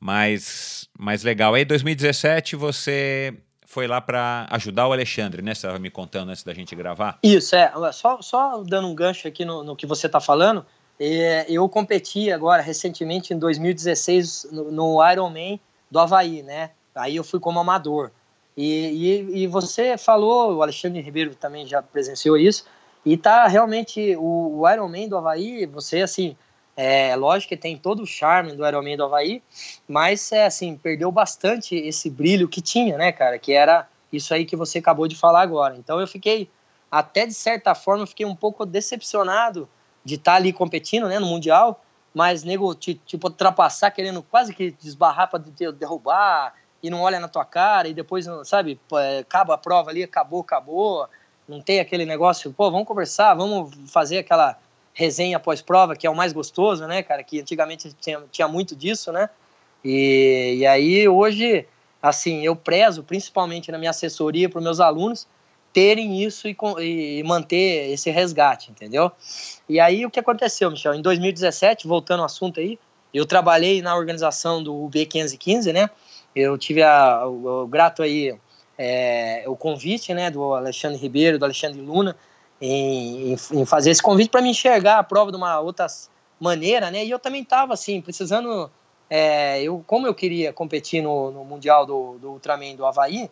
[0.00, 1.54] Mas, mas legal.
[1.54, 3.34] Aí, 2017, você
[3.66, 5.54] foi lá para ajudar o Alexandre, né?
[5.54, 7.18] Você estava me contando antes da gente gravar.
[7.22, 7.72] Isso, é.
[7.92, 10.64] Só, só dando um gancho aqui no, no que você está falando,
[11.00, 15.60] é, eu competi agora, recentemente, em 2016, no, no Ironman
[15.90, 16.70] do Havaí, né?
[16.94, 18.10] Aí eu fui como amador.
[18.58, 22.64] E, e, e, você falou, o Alexandre Ribeiro também já presenciou isso,
[23.06, 26.36] e tá realmente o, o Ironman do Havaí, você assim,
[26.76, 29.40] é lógico que tem todo o charme do Ironman do Havaí,
[29.86, 33.38] mas é assim, perdeu bastante esse brilho que tinha, né, cara?
[33.38, 35.76] Que era isso aí que você acabou de falar agora.
[35.76, 36.50] Então eu fiquei,
[36.90, 39.68] até de certa forma, fiquei um pouco decepcionado
[40.04, 41.80] de estar tá ali competindo, né, no Mundial,
[42.12, 45.38] mas nego tipo ultrapassar querendo quase que desbarrar para
[45.70, 46.54] derrubar
[46.88, 50.40] e não olha na tua cara e depois sabe é, acaba a prova ali acabou
[50.40, 51.06] acabou
[51.46, 54.58] não tem aquele negócio pô vamos conversar vamos fazer aquela
[54.92, 58.74] resenha após prova que é o mais gostoso né cara que antigamente tinha, tinha muito
[58.74, 59.30] disso né
[59.84, 61.66] e, e aí hoje
[62.02, 65.26] assim eu prezo principalmente na minha assessoria para os meus alunos
[65.72, 69.12] terem isso e, e, manter esse resgate, entendeu?
[69.68, 70.94] E aí o que aconteceu, Michel?
[70.94, 72.78] Em 2017, voltando ao assunto aí,
[73.12, 75.90] eu trabalhei na organização do UB515, né?
[76.38, 78.38] Eu tive a, o, o grato aí
[78.78, 82.16] é, o convite, né, do Alexandre Ribeiro, do Alexandre Luna,
[82.60, 85.86] em, em, em fazer esse convite para me enxergar a prova de uma outra
[86.40, 87.04] maneira, né?
[87.04, 88.70] E eu também estava assim precisando,
[89.10, 93.28] é, eu como eu queria competir no, no mundial do, do Ultraman do Havaí,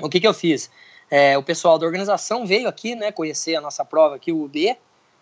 [0.00, 0.70] o que que eu fiz?
[1.10, 4.76] É, o pessoal da organização veio aqui, né, conhecer a nossa prova aqui, o UB,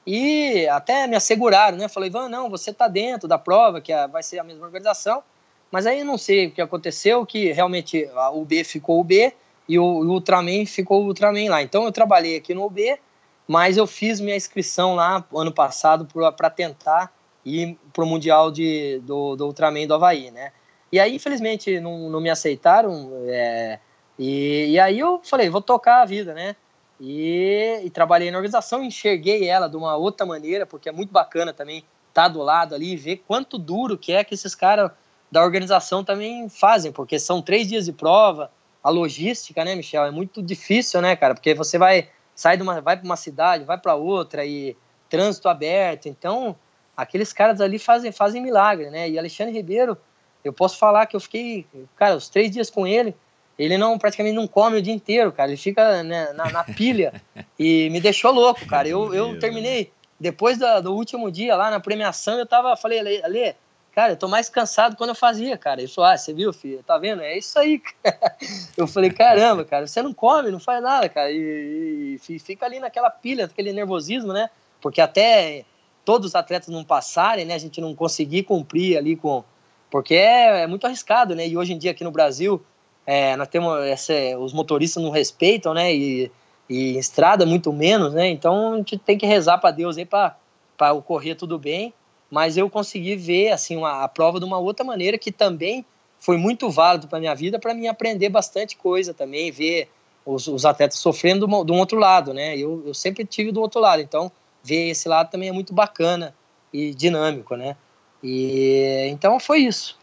[0.05, 4.23] e até me asseguraram, né, falei, Ivan, não, você está dentro da prova, que vai
[4.23, 5.23] ser a mesma organização,
[5.71, 9.33] mas aí não sei o que aconteceu, que realmente o UB ficou UB
[9.69, 11.63] e o, o Ultraman ficou o Ultraman lá.
[11.63, 12.99] Então eu trabalhei aqui no UB,
[13.47, 16.07] mas eu fiz minha inscrição lá ano passado
[16.37, 17.13] para tentar
[17.45, 20.53] ir para o Mundial de, do, do Ultraman do Havaí, né?
[20.91, 23.11] E aí, infelizmente, não, não me aceitaram.
[23.27, 23.79] É,
[24.19, 26.57] e, e aí eu falei, vou tocar a vida, né?
[27.01, 31.53] E, e, trabalhei na organização, enxerguei ela de uma outra maneira, porque é muito bacana
[31.53, 31.79] também
[32.09, 34.91] estar tá do lado ali e ver quanto duro que é que esses caras
[35.31, 38.51] da organização também fazem, porque são três dias de prova,
[38.83, 42.81] a logística, né, Michel, é muito difícil, né, cara, porque você vai sai de uma
[42.81, 44.77] vai para uma cidade, vai para outra e
[45.09, 46.55] trânsito aberto, então
[46.97, 49.09] aqueles caras ali fazem fazem milagre, né?
[49.09, 49.97] E Alexandre Ribeiro,
[50.45, 51.67] eu posso falar que eu fiquei,
[51.97, 53.15] cara, os três dias com ele
[53.59, 55.51] ele não praticamente não come o dia inteiro, cara.
[55.51, 57.23] Ele fica né, na, na, pilha
[57.59, 58.87] e me deixou louco, cara.
[58.87, 59.91] Eu, eu terminei
[60.21, 63.55] depois do, do, último dia lá na premiação, eu tava, falei, Ale, Ale,
[63.97, 65.81] cara, eu tô mais cansado quando eu fazia, cara.
[65.81, 66.83] Ele falou, ah, você viu, filho?
[66.83, 67.23] Tá vendo?
[67.23, 68.37] É isso aí, cara.
[68.77, 71.33] Eu falei, caramba, cara, você não come, não faz nada, cara.
[71.33, 74.51] E, e fica ali naquela pilha, aquele nervosismo, né?
[74.83, 75.65] Porque até
[76.05, 77.55] todos os atletas não passarem, né?
[77.55, 79.43] A gente não conseguir cumprir ali com.
[79.91, 81.49] Porque é, é muito arriscado, né?
[81.49, 82.63] E hoje em dia aqui no Brasil
[83.07, 85.95] é, nós temos essa, os motoristas não respeitam, né?
[85.95, 86.31] E,
[86.69, 88.29] e estrada muito menos, né?
[88.29, 91.95] Então a gente tem que rezar para Deus aí para ocorrer tudo bem.
[92.37, 95.87] Mas eu consegui ver assim uma, a prova de uma outra maneira que também
[96.19, 99.89] foi muito válido para minha vida, para mim aprender bastante coisa também, ver
[100.23, 102.55] os, os atletas sofrendo de um outro lado, né?
[102.55, 104.31] Eu, eu sempre tive do outro lado, então
[104.63, 106.35] ver esse lado também é muito bacana
[106.71, 107.75] e dinâmico, né?
[108.23, 109.99] E então foi isso.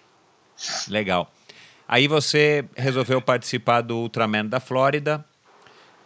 [0.88, 1.32] Legal.
[1.88, 5.24] Aí você resolveu participar do Ultraman da Flórida,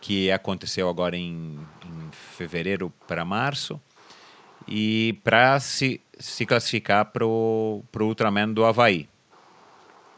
[0.02, 3.80] que aconteceu agora em, em fevereiro para março,
[4.68, 9.08] e para se, se classificar para o Ultraman do Havaí.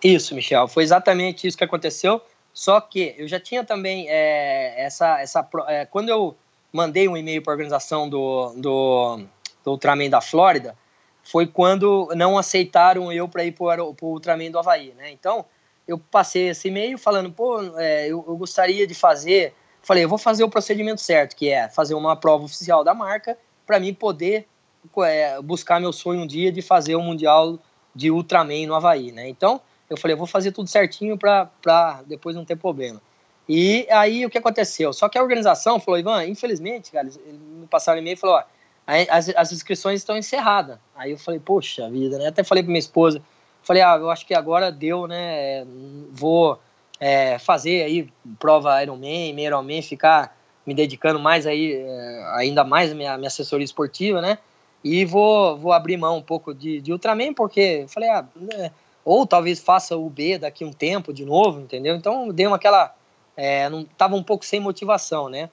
[0.03, 2.21] Isso, Michel, foi exatamente isso que aconteceu.
[2.53, 5.19] Só que eu já tinha também é, essa.
[5.19, 6.35] essa é, quando eu
[6.71, 9.23] mandei um e-mail para a organização do, do,
[9.63, 10.75] do Ultraman da Flórida,
[11.23, 15.11] foi quando não aceitaram eu para ir para o Ultraman do Havaí, né?
[15.11, 15.45] Então,
[15.87, 19.53] eu passei esse e-mail falando, pô, é, eu, eu, gostaria de fazer.
[19.81, 23.37] Falei, eu vou fazer o procedimento certo, que é fazer uma prova oficial da marca
[23.65, 24.47] para mim poder
[25.03, 27.59] é, buscar meu sonho um dia de fazer um Mundial
[27.95, 29.27] de Ultraman no Havaí, né?
[29.27, 33.01] Então, eu falei, eu vou fazer tudo certinho para depois não ter problema.
[33.47, 34.93] E aí o que aconteceu?
[34.93, 38.43] Só que a organização falou, Ivan, infelizmente, cara, eles me passaram e-mail e falou, ó,
[39.09, 40.77] as, as inscrições estão encerradas.
[40.95, 42.27] Aí eu falei, poxa vida, né?
[42.27, 43.21] Até falei para minha esposa,
[43.63, 45.65] falei, ah, eu acho que agora deu, né?
[46.11, 46.59] Vou
[46.99, 52.93] é, fazer aí prova Ironman, meio Ironman, ficar me dedicando mais aí, é, ainda mais
[52.93, 54.37] minha, minha assessoria esportiva, né?
[54.83, 58.71] E vou, vou abrir mão um pouco de, de Ultraman, porque falei, ah, né?
[59.03, 61.95] ou talvez faça o B daqui um tempo de novo, entendeu?
[61.95, 62.93] Então dei uma aquela.
[63.35, 65.49] É, não tava um pouco sem motivação, né?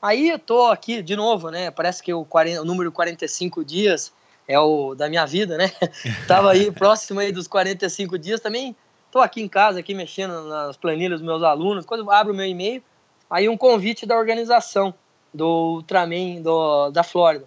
[0.00, 1.70] Aí eu tô aqui de novo, né?
[1.70, 4.12] Parece que o, 40, o número 45 dias
[4.46, 5.72] é o da minha vida, né?
[6.28, 8.76] tava aí próximo aí dos 45 dias também.
[9.10, 11.84] Tô aqui em casa, aqui mexendo nas planilhas dos meus alunos.
[11.84, 12.82] Quando abro o meu e-mail,
[13.28, 14.94] aí um convite da organização
[15.32, 17.46] do Ultraman do, da Flórida.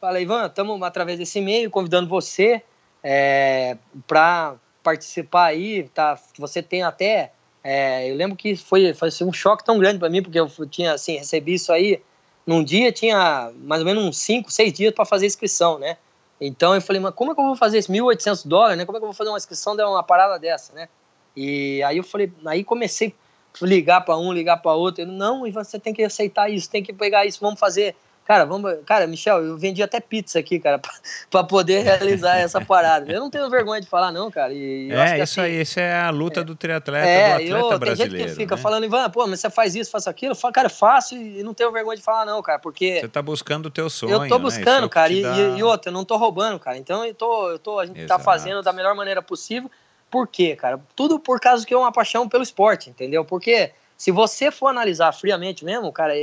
[0.00, 2.62] Falei, Ivan, estamos através desse e-mail convidando você
[3.04, 6.18] é, para participar aí, tá?
[6.38, 7.32] Você tem até.
[7.62, 10.94] É, eu lembro que foi, foi um choque tão grande para mim, porque eu tinha,
[10.94, 12.00] assim, recebi isso aí.
[12.46, 15.98] Num dia tinha mais ou menos uns 5, 6 dias para fazer inscrição, né?
[16.40, 18.86] Então eu falei, mas como é que eu vou fazer esses 1.800 dólares, né?
[18.86, 20.88] Como é que eu vou fazer uma inscrição de uma parada dessa, né?
[21.36, 23.14] E aí eu falei, aí comecei
[23.60, 25.02] a ligar para um, ligar para outro.
[25.02, 27.94] Ele, não, Ivan, você tem que aceitar isso, tem que pegar isso, vamos fazer
[28.30, 30.80] Cara, vamos, cara, Michel, eu vendi até pizza aqui, cara,
[31.28, 33.10] para poder realizar essa parada.
[33.10, 34.54] Eu não tenho vergonha de falar, não, cara.
[34.54, 37.74] E é, isso assim, aí, isso é a luta é, do triatleta, é, do atleta
[37.74, 38.12] eu, brasileiro.
[38.12, 38.62] Tem gente que fica né?
[38.62, 40.30] falando, Ivan, pô, mas você faz isso, faz aquilo.
[40.30, 43.00] Eu falo, cara, é fácil e não tenho vergonha de falar, não, cara, porque.
[43.00, 44.12] Você tá buscando o teu sonho.
[44.12, 44.44] Eu tô né?
[44.44, 44.88] buscando, né?
[44.88, 45.36] cara, e, dá...
[45.36, 46.78] e, outra, eu não tô roubando, cara.
[46.78, 48.18] Então eu tô, eu tô, a gente tá Exato.
[48.20, 49.68] tá fazendo da melhor maneira possível.
[50.08, 50.78] Por quê, cara?
[50.94, 53.24] Tudo por causa que é uma paixão pelo esporte, entendeu?
[53.24, 56.14] Porque se você for analisar friamente mesmo, cara,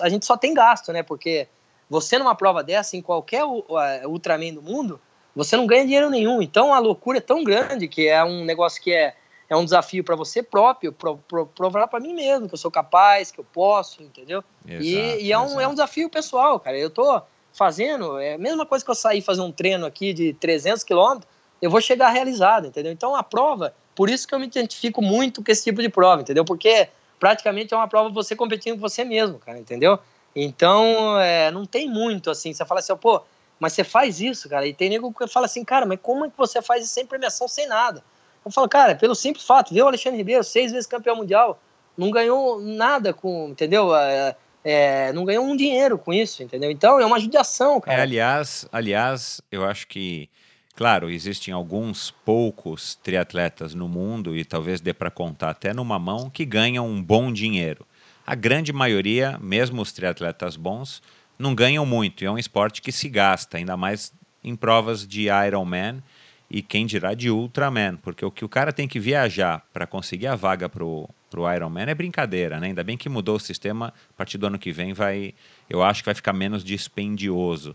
[0.00, 1.02] a gente só tem gasto, né?
[1.02, 1.48] Porque
[1.88, 5.00] você numa prova dessa, em qualquer Ultraman do mundo,
[5.34, 6.42] você não ganha dinheiro nenhum.
[6.42, 9.14] Então a loucura é tão grande que é um negócio que é,
[9.48, 12.70] é um desafio para você próprio, pro, pro, provar para mim mesmo que eu sou
[12.70, 14.44] capaz, que eu posso, entendeu?
[14.68, 16.76] Exato, e, e é, um, é um desafio pessoal, cara.
[16.76, 17.22] Eu tô
[17.54, 21.26] fazendo, é a mesma coisa que eu sair fazer um treino aqui de 300 quilômetros,
[21.62, 22.92] eu vou chegar realizado, entendeu?
[22.92, 26.20] Então a prova, por isso que eu me identifico muito com esse tipo de prova,
[26.20, 26.44] entendeu?
[26.44, 26.90] Porque
[27.22, 29.96] praticamente é uma prova você competindo com você mesmo, cara, entendeu?
[30.34, 32.52] Então, é, não tem muito assim.
[32.52, 33.22] Você fala assim, pô,
[33.60, 34.66] mas você faz isso, cara.
[34.66, 37.06] E tem nego que fala assim, cara, mas como é que você faz isso sem
[37.06, 38.02] premiação, sem nada?
[38.44, 41.60] Eu falo, cara, pelo simples fato, viu o Alexandre Ribeiro, seis vezes campeão mundial,
[41.96, 43.94] não ganhou nada com, entendeu?
[43.94, 44.34] É,
[44.64, 46.72] é, não ganhou um dinheiro com isso, entendeu?
[46.72, 48.00] Então é uma judiação, cara.
[48.00, 50.28] É, aliás, aliás, eu acho que,
[50.74, 56.30] claro, existem alguns poucos triatletas no mundo, e talvez dê para contar até numa mão,
[56.30, 57.86] que ganham um bom dinheiro.
[58.26, 61.02] A grande maioria, mesmo os triatletas bons,
[61.38, 62.22] não ganham muito.
[62.22, 64.12] E é um esporte que se gasta, ainda mais
[64.44, 66.02] em provas de Ironman
[66.50, 70.26] e quem dirá de Ultraman, porque o que o cara tem que viajar para conseguir
[70.26, 71.08] a vaga para o
[71.54, 72.66] Ironman é brincadeira, né?
[72.66, 75.34] Ainda bem que mudou o sistema, a partir do ano que vem vai,
[75.70, 77.74] eu acho que vai ficar menos dispendioso.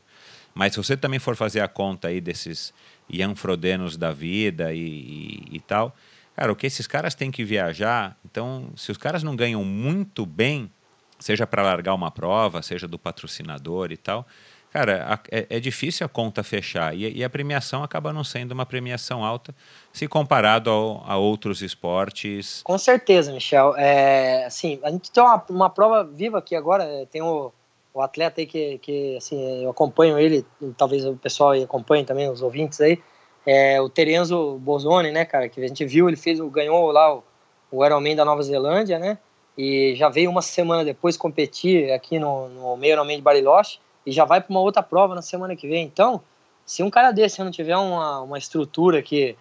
[0.58, 2.74] Mas se você também for fazer a conta aí desses
[3.10, 5.96] Ian Frodenos da vida e, e, e tal,
[6.38, 10.24] Cara, o que esses caras têm que viajar, então, se os caras não ganham muito
[10.24, 10.72] bem,
[11.18, 14.24] seja para largar uma prova, seja do patrocinador e tal,
[14.72, 16.96] cara, a, é, é, difícil a conta fechar.
[16.96, 19.56] E, e, a premiação acaba não sendo uma premiação alta
[19.92, 22.62] se comparado ao, a outros esportes.
[22.64, 23.76] Com certeza, Michel.
[23.76, 27.52] É, assim, a gente tem uma, uma prova viva aqui agora, é, tem o,
[27.98, 30.46] o atleta aí que, que assim, eu acompanho ele,
[30.78, 33.02] talvez o pessoal acompanhe também, os ouvintes aí,
[33.44, 37.24] é, o Terenzo Bozoni, né, cara, que a gente viu, ele fez, ganhou lá o,
[37.72, 39.18] o Ironman da Nova Zelândia, né,
[39.58, 44.12] e já veio uma semana depois competir aqui no, no meio Ironman de Bariloche e
[44.12, 45.84] já vai para uma outra prova na semana que vem.
[45.84, 46.22] Então,
[46.64, 49.36] se um cara desse não tiver uma, uma estrutura que,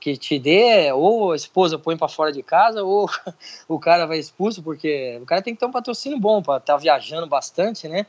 [0.00, 3.08] que te dê, ou a esposa põe para fora de casa, ou
[3.68, 6.74] o cara vai expulso, porque o cara tem que ter um patrocínio bom para estar
[6.74, 8.06] tá viajando bastante, né,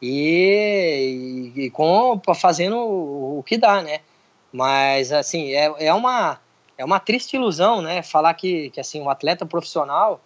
[0.00, 4.00] e, e, e com, fazendo o, o que dá, né.
[4.54, 6.38] Mas, assim, é, é, uma,
[6.78, 8.04] é uma triste ilusão, né?
[8.04, 10.20] Falar que, que assim, um atleta profissional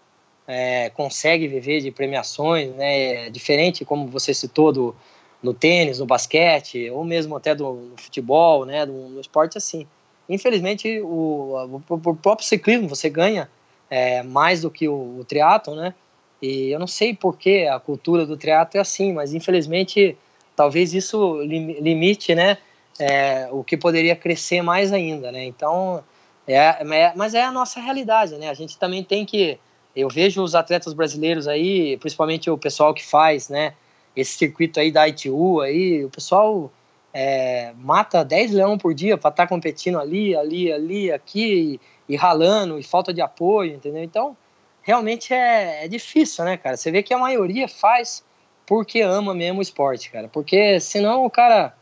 [0.46, 3.26] é, consegue viver de premiações, né?
[3.26, 4.96] É diferente, como você citou, do,
[5.42, 8.84] no tênis, no basquete, ou mesmo até do, no futebol, né?
[8.84, 9.86] Do, no esporte assim.
[10.28, 13.48] Infelizmente, o, o, o próprio ciclismo você ganha
[13.88, 15.94] é, mais do que o, o triatlo, né?
[16.40, 20.16] E eu não sei por que a cultura do triatlo é assim, mas infelizmente
[20.54, 22.58] talvez isso limite, né?
[22.98, 25.44] É, o que poderia crescer mais ainda, né?
[25.44, 26.02] Então,
[26.46, 28.48] é, é, mas é a nossa realidade, né?
[28.50, 29.58] A gente também tem que
[29.98, 33.74] eu vejo os atletas brasileiros aí, principalmente o pessoal que faz, né,
[34.14, 36.72] esse circuito aí da ITU aí, o pessoal
[37.20, 42.12] é, mata 10 leão por dia para estar tá competindo ali, ali, ali, aqui, e,
[42.12, 44.04] e, ralando, e falta de apoio, entendeu?
[44.04, 44.36] Então,
[44.82, 46.76] realmente é, é difícil, né, cara?
[46.76, 48.24] Você vê que a maioria faz
[48.64, 50.28] porque ama mesmo o esporte, cara.
[50.28, 51.74] Porque senão o cara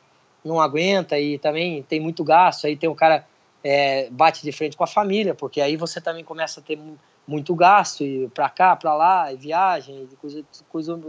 [0.42, 3.26] não aguenta e também tem muito gasto, aí tem o cara
[3.62, 6.78] é, bate de frente com a família, porque aí você também começa a ter
[7.28, 11.00] muito gasto e para cá, para lá, e viagem, coisa, coisa,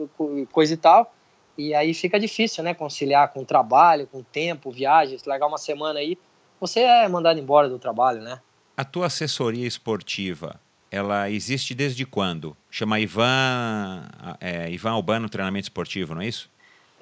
[0.51, 1.13] coisa e tal.
[1.57, 5.57] E aí fica difícil, né, conciliar com o trabalho, com o tempo, viagens, largar uma
[5.57, 6.17] semana aí,
[6.59, 8.39] você é mandado embora do trabalho, né?
[8.75, 10.59] A tua assessoria esportiva,
[10.91, 12.55] ela existe desde quando?
[12.69, 14.07] Chama Ivan,
[14.39, 16.49] é, Ivan Albano Treinamento Esportivo, não é isso?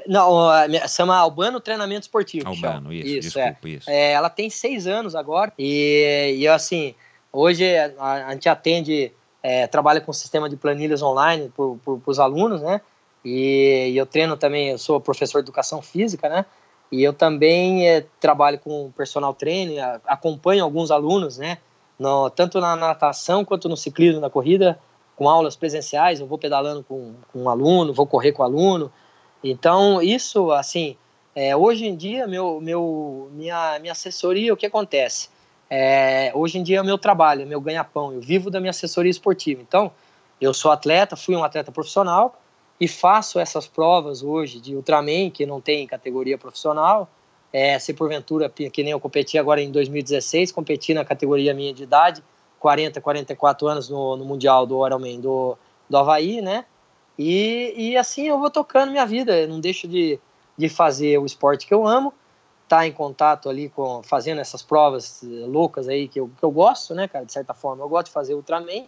[0.08, 0.52] Não,
[0.88, 2.48] chama Albano Treinamento Esportivo.
[2.48, 3.70] Albano, isso, isso, desculpa, é.
[3.70, 3.90] isso.
[3.90, 6.96] É, ela tem seis anos agora e, e assim,
[7.36, 9.12] Hoje a, a gente atende,
[9.44, 12.80] é, trabalha com sistema de planilhas online para os alunos, né?
[13.26, 16.46] E, e, eu treino também, eu sou professor de educação física, né?
[16.92, 21.58] E eu também é, trabalho com personal training, acompanho alguns alunos, né?
[21.98, 24.80] No, tanto na natação quanto no ciclismo, na corrida,
[25.16, 26.20] com aulas presenciais.
[26.20, 28.92] Eu vou pedalando com, com um aluno, vou correr com aluno.
[29.44, 30.96] Então, isso, assim,
[31.36, 35.30] é, hoje em dia, meu, meu, minha, minha assessoria, o que acontece?
[35.70, 38.14] é, hoje em dia é o meu trabalho, é meu ganha-pão.
[38.14, 39.62] Eu vivo da minha assessoria esportiva.
[39.62, 39.92] Então,
[40.40, 42.40] eu sou atleta, fui um atleta profissional
[42.80, 47.10] e faço essas provas hoje de Ultraman, que não tem categoria profissional.
[47.54, 51.84] É, se porventura, que nem eu competi agora em 2016, competi na categoria minha de
[51.84, 52.22] idade,
[52.60, 55.58] 40, 44 anos no, no Mundial do Ironman do,
[55.90, 56.66] do Havaí, né?
[57.18, 60.20] E, e assim eu vou tocando minha vida, eu não deixo de,
[60.58, 62.14] de fazer o esporte que eu amo
[62.68, 66.94] tá em contato ali com fazendo essas provas loucas aí que eu, que eu gosto,
[66.96, 67.84] né, cara, de certa forma.
[67.84, 68.86] Eu gosto de fazer Ultraman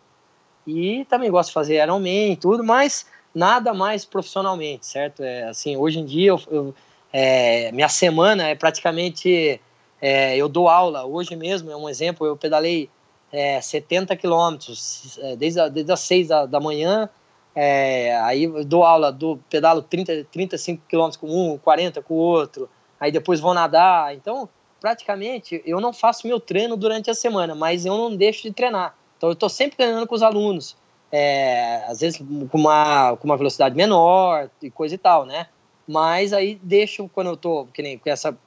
[0.65, 3.05] e também gosto de fazer Ironman e tudo, mas
[3.37, 5.23] nada mais profissionalmente, certo?
[5.23, 6.75] É, assim, hoje em dia eu, eu
[7.13, 9.61] é, minha semana é praticamente
[10.01, 11.05] é, eu dou aula.
[11.05, 12.89] Hoje mesmo é um exemplo, eu pedalei
[13.31, 17.09] é, 70 quilômetros é, desde, desde as 6 da, da manhã.
[17.55, 22.69] É, aí dou aula, do pedalo 30, 35 quilômetros com um, 40 com o outro
[22.99, 24.15] aí depois vou nadar.
[24.15, 24.49] Então,
[24.79, 28.95] praticamente, eu não faço meu treino durante a semana, mas eu não deixo de treinar.
[29.17, 30.75] Então, eu estou sempre treinando com os alunos,
[31.11, 32.17] é, às vezes
[32.49, 35.47] com uma, com uma velocidade menor e coisa e tal, né?
[35.87, 38.37] Mas aí deixo quando eu tô, que nem com essa,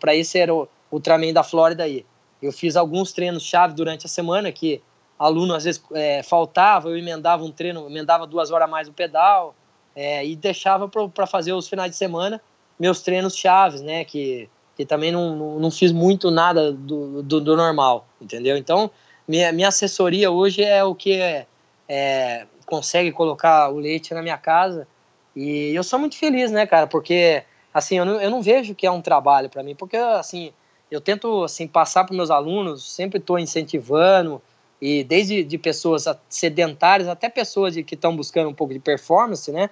[0.00, 2.04] para esse era o Ultraman da Flórida aí.
[2.42, 4.82] Eu fiz alguns treinos chave durante a semana que
[5.18, 8.92] aluno às vezes é, faltava, eu emendava um treino, emendava duas horas a mais o
[8.92, 9.54] pedal
[9.94, 12.40] é, e deixava para fazer os finais de semana
[12.78, 14.04] meus treinos chaves, né?
[14.04, 18.56] Que, que também não, não, fiz muito nada do, do, do, normal, entendeu?
[18.56, 18.90] Então,
[19.28, 21.46] minha, minha assessoria hoje é o que é,
[21.90, 24.86] é, consegue colocar o leite na minha casa.
[25.34, 26.86] E eu sou muito feliz, né, cara?
[26.86, 27.42] Porque,
[27.74, 30.52] assim, eu não, eu não vejo que é um trabalho para mim, porque, assim,
[30.88, 34.40] eu tento, assim, passar para meus alunos, sempre estou incentivando,
[34.80, 39.50] e desde de pessoas sedentárias até pessoas de, que estão buscando um pouco de performance,
[39.50, 39.68] né?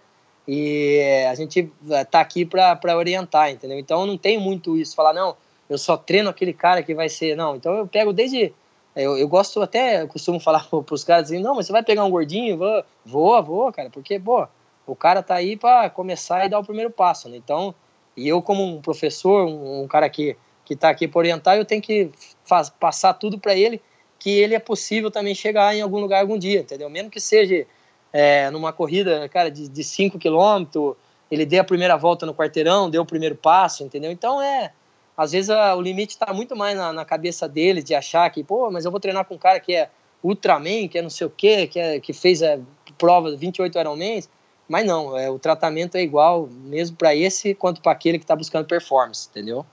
[0.46, 1.00] E
[1.30, 1.70] a gente
[2.10, 3.78] tá aqui para orientar, entendeu?
[3.78, 5.36] Então eu não tenho muito isso, falar, não,
[5.68, 7.36] eu só treino aquele cara que vai ser.
[7.36, 8.52] Não, então eu pego desde.
[8.98, 11.82] Eu, eu gosto até, eu costumo falar para os caras assim, não, mas você vai
[11.84, 12.58] pegar um gordinho?
[12.58, 14.46] Vou, vou, vou, cara, porque, pô,
[14.86, 17.36] o cara tá aí para começar e dar o primeiro passo, né?
[17.36, 17.74] Então,
[18.16, 21.64] e eu, como um professor, um, um cara que, que tá aqui para orientar, eu
[21.64, 22.10] tenho que
[22.44, 23.80] faz, passar tudo para ele
[24.18, 26.90] que ele é possível também chegar em algum lugar algum dia, entendeu?
[26.90, 27.64] Mesmo que seja
[28.12, 30.94] é, numa corrida, cara, de 5 km,
[31.30, 34.10] ele deu a primeira volta no quarteirão, deu o primeiro passo, entendeu?
[34.10, 34.72] Então é.
[35.18, 38.44] Às vezes a, o limite está muito mais na, na, cabeça dele de achar que,
[38.44, 39.90] pô, mas eu vou treinar com um cara que é
[40.22, 42.60] Ultraman, que é não sei o quê, que, é, que fez a
[42.96, 44.30] prova 28 Ironmans.
[44.68, 48.36] Mas não, é, o tratamento é igual, mesmo para esse quanto para aquele que está
[48.36, 49.66] buscando performance, entendeu?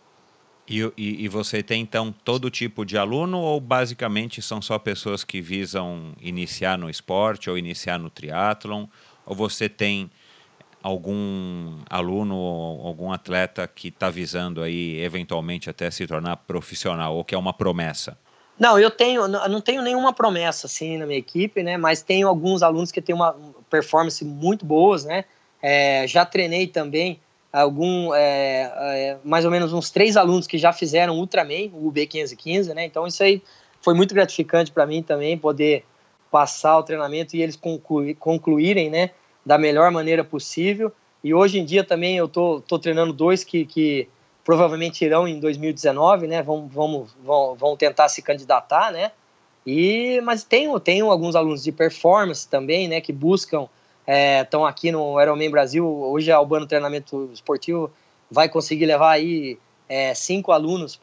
[0.68, 5.24] E, e, e, você tem então todo tipo de aluno ou basicamente são só pessoas
[5.24, 8.88] que visam iniciar no esporte ou iniciar no triatlon?
[9.28, 10.10] Ou você tem
[10.86, 12.36] algum aluno
[12.86, 17.52] algum atleta que está visando aí eventualmente até se tornar profissional ou que é uma
[17.52, 18.16] promessa?
[18.58, 21.76] Não, eu tenho, não tenho nenhuma promessa assim na minha equipe, né?
[21.76, 23.36] Mas tenho alguns alunos que têm uma
[23.68, 25.26] performance muito boas, né?
[25.60, 27.20] É, já treinei também
[27.52, 32.76] algum, é, é, mais ou menos uns três alunos que já fizeram Ultraman, o UB515,
[32.76, 32.86] né?
[32.86, 33.42] Então isso aí
[33.82, 35.84] foi muito gratificante para mim também poder
[36.30, 37.60] passar o treinamento e eles
[38.20, 39.10] concluírem, né?
[39.46, 40.92] Da melhor maneira possível.
[41.24, 44.08] E hoje em dia também eu tô, tô treinando dois que, que
[44.44, 46.42] provavelmente irão em 2019, né?
[46.44, 49.12] Vão, vão, vão, vão tentar se candidatar, né?
[49.66, 53.02] E, mas tenho, tenho alguns alunos de performance também, né?
[53.02, 53.68] Que buscam,
[54.42, 55.86] estão é, aqui no Ironman Brasil.
[55.86, 57.92] Hoje a Albano Treinamento Esportivo
[58.30, 59.58] vai conseguir levar aí
[59.90, 61.00] é, cinco alunos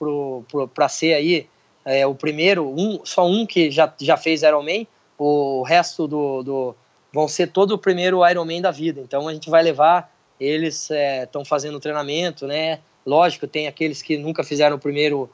[0.72, 1.46] para ser aí
[1.84, 4.86] é, o primeiro, um, só um que já, já fez Ironman,
[5.18, 6.74] o resto do, do
[7.12, 9.00] vão ser todo o primeiro Ironman da vida.
[9.00, 12.80] Então a gente vai levar, eles estão é, fazendo treinamento, né?
[13.04, 15.28] Lógico, tem aqueles que nunca fizeram o primeiro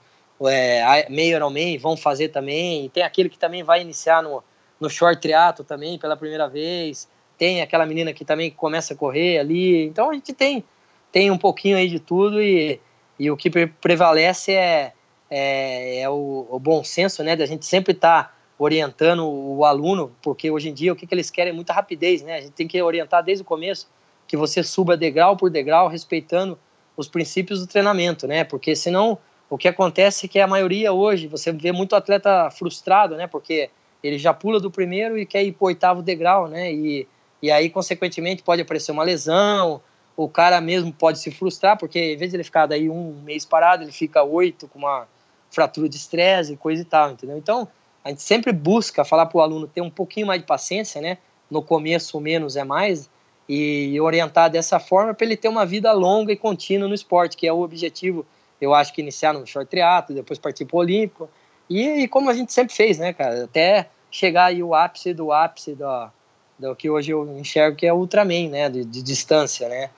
[0.46, 2.86] é, meio Ironman, vão fazer também.
[2.86, 4.42] E tem aquele que também vai iniciar no,
[4.80, 7.08] no short triatlo também pela primeira vez.
[7.36, 9.84] Tem aquela menina que também começa a correr ali.
[9.84, 10.64] Então a gente tem,
[11.12, 12.80] tem um pouquinho aí de tudo e,
[13.18, 14.92] e o que prevalece é,
[15.30, 17.36] é, é o, o, bom senso, né?
[17.36, 21.14] Da gente sempre estar tá orientando o aluno, porque hoje em dia o que, que
[21.14, 22.36] eles querem é muita rapidez, né?
[22.36, 23.88] A gente tem que orientar desde o começo
[24.26, 26.58] que você suba degrau por degrau, respeitando
[26.96, 28.42] os princípios do treinamento, né?
[28.42, 29.16] Porque senão
[29.48, 33.26] o que acontece é que a maioria hoje você vê muito atleta frustrado, né?
[33.26, 33.70] Porque
[34.02, 36.72] ele já pula do primeiro e quer ir para o oitavo degrau, né?
[36.72, 37.06] E,
[37.40, 39.80] e aí, consequentemente, pode aparecer uma lesão,
[40.16, 43.44] o cara mesmo pode se frustrar, porque em vez de ele ficar daí um mês
[43.44, 45.06] parado, ele fica oito com uma
[45.50, 47.38] fratura de estresse e coisa e tal, entendeu?
[47.38, 47.68] Então,
[48.04, 51.18] a gente sempre busca falar para o aluno ter um pouquinho mais de paciência, né?
[51.50, 53.08] No começo, menos é mais,
[53.48, 57.46] e orientar dessa forma para ele ter uma vida longa e contínua no esporte, que
[57.46, 58.26] é o objetivo,
[58.60, 61.30] eu acho que iniciar no short triatlo, depois partir para o olímpico,
[61.68, 65.32] e, e, como a gente sempre fez, né, cara, até chegar aí o ápice do
[65.32, 66.10] ápice do,
[66.58, 69.90] do que hoje eu enxergo que é o Ultraman, né, de, de distância, né,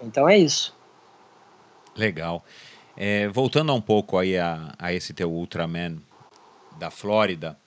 [0.00, 0.74] então é isso.
[1.96, 2.44] Legal.
[2.96, 5.98] É, voltando um pouco aí a, a esse teu Ultraman
[6.78, 7.58] da Flórida,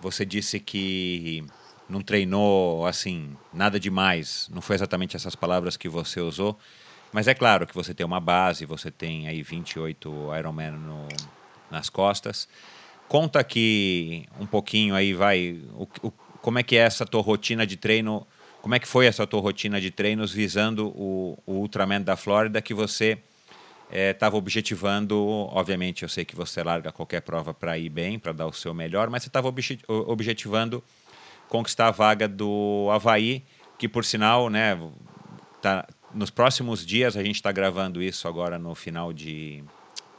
[0.00, 1.44] você disse que
[1.88, 4.48] não treinou assim, nada demais.
[4.52, 6.58] Não foi exatamente essas palavras que você usou.
[7.12, 11.08] Mas é claro que você tem uma base, você tem aí 28 Ironman no,
[11.70, 12.48] nas costas.
[13.08, 17.66] Conta aqui um pouquinho aí, vai, o, o, como é que é essa tua rotina
[17.66, 18.24] de treino,
[18.62, 22.62] como é que foi essa tua rotina de treinos visando o, o Ultraman da Flórida
[22.62, 23.18] que você
[23.92, 25.18] estava é, objetivando,
[25.50, 28.72] obviamente eu sei que você larga qualquer prova para ir bem, para dar o seu
[28.72, 29.52] melhor, mas você estava
[29.88, 30.82] objetivando
[31.48, 33.44] conquistar a vaga do Havaí,
[33.76, 34.78] que por sinal, né,
[35.60, 39.64] tá, nos próximos dias, a gente está gravando isso agora no final de,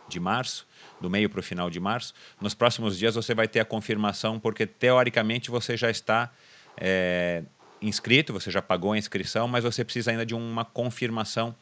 [0.09, 0.67] de março,
[0.99, 2.13] do meio para o final de março.
[2.39, 6.31] Nos próximos dias você vai ter a confirmação, porque teoricamente você já está
[6.77, 7.43] é,
[7.81, 11.55] inscrito, você já pagou a inscrição, mas você precisa ainda de uma confirmação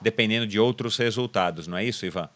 [0.00, 2.28] dependendo de outros resultados, não é isso, Ivan?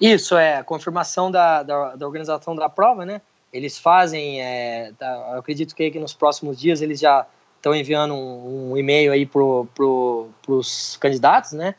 [0.00, 3.20] Isso, é a confirmação da, da, da organização da prova, né?
[3.52, 8.14] Eles fazem, é, tá, eu acredito que, que nos próximos dias eles já estão enviando
[8.14, 11.74] um, um e-mail aí pro, pro, pros candidatos, né?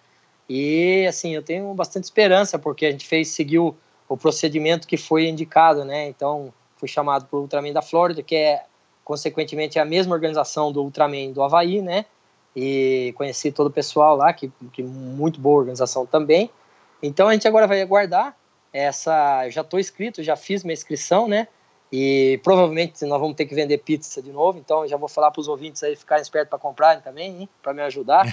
[0.49, 3.76] E assim, eu tenho bastante esperança porque a gente fez seguiu
[4.10, 6.07] o procedimento que foi indicado, né?
[6.07, 8.64] Então, fui chamado para o Ultraman da Flórida, que é
[9.03, 12.06] consequentemente a mesma organização do Ultraman do Havaí, né?
[12.60, 16.50] E conheci todo o pessoal lá, que, que muito boa organização também.
[17.04, 18.36] Então a gente agora vai aguardar
[18.74, 19.46] essa.
[19.46, 21.48] Eu já estou inscrito, já fiz minha inscrição, né?
[21.94, 25.40] E provavelmente nós vamos ter que vender pizza de novo, então já vou falar para
[25.40, 28.26] os ouvintes aí ficarem espertos para comprarem também, para me ajudar.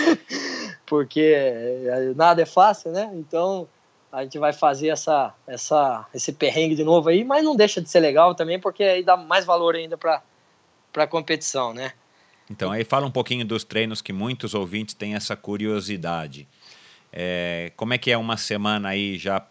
[0.84, 3.10] Porque eh, nada é fácil, né?
[3.14, 3.66] Então
[4.12, 7.88] a gente vai fazer essa, essa, esse perrengue de novo aí, mas não deixa de
[7.88, 10.22] ser legal também, porque aí dá mais valor ainda para
[10.96, 11.92] a competição, né?
[12.50, 16.48] Então aí fala um pouquinho dos treinos que muitos ouvintes têm essa curiosidade.
[17.12, 19.46] É, como é que é uma semana aí já,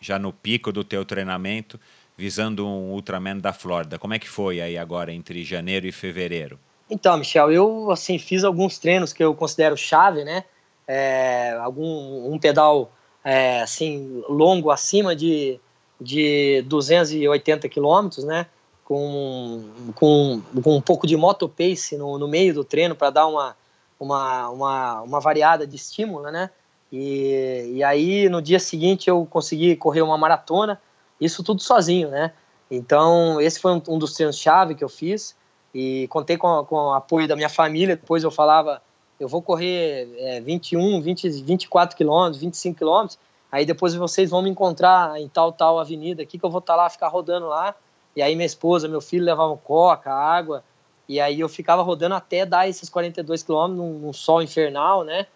[0.00, 1.78] já no pico do teu treinamento?
[2.20, 3.98] visando um Ultraman da Flórida.
[3.98, 6.60] Como é que foi aí agora entre janeiro e fevereiro?
[6.90, 10.44] Então, Michel, eu assim fiz alguns treinos que eu considero chave, né?
[10.86, 12.92] É, algum um pedal
[13.24, 15.58] é, assim longo acima de
[15.98, 18.46] de 280 quilômetros, né?
[18.90, 19.62] Com,
[19.94, 23.56] com, com um pouco de moto pace no, no meio do treino para dar uma,
[24.00, 26.50] uma, uma, uma variada de estímulo, né?
[26.90, 30.80] E, e aí no dia seguinte eu consegui correr uma maratona
[31.20, 32.32] isso tudo sozinho, né?
[32.70, 35.36] Então, esse foi um, um dos treinos-chave que eu fiz
[35.74, 37.96] e contei com, com o apoio da minha família.
[37.96, 38.80] Depois eu falava,
[39.18, 43.18] eu vou correr é, 21, 20, 24 quilômetros, 25 quilômetros.
[43.52, 46.74] Aí depois vocês vão me encontrar em tal, tal avenida aqui, que eu vou estar
[46.74, 47.74] tá lá, ficar rodando lá.
[48.14, 50.64] E aí minha esposa, meu filho levavam coca, água.
[51.08, 55.26] E aí eu ficava rodando até dar esses 42 quilômetros num, num sol infernal, né?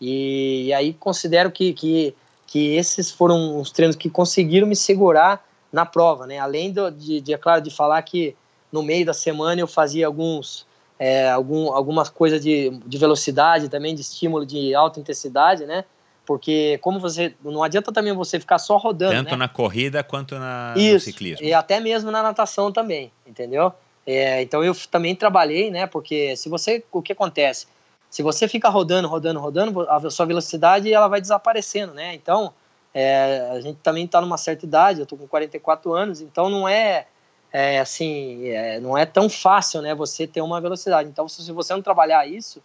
[0.00, 2.14] E, e, aí considero que, que,
[2.46, 6.38] que esses foram os treinos que conseguiram me segurar na prova, né?
[6.38, 8.36] Além do, de, de, é claro, de falar que
[8.70, 10.66] no meio da semana eu fazia alguns,
[10.98, 15.84] é, algum, algumas coisas de, de velocidade também, de estímulo de alta intensidade, né?
[16.24, 19.36] Porque como você não adianta também você ficar só rodando, tanto né?
[19.36, 21.44] na corrida quanto na, Isso, no ciclismo.
[21.44, 23.72] E até mesmo na natação também, entendeu?
[24.06, 25.86] É, então eu também trabalhei, né?
[25.86, 27.66] Porque se você, o que acontece?
[28.08, 32.14] Se você fica rodando, rodando, rodando, a sua velocidade ela vai desaparecendo, né?
[32.14, 32.52] Então
[32.94, 36.68] é, a gente também está numa certa idade, eu tô com 44 anos, então não
[36.68, 37.06] é,
[37.52, 39.92] é assim, é, não é tão fácil, né?
[39.94, 41.08] Você ter uma velocidade.
[41.08, 42.62] Então se você não trabalhar isso,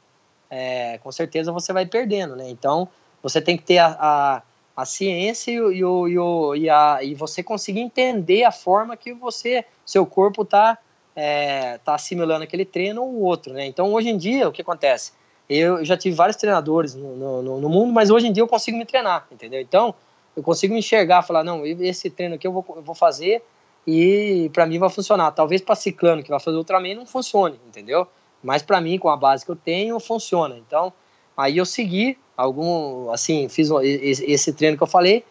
[0.49, 2.49] é, com certeza você vai perdendo, né?
[2.49, 2.88] Então
[3.27, 4.41] você tem que ter a, a,
[4.75, 9.13] a ciência e, o, e, o, e, a, e você conseguir entender a forma que
[9.13, 10.77] você, seu corpo está
[11.15, 13.65] é, tá assimilando aquele treino ou outro, né?
[13.65, 15.11] Então, hoje em dia, o que acontece?
[15.49, 18.77] Eu já tive vários treinadores no, no, no, mundo, mas hoje em dia eu consigo
[18.77, 19.59] me treinar, entendeu?
[19.59, 19.95] Então,
[20.35, 23.41] eu consigo me enxergar, falar, não, esse treino aqui eu vou, eu vou fazer
[23.87, 25.31] e para mim vai funcionar.
[25.31, 28.07] Talvez para ciclano, que vai fazer Ultraman, não funcione, entendeu?
[28.43, 30.57] Mas para mim, com a base que eu tenho, funciona.
[30.57, 30.93] Então,
[31.38, 35.23] aí eu segui algum, assim, fiz esse treino que eu falei.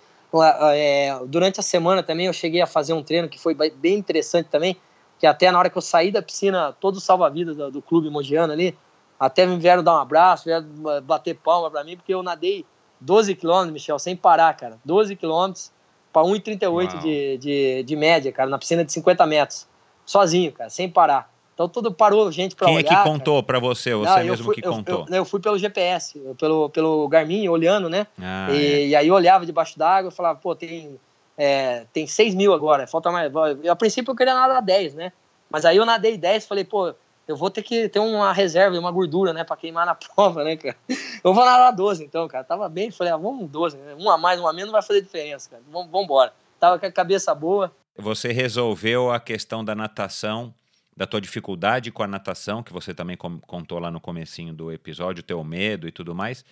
[0.74, 4.48] É, durante a semana também eu cheguei a fazer um treino que foi bem interessante
[4.48, 4.76] também,
[5.18, 8.10] que até na hora que eu saí da piscina, todos os salva-vidas do, do, clube
[8.10, 8.76] mogiano ali,
[9.18, 10.66] até me vieram dar um abraço, vieram
[11.04, 12.66] bater palma para mim, porque eu nadei
[13.00, 14.78] 12 quilômetros, Michel, sem parar, cara.
[14.84, 15.72] 12 quilômetros
[16.12, 19.66] para 1,38 de, de, de média, cara, na piscina de 50 metros.
[20.04, 21.30] Sozinho, cara, sem parar.
[21.56, 22.84] Então tudo parou gente para olhar.
[22.84, 23.94] Quem é que contou para você?
[23.94, 25.06] Você Não, mesmo fui, que contou?
[25.08, 28.06] Eu, eu, fui pelo GPS, pelo, pelo Garmin, olhando, né?
[28.20, 28.86] Ah, e, é.
[28.88, 31.00] e, aí eu olhava debaixo d'água e falava, pô, tem
[31.36, 33.32] é, tem 6 mil agora, falta mais.
[33.62, 35.12] Eu, a princípio eu queria nadar 10, né?
[35.48, 36.94] Mas aí eu nadei 10 falei, pô,
[37.26, 40.56] eu vou ter que ter uma reserva, uma gordura, né, pra queimar na prova, né,
[40.56, 40.76] cara?
[41.24, 42.44] Eu vou nadar 12 então, cara.
[42.44, 43.96] Tava bem, falei, ah, vamos 12, né?
[43.98, 45.62] Um a mais, um a menos não vai fazer diferença, cara.
[45.70, 46.34] Vamos embora.
[46.60, 47.72] Tava com a cabeça boa.
[47.98, 50.54] Você resolveu a questão da natação,
[50.96, 55.22] da tua dificuldade com a natação, que você também contou lá no comecinho do episódio,
[55.22, 56.44] teu medo e tudo mais,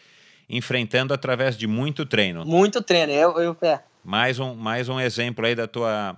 [0.48, 2.44] enfrentando através de muito treino.
[2.44, 3.82] Muito treino, eu, eu é.
[4.04, 6.14] Mais um, mais um exemplo aí da tua,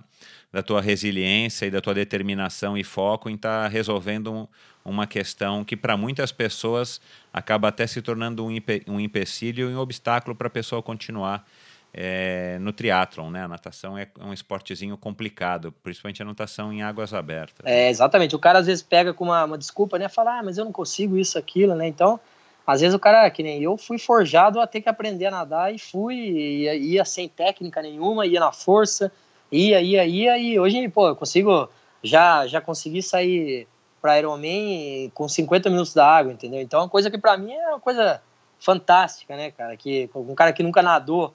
[0.51, 4.47] da tua resiliência e da tua determinação e foco em estar tá resolvendo um,
[4.83, 6.99] uma questão que para muitas pessoas
[7.31, 8.49] acaba até se tornando um,
[8.87, 11.47] um empecilho e um obstáculo para a pessoa continuar
[11.93, 13.43] é, no triatlon, né?
[13.43, 17.65] A natação é um esportezinho complicado, principalmente a natação em águas abertas.
[17.65, 18.35] É, exatamente.
[18.35, 20.07] O cara às vezes pega com uma, uma desculpa, né?
[20.07, 21.87] Fala, ah, mas eu não consigo isso, aquilo, né?
[21.87, 22.19] Então,
[22.65, 25.73] às vezes o cara, que nem eu, fui forjado a ter que aprender a nadar
[25.73, 29.11] e fui, ia, ia sem técnica nenhuma, ia na força,
[29.51, 31.69] ia, ia, ia, e hoje, pô, eu consigo,
[32.03, 33.67] já, já consegui sair
[34.01, 36.61] para Ironman com 50 minutos da água, entendeu?
[36.61, 38.21] Então, é uma coisa que para mim é uma coisa
[38.59, 39.75] fantástica, né, cara?
[39.77, 41.33] Que um cara que nunca nadou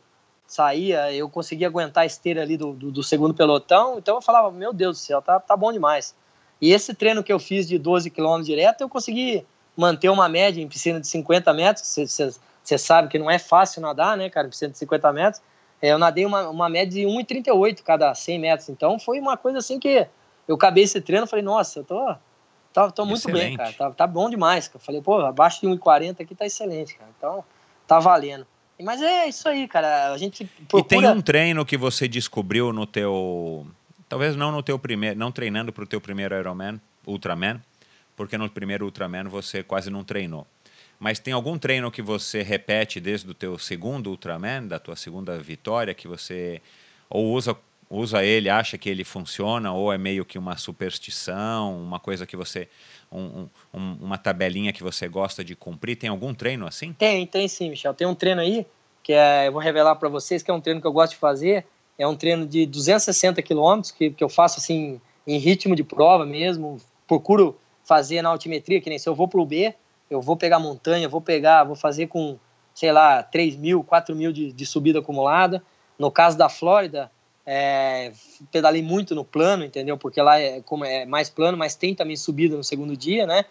[0.52, 4.50] saía, eu conseguia aguentar a esteira ali do, do, do, segundo pelotão, então eu falava,
[4.50, 6.14] meu Deus do céu, tá, tá bom demais.
[6.60, 10.60] E esse treino que eu fiz de 12 quilômetros direto, eu consegui manter uma média
[10.60, 11.96] em piscina de 50 metros,
[12.62, 15.42] você sabe que não é fácil nadar, né, cara, em piscina de 50 metros.
[15.80, 19.58] É, eu nadei uma, uma média de 1,38 cada 100 metros, então foi uma coisa
[19.58, 20.06] assim que
[20.46, 22.14] eu acabei esse treino, falei, nossa, eu tô,
[22.74, 23.48] tô, tô muito excelente.
[23.48, 24.70] bem, cara, tá, tá bom demais.
[24.72, 27.44] Eu falei, pô, abaixo de 1,40 aqui tá excelente, cara, então
[27.86, 28.46] tá valendo.
[28.82, 30.80] Mas é isso aí, cara, a gente procura...
[30.80, 33.66] E tem um treino que você descobriu no teu...
[34.08, 37.62] Talvez não no teu primeiro, não treinando para o teu primeiro Ironman, Ultraman,
[38.14, 40.46] porque no primeiro Ultraman você quase não treinou.
[41.00, 45.38] Mas tem algum treino que você repete desde o teu segundo Ultraman, da tua segunda
[45.38, 46.60] vitória, que você
[47.08, 47.56] ou usa
[47.92, 52.36] usa ele, acha que ele funciona, ou é meio que uma superstição, uma coisa que
[52.36, 52.68] você.
[53.10, 55.96] Um, um, uma tabelinha que você gosta de cumprir?
[55.96, 56.94] Tem algum treino assim?
[56.94, 57.92] Tem, tem sim, Michel.
[57.92, 58.66] Tem um treino aí
[59.02, 61.18] que é, eu vou revelar para vocês que é um treino que eu gosto de
[61.18, 61.66] fazer.
[61.98, 66.24] É um treino de 260 quilômetros que, que eu faço assim em ritmo de prova
[66.24, 66.78] mesmo.
[67.06, 69.74] Procuro fazer na altimetria, que nem se eu vou para o B,
[70.08, 72.38] eu vou pegar montanha, vou pegar, vou fazer com,
[72.74, 75.62] sei lá, 3 mil, 4 mil de, de subida acumulada.
[75.98, 77.10] No caso da Flórida,
[77.46, 78.12] é,
[78.50, 79.98] pedalei muito no plano, entendeu?
[79.98, 83.44] Porque lá é, como é mais plano, mas tem também subida no segundo dia, né?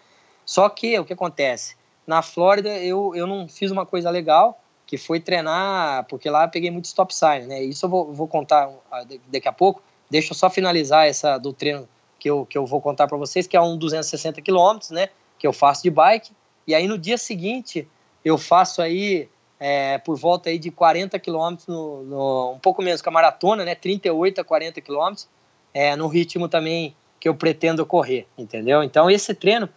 [0.44, 1.76] Só que o que acontece?
[2.06, 6.50] Na Flórida eu, eu não fiz uma coisa legal, que foi treinar, porque lá eu
[6.50, 7.62] peguei muito stop sign, né?
[7.62, 9.82] Isso eu vou, vou contar ah, daqui a pouco.
[10.10, 11.88] Deixa eu só finalizar essa do treino
[12.18, 15.08] que eu, que eu vou contar para vocês, que é um 260 quilômetros, né?
[15.38, 16.32] Que eu faço de bike.
[16.66, 17.88] E aí no dia seguinte
[18.24, 19.28] eu faço aí
[19.64, 23.76] é, por volta aí de 40 quilômetros, um pouco menos que a maratona, né?
[23.76, 25.28] 38 a 40 quilômetros,
[25.72, 28.82] é, no ritmo também que eu pretendo correr, entendeu?
[28.82, 29.68] Então esse treino,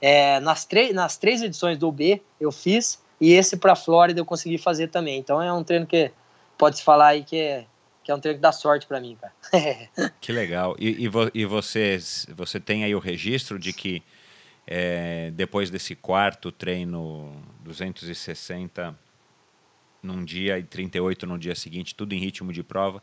[0.00, 4.24] é, nas, nas três edições do UB eu fiz, e esse para a Flórida eu
[4.24, 5.18] consegui fazer também.
[5.18, 6.10] Então é um treino que
[6.56, 7.66] pode se falar aí que é,
[8.02, 9.34] que é um treino que dá sorte para mim, cara.
[10.22, 10.74] que legal.
[10.78, 11.98] E, e, vo, e você,
[12.34, 14.02] você tem aí o registro de que
[14.66, 17.30] é, depois desse quarto treino
[17.62, 19.04] 260
[20.04, 23.02] num dia e 38 no dia seguinte, tudo em ritmo de prova,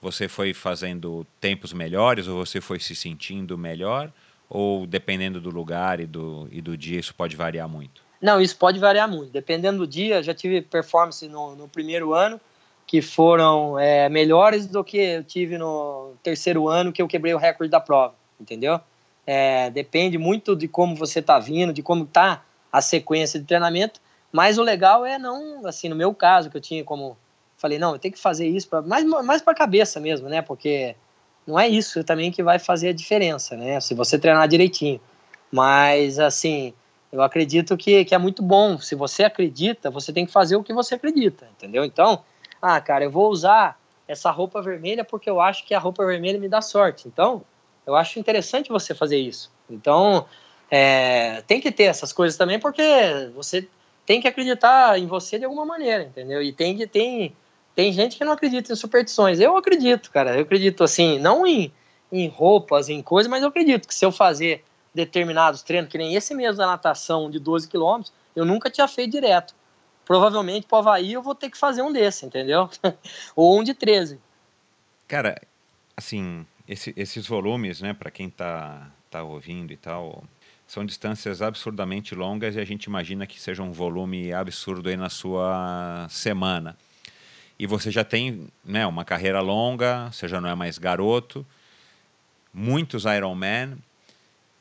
[0.00, 4.12] você foi fazendo tempos melhores ou você foi se sentindo melhor?
[4.48, 8.02] Ou dependendo do lugar e do, e do dia, isso pode variar muito?
[8.20, 9.32] Não, isso pode variar muito.
[9.32, 12.40] Dependendo do dia, já tive performance no, no primeiro ano
[12.86, 17.38] que foram é, melhores do que eu tive no terceiro ano que eu quebrei o
[17.38, 18.80] recorde da prova, entendeu?
[19.26, 24.00] É, depende muito de como você está vindo, de como está a sequência de treinamento,
[24.32, 27.18] mas o legal é não, assim, no meu caso, que eu tinha como,
[27.56, 30.40] falei, não, eu tenho que fazer isso, pra, mais, mais para a cabeça mesmo, né?
[30.40, 30.96] Porque
[31.46, 33.78] não é isso também que vai fazer a diferença, né?
[33.80, 35.00] Se você treinar direitinho.
[35.50, 36.72] Mas, assim,
[37.12, 38.78] eu acredito que, que é muito bom.
[38.78, 41.84] Se você acredita, você tem que fazer o que você acredita, entendeu?
[41.84, 42.24] Então,
[42.60, 43.78] ah, cara, eu vou usar
[44.08, 47.06] essa roupa vermelha porque eu acho que a roupa vermelha me dá sorte.
[47.06, 47.42] Então,
[47.86, 49.50] eu acho interessante você fazer isso.
[49.68, 50.26] Então,
[50.70, 52.82] é, tem que ter essas coisas também porque
[53.34, 53.68] você
[54.12, 56.42] tem que acreditar em você de alguma maneira, entendeu?
[56.42, 57.34] E tem tem
[57.74, 59.40] tem gente que não acredita em superstições.
[59.40, 60.36] Eu acredito, cara.
[60.36, 61.72] Eu acredito assim, não em,
[62.12, 64.62] em roupas, em coisas, mas eu acredito que se eu fazer
[64.94, 69.12] determinados treinos, que nem esse mesmo da natação de 12 quilômetros, eu nunca tinha feito
[69.12, 69.54] direto
[70.04, 72.68] provavelmente pro Havaí eu vou ter que fazer um desse, entendeu?
[73.34, 74.20] Ou um de 13.
[75.08, 75.40] Cara,
[75.96, 80.24] assim, esse, esses volumes, né, para quem tá, tá ouvindo e tal,
[80.66, 85.08] são distâncias absurdamente longas e a gente imagina que seja um volume absurdo aí na
[85.08, 86.76] sua semana.
[87.58, 91.46] E você já tem né, uma carreira longa, você já não é mais garoto,
[92.52, 93.76] muitos Ironman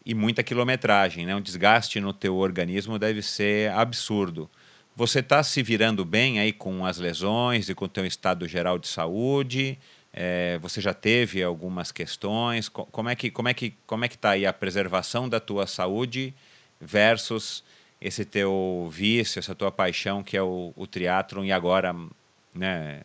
[0.05, 1.35] e muita quilometragem, né?
[1.35, 4.49] Um desgaste no teu organismo deve ser absurdo.
[4.95, 8.77] Você está se virando bem aí com as lesões e com o teu estado geral
[8.77, 9.77] de saúde?
[10.13, 12.67] É, você já teve algumas questões?
[12.67, 15.65] Como é que como é que como é que está aí a preservação da tua
[15.65, 16.33] saúde
[16.79, 17.63] versus
[18.01, 21.95] esse teu vício, essa tua paixão que é o, o triatlon e agora,
[22.53, 23.01] né,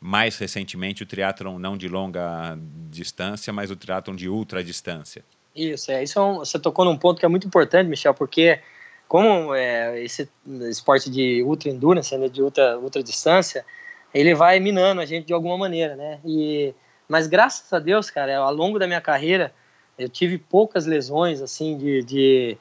[0.00, 2.56] mais recentemente o triatlon não de longa
[2.88, 5.24] distância, mas o triatlon de ultra distância.
[5.54, 8.60] Isso, é, isso é um, você tocou num ponto que é muito importante, Michel, porque
[9.08, 10.28] como é, esse
[10.70, 13.64] esporte de ultra endurance, né, de ultra, ultra distância,
[14.12, 16.18] ele vai minando a gente de alguma maneira, né?
[16.24, 16.74] E,
[17.08, 19.52] mas graças a Deus, cara, ao longo da minha carreira,
[19.98, 22.58] eu tive poucas lesões, assim, de, de,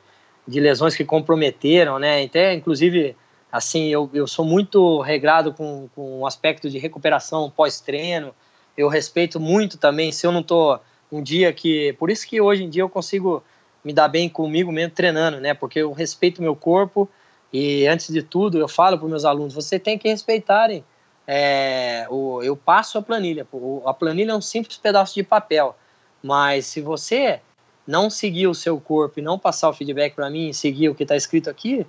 [0.47, 2.23] de lesões que comprometeram, né?
[2.23, 3.15] Até, inclusive,
[3.51, 8.33] assim, eu, eu sou muito regrado com, com o aspecto de recuperação pós-treino.
[8.75, 10.79] Eu respeito muito também, se eu não tô
[11.11, 11.93] um dia que...
[11.93, 13.43] Por isso que hoje em dia eu consigo
[13.83, 15.53] me dar bem comigo mesmo treinando, né?
[15.53, 17.07] Porque eu respeito meu corpo
[17.53, 20.83] e antes de tudo eu falo para meus alunos, você tem que respeitarem.
[21.27, 23.45] É, o, eu passo a planilha.
[23.85, 25.75] A planilha é um simples pedaço de papel,
[26.23, 27.41] mas se você
[27.85, 31.03] não seguir o seu corpo e não passar o feedback para mim, seguir o que
[31.03, 31.85] está escrito aqui,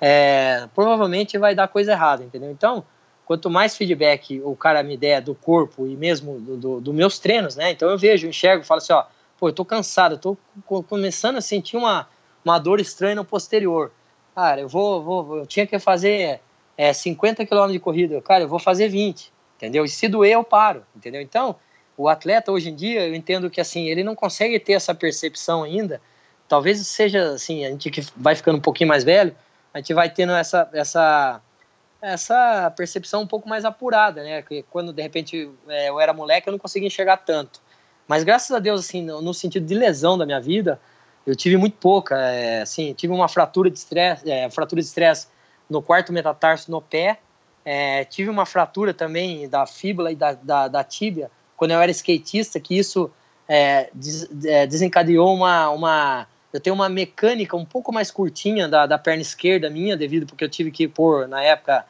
[0.00, 2.50] é, provavelmente vai dar coisa errada, entendeu?
[2.50, 2.84] Então,
[3.24, 7.18] quanto mais feedback o cara me der do corpo e mesmo dos do, do meus
[7.18, 7.70] treinos, né?
[7.70, 9.04] Então eu vejo, enxergo, falo assim, ó,
[9.38, 10.36] pô, eu tô cansado, eu tô
[10.84, 12.08] começando a sentir uma,
[12.44, 13.90] uma dor estranha no posterior.
[14.34, 16.40] Cara, eu vou, vou eu tinha que fazer
[16.82, 19.84] é, 50 km de corrida, cara, eu vou fazer 20, entendeu?
[19.84, 21.20] E se doer, eu paro, entendeu?
[21.22, 21.54] Então,
[21.96, 25.62] o atleta hoje em dia, eu entendo que assim, ele não consegue ter essa percepção
[25.62, 26.00] ainda.
[26.48, 29.32] Talvez seja assim, a gente que vai ficando um pouquinho mais velho,
[29.72, 31.40] a gente vai tendo essa essa
[32.00, 34.42] essa percepção um pouco mais apurada, né?
[34.42, 37.60] Que quando de repente é, eu era moleque, eu não conseguia enxergar tanto.
[38.08, 40.80] Mas graças a Deus, assim, no sentido de lesão da minha vida,
[41.24, 42.18] eu tive muito pouca.
[42.18, 45.28] É, assim, tive uma fratura de estresse, é, fratura de estresse
[45.72, 47.18] no quarto metatarso no pé.
[47.64, 51.30] É, tive uma fratura também da fíbula e da, da, da tíbia
[51.62, 53.08] quando eu era skatista, que isso
[53.48, 56.26] é, des, é, desencadeou uma, uma.
[56.52, 60.42] Eu tenho uma mecânica um pouco mais curtinha da, da perna esquerda minha, devido porque
[60.42, 61.86] eu tive que pôr, na época,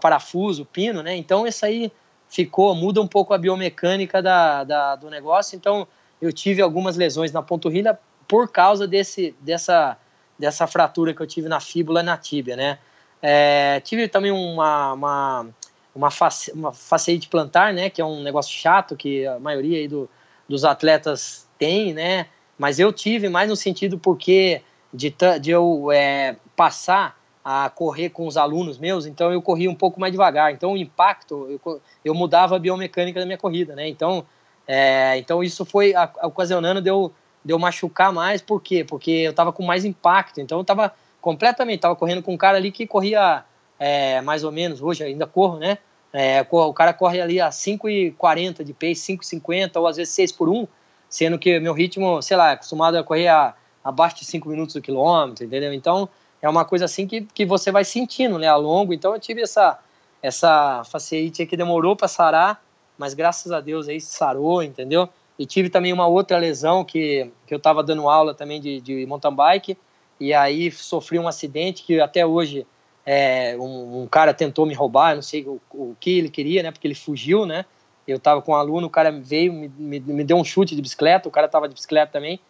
[0.00, 1.14] parafuso, pino, né?
[1.16, 1.92] Então, isso aí
[2.30, 5.54] ficou, muda um pouco a biomecânica da, da, do negócio.
[5.54, 5.86] Então,
[6.18, 9.98] eu tive algumas lesões na panturrilha por causa desse, dessa,
[10.38, 12.78] dessa fratura que eu tive na fíbula e na tíbia, né?
[13.26, 15.46] É, tive também uma, uma,
[15.94, 17.88] uma, face, uma faceite plantar, né?
[17.88, 20.10] Que é um negócio chato que a maioria aí do,
[20.46, 22.26] dos atletas tem, né?
[22.58, 24.60] Mas eu tive mais no sentido porque
[24.92, 29.74] de, de eu é, passar a correr com os alunos meus, então eu corria um
[29.74, 30.52] pouco mais devagar.
[30.52, 33.88] Então o impacto, eu, eu mudava a biomecânica da minha corrida, né?
[33.88, 34.26] Então,
[34.68, 37.10] é, então isso foi ocasionando de eu,
[37.42, 38.84] de eu machucar mais, por quê?
[38.84, 40.92] Porque eu estava com mais impacto, então eu estava
[41.24, 43.46] completamente, estava correndo com um cara ali que corria
[43.78, 45.78] é, mais ou menos, hoje ainda corro, né?
[46.12, 50.50] É, o cara corre ali a 5,40 de pace, 5,50 ou às vezes 6 por
[50.50, 50.68] 1,
[51.08, 54.74] sendo que meu ritmo, sei lá, é acostumado a correr a, abaixo de 5 minutos
[54.74, 55.72] do quilômetro, entendeu?
[55.72, 56.10] Então,
[56.42, 58.92] é uma coisa assim que, que você vai sentindo, né, ao longo.
[58.92, 59.78] Então eu tive essa
[60.22, 62.62] essa faceite que demorou para sarar,
[62.98, 65.08] mas graças a Deus aí sarou, entendeu?
[65.38, 69.06] E tive também uma outra lesão que, que eu estava dando aula também de, de
[69.06, 69.76] mountain bike
[70.24, 72.66] e aí sofri um acidente que até hoje
[73.04, 76.70] é, um, um, cara tentou me roubar, não sei o, o, que ele queria, né?
[76.70, 77.66] Porque ele fugiu, né?
[78.08, 80.80] Eu estava com um aluno, o cara veio, me, me, me, deu um chute de
[80.80, 82.40] bicicleta, o cara estava de bicicleta também,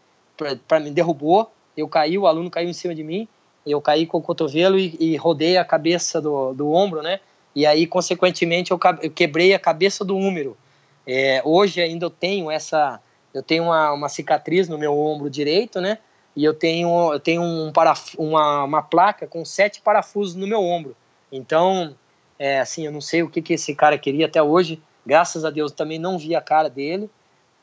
[0.68, 3.26] para me derrubou, eu caí, o aluno caiu em cima de mim,
[3.66, 7.18] eu caí com o cotovelo e, e rodei a cabeça do, do ombro, né?
[7.56, 10.56] E aí, consequentemente, eu, eu quebrei a cabeça do húmero.
[11.04, 13.00] É, hoje ainda eu tenho essa,
[13.32, 15.98] eu tenho uma, uma, cicatriz no meu ombro direito, né?
[16.36, 20.60] E eu tenho, eu tenho um paraf uma, uma placa com sete parafusos no meu
[20.60, 20.96] ombro.
[21.30, 21.94] Então,
[22.38, 24.82] é, assim, eu não sei o que, que esse cara queria até hoje.
[25.06, 27.08] Graças a Deus também não vi a cara dele.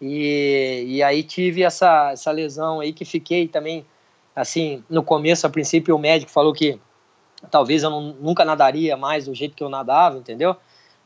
[0.02, 3.85] E, e aí tive essa, essa lesão aí que fiquei também
[4.35, 6.80] assim, no começo, a princípio, o médico falou que
[7.49, 10.56] talvez eu não, nunca nadaria mais do jeito que eu nadava, entendeu?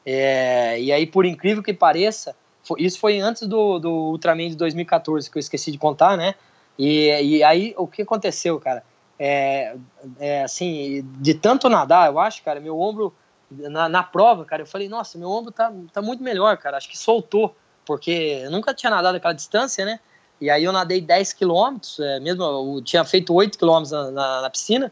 [0.06, 4.56] É, e aí, por incrível que pareça, foi, isso foi antes do, do Ultraman de
[4.56, 6.36] 2014, que eu esqueci de contar, né?
[6.77, 8.84] E, e aí, o que aconteceu, cara?
[9.18, 9.76] É,
[10.19, 13.14] é, assim, de tanto nadar, eu acho, cara, meu ombro,
[13.49, 16.89] na, na prova, cara, eu falei, nossa, meu ombro tá, tá muito melhor, cara, acho
[16.89, 19.99] que soltou, porque eu nunca tinha nadado aquela distância, né?
[20.41, 24.41] E aí eu nadei 10 quilômetros, é, mesmo eu tinha feito 8 quilômetros na, na,
[24.41, 24.91] na, piscina,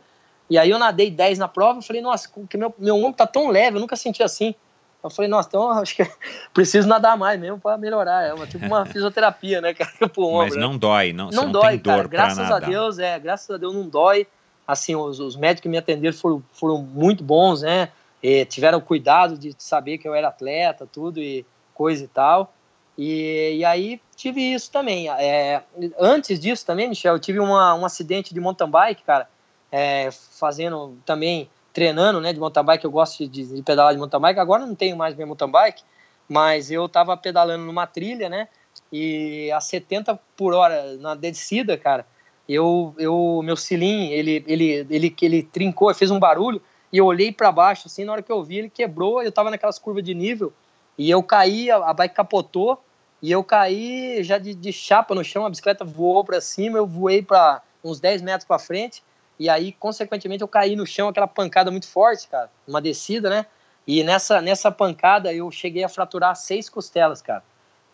[0.49, 3.27] e aí eu nadei 10 na prova e falei, nossa, que meu, meu ombro tá
[3.27, 4.55] tão leve, eu nunca senti assim.
[5.03, 6.09] Eu falei, nossa, então acho que
[6.53, 8.23] preciso nadar mais mesmo para melhorar.
[8.23, 10.45] É uma, tipo uma fisioterapia, né, cara, pro ombro.
[10.45, 10.79] Mas não né?
[10.79, 12.07] dói, não, não, não dói, cara.
[12.07, 14.25] Graças a Deus, é, graças a Deus não dói.
[14.65, 17.89] Assim, os, os médicos que me atenderam foram, foram muito bons, né?
[18.21, 22.53] E tiveram cuidado de saber que eu era atleta, tudo e coisa e tal.
[22.97, 25.09] E, e aí tive isso também.
[25.09, 25.61] É,
[25.99, 29.27] antes disso também, Michel, eu tive uma, um acidente de mountain bike, cara,
[29.71, 34.21] é, fazendo também, treinando, né, de mountain bike, eu gosto de, de, pedalar de mountain
[34.21, 35.83] bike, agora não tenho mais minha mountain bike,
[36.29, 38.47] mas eu tava pedalando numa trilha, né,
[38.91, 42.05] e a 70 por hora na descida, cara,
[42.47, 47.31] eu, eu meu cilim, ele, ele, ele, ele trincou, fez um barulho, e eu olhei
[47.31, 50.13] para baixo, assim, na hora que eu vi, ele quebrou, eu tava naquelas curvas de
[50.13, 50.53] nível,
[50.95, 52.79] e eu caí, a, a bike capotou,
[53.19, 56.85] e eu caí já de, de chapa no chão, a bicicleta voou para cima, eu
[56.85, 59.01] voei para uns 10 metros para frente,
[59.39, 63.45] e aí, consequentemente, eu caí no chão, aquela pancada muito forte, cara, uma descida, né?
[63.85, 67.43] E nessa, nessa pancada eu cheguei a fraturar seis costelas, cara.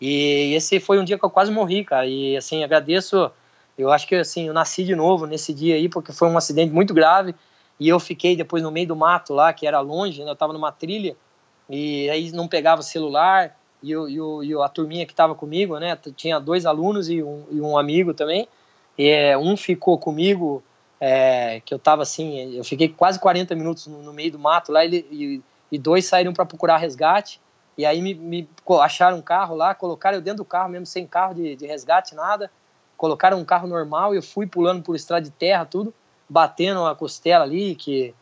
[0.00, 2.06] E esse foi um dia que eu quase morri, cara.
[2.06, 3.30] E assim, agradeço.
[3.76, 6.72] Eu acho que assim, eu nasci de novo nesse dia aí, porque foi um acidente
[6.72, 7.34] muito grave.
[7.78, 10.30] E eu fiquei depois no meio do mato lá, que era longe, né?
[10.30, 11.16] Eu tava numa trilha,
[11.68, 15.78] e aí não pegava celular e, o, e, o, e a turminha que estava comigo,
[15.78, 15.98] né?
[16.14, 18.46] Tinha dois alunos e um, e um amigo também.
[18.98, 20.62] E, é, um ficou comigo,
[21.00, 24.70] é, que eu estava assim, eu fiquei quase 40 minutos no, no meio do mato
[24.70, 25.40] lá, ele, e,
[25.72, 27.40] e dois saíram para procurar resgate.
[27.78, 28.48] E aí me, me,
[28.82, 32.14] acharam um carro lá, colocaram eu dentro do carro mesmo, sem carro de, de resgate,
[32.14, 32.50] nada.
[32.96, 35.94] Colocaram um carro normal e eu fui pulando por estrada de terra, tudo,
[36.28, 38.14] batendo a costela ali, que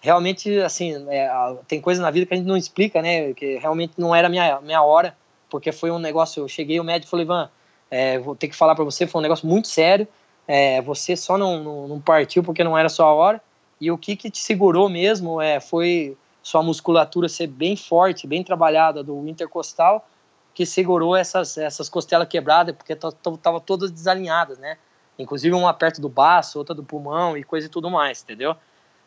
[0.00, 1.30] realmente, assim, é,
[1.68, 3.34] tem coisa na vida que a gente não explica, né?
[3.34, 5.14] Que realmente não era minha, minha hora,
[5.50, 6.42] porque foi um negócio.
[6.42, 7.50] Eu cheguei, o médico falou, Ivan,
[7.90, 10.08] é, vou ter que falar para você, foi um negócio muito sério.
[10.46, 13.40] É, você só não, não, não, partiu porque não era sua hora.
[13.80, 18.42] E o que, que te segurou mesmo é, foi sua musculatura ser bem forte, bem
[18.42, 20.06] trabalhada do intercostal,
[20.54, 24.76] que segurou essas, essas costelas quebradas, porque estavam todas desalinhadas, né?
[25.18, 28.56] Inclusive uma perto do baço, outra do pulmão e coisa e tudo mais, entendeu?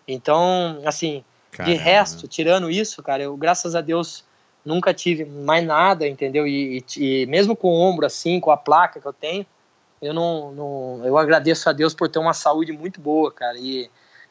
[0.07, 1.75] Então, assim, Caramba.
[1.75, 4.23] de resto, tirando isso, cara, eu, graças a Deus,
[4.63, 6.47] nunca tive mais nada, entendeu?
[6.47, 9.45] E, e, e, mesmo com o ombro assim, com a placa que eu tenho,
[10.06, 13.57] eu não, não, eu agradeço a Deus por ter uma saúde muito boa, cara.
[13.57, 13.90] E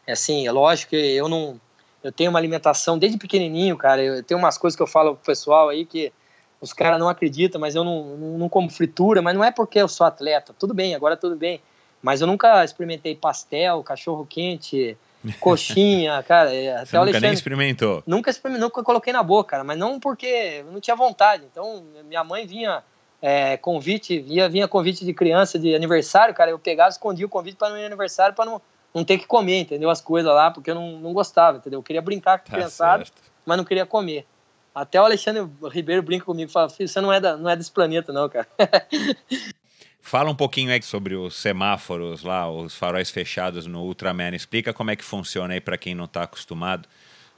[0.08, 1.60] assim, é lógico que eu não,
[2.02, 4.00] eu tenho uma alimentação desde pequenininho, cara.
[4.00, 6.12] Eu tenho umas coisas que eu falo pro pessoal aí que
[6.60, 9.80] os caras não acreditam, mas eu não, não, não como fritura, mas não é porque
[9.80, 10.54] eu sou atleta.
[10.56, 11.60] Tudo bem, agora tudo bem.
[12.00, 14.96] Mas eu nunca experimentei pastel, cachorro quente,
[15.40, 16.54] coxinha, cara.
[16.54, 18.02] É, até Você nunca nem experimentou?
[18.06, 21.44] Nunca experimentou, nunca coloquei na boca, cara, mas não porque eu não tinha vontade.
[21.50, 22.82] Então, minha mãe vinha
[23.26, 27.56] é, convite, via, vinha convite de criança de aniversário, cara, eu pegava, escondia o convite
[27.56, 28.60] para não ir aniversário para não
[28.92, 29.90] não ter que comer, entendeu?
[29.90, 31.80] As coisas lá, porque eu não, não gostava, entendeu?
[31.80, 33.04] Eu queria brincar com tá criançada,
[33.44, 34.24] mas não queria comer.
[34.72, 37.56] Até o Alexandre Ribeiro brinca comigo e fala, filho, você não é, da, não é
[37.56, 38.46] desse planeta, não, cara.
[40.00, 44.36] Fala um pouquinho aí sobre os semáforos lá, os faróis fechados no Ultraman.
[44.36, 46.88] Explica como é que funciona aí para quem não está acostumado.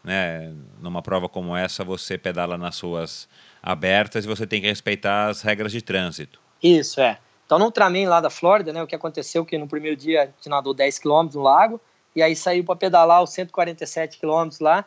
[0.04, 0.52] Né?
[0.80, 3.28] Numa prova como essa, você pedala nas ruas
[3.66, 6.40] abertas e você tem que respeitar as regras de trânsito.
[6.62, 7.18] Isso, é.
[7.44, 10.26] Então, no Ultraman lá da Flórida, né, o que aconteceu que no primeiro dia a
[10.26, 11.80] gente nadou 10 km no lago
[12.14, 14.84] e aí saiu para pedalar os 147 km lá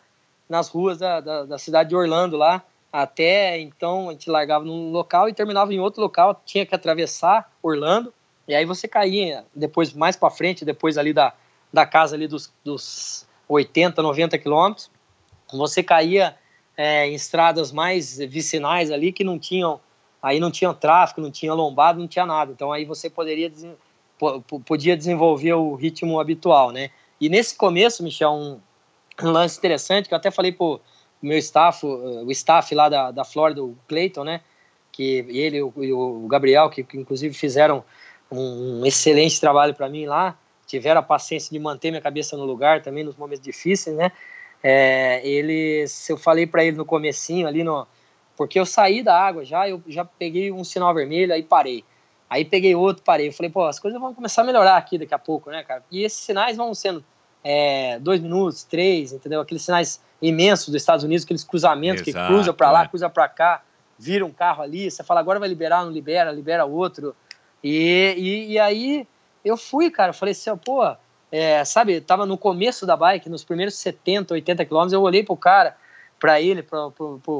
[0.47, 4.91] nas ruas da, da, da cidade de Orlando lá, até então a gente largava num
[4.91, 8.13] local e terminava em outro local, tinha que atravessar Orlando,
[8.47, 11.33] e aí você caía depois mais para frente, depois ali da,
[11.71, 14.89] da casa ali dos, dos 80, 90 quilômetros,
[15.51, 16.35] você caía
[16.81, 19.81] é, em estradas mais vicinais ali que não tinham,
[20.23, 23.51] aí não tinha tráfego, não tinha lombado, não tinha nada, então aí você poderia
[24.65, 26.89] podia desenvolver o ritmo habitual, né?
[27.19, 28.61] E nesse começo, Michel, um,
[29.21, 30.79] lance interessante que eu até falei o
[31.21, 34.39] meu staff, o staff lá da, da Flórida, o Clayton, né?
[34.89, 35.61] Que ele e
[35.93, 37.83] o, o Gabriel, que, que, inclusive fizeram
[38.31, 42.81] um excelente trabalho para mim lá, tiveram a paciência de manter minha cabeça no lugar
[42.81, 44.13] também nos momentos difíceis, né?
[44.61, 47.87] É, eles, eu falei para ele no comecinho ali no,
[48.35, 51.83] porque eu saí da água já, eu já peguei um sinal vermelho, aí parei.
[52.29, 53.29] Aí peguei outro, parei.
[53.29, 55.83] Eu falei, pô, as coisas vão começar a melhorar aqui daqui a pouco, né, cara?
[55.91, 57.03] E esses sinais vão sendo
[57.43, 59.41] é, dois minutos, três, entendeu?
[59.41, 62.87] Aqueles sinais imensos dos Estados Unidos, aqueles cruzamentos Exato, que cruza para lá, é.
[62.87, 63.63] cruza para cá,
[63.97, 67.15] vira um carro ali, você fala, agora vai liberar, não libera, libera outro.
[67.63, 69.07] E, e, e aí
[69.43, 70.95] eu fui, cara, eu falei assim, pô,
[71.31, 75.37] é, sabe, tava no começo da bike, nos primeiros 70, 80 quilômetros, eu olhei pro
[75.37, 75.75] cara,
[76.19, 76.91] para ele, pro,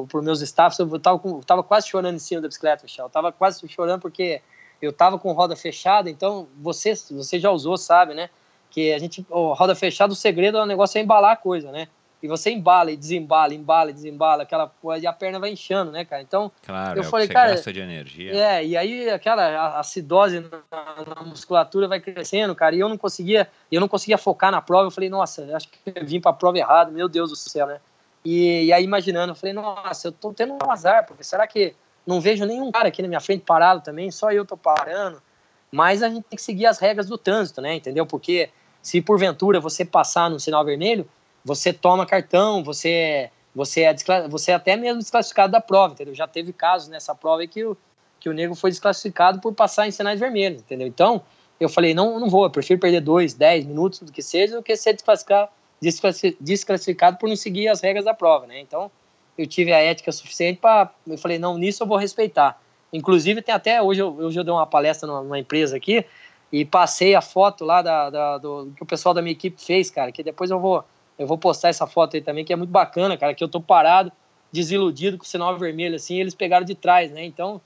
[0.07, 3.05] pro, meus staffs, eu tava, com, tava quase chorando em cima da bicicleta, Michel.
[3.05, 4.41] Eu tava quase chorando porque
[4.81, 8.29] eu tava com roda fechada, então você, você já usou, sabe, né?
[8.69, 11.89] Que a gente, roda fechada, o segredo é o negócio é embalar a coisa, né?
[12.21, 15.89] E você embala e desembala, embala e desembala, aquela coisa, e a perna vai inchando,
[15.89, 16.21] né, cara?
[16.21, 17.51] Então, claro, eu é falei, cara.
[17.51, 18.35] Gasta de energia.
[18.35, 23.49] É, e aí aquela acidose na, na, musculatura vai crescendo, cara, e eu não conseguia,
[23.71, 24.87] eu não conseguia focar na prova.
[24.87, 27.79] Eu falei, nossa, acho que eu vim pra prova errada, meu Deus do céu, né?
[28.25, 31.73] E, e aí, imaginando, eu falei, nossa, eu tô tendo um azar, porque será que
[32.05, 35.21] não vejo nenhum cara aqui na minha frente parado também, só eu tô parando.
[35.71, 37.75] Mas a gente tem que seguir as regras do trânsito, né?
[37.75, 38.05] Entendeu?
[38.05, 38.49] Porque
[38.81, 41.07] se porventura você passar no sinal vermelho,
[41.43, 43.95] você toma cartão, você você é,
[44.29, 46.13] você é até mesmo desclassificado da prova, entendeu?
[46.13, 47.75] Já teve casos nessa prova que o,
[48.19, 50.87] que o nego foi desclassificado por passar em sinais vermelhos, entendeu?
[50.87, 51.21] Então,
[51.59, 54.63] eu falei, não, não vou, eu prefiro perder dois, dez minutos do que seja, do
[54.63, 55.49] que ser desclassificado,
[56.39, 58.59] desclassificado por não seguir as regras da prova, né?
[58.59, 58.91] Então,
[59.37, 62.61] eu tive a ética suficiente para, eu falei, não, nisso eu vou respeitar.
[62.93, 66.05] Inclusive, tem até, hoje eu, hoje eu dei uma palestra numa, numa empresa aqui,
[66.51, 69.89] e passei a foto lá da, da, do que o pessoal da minha equipe fez,
[69.89, 70.83] cara, que depois eu vou
[71.19, 73.59] eu vou postar essa foto aí também, que é muito bacana, cara, que eu tô
[73.59, 74.09] parado,
[74.51, 77.25] desiludido com o sinal vermelho, assim, eles pegaram de trás, né?
[77.25, 77.61] Então,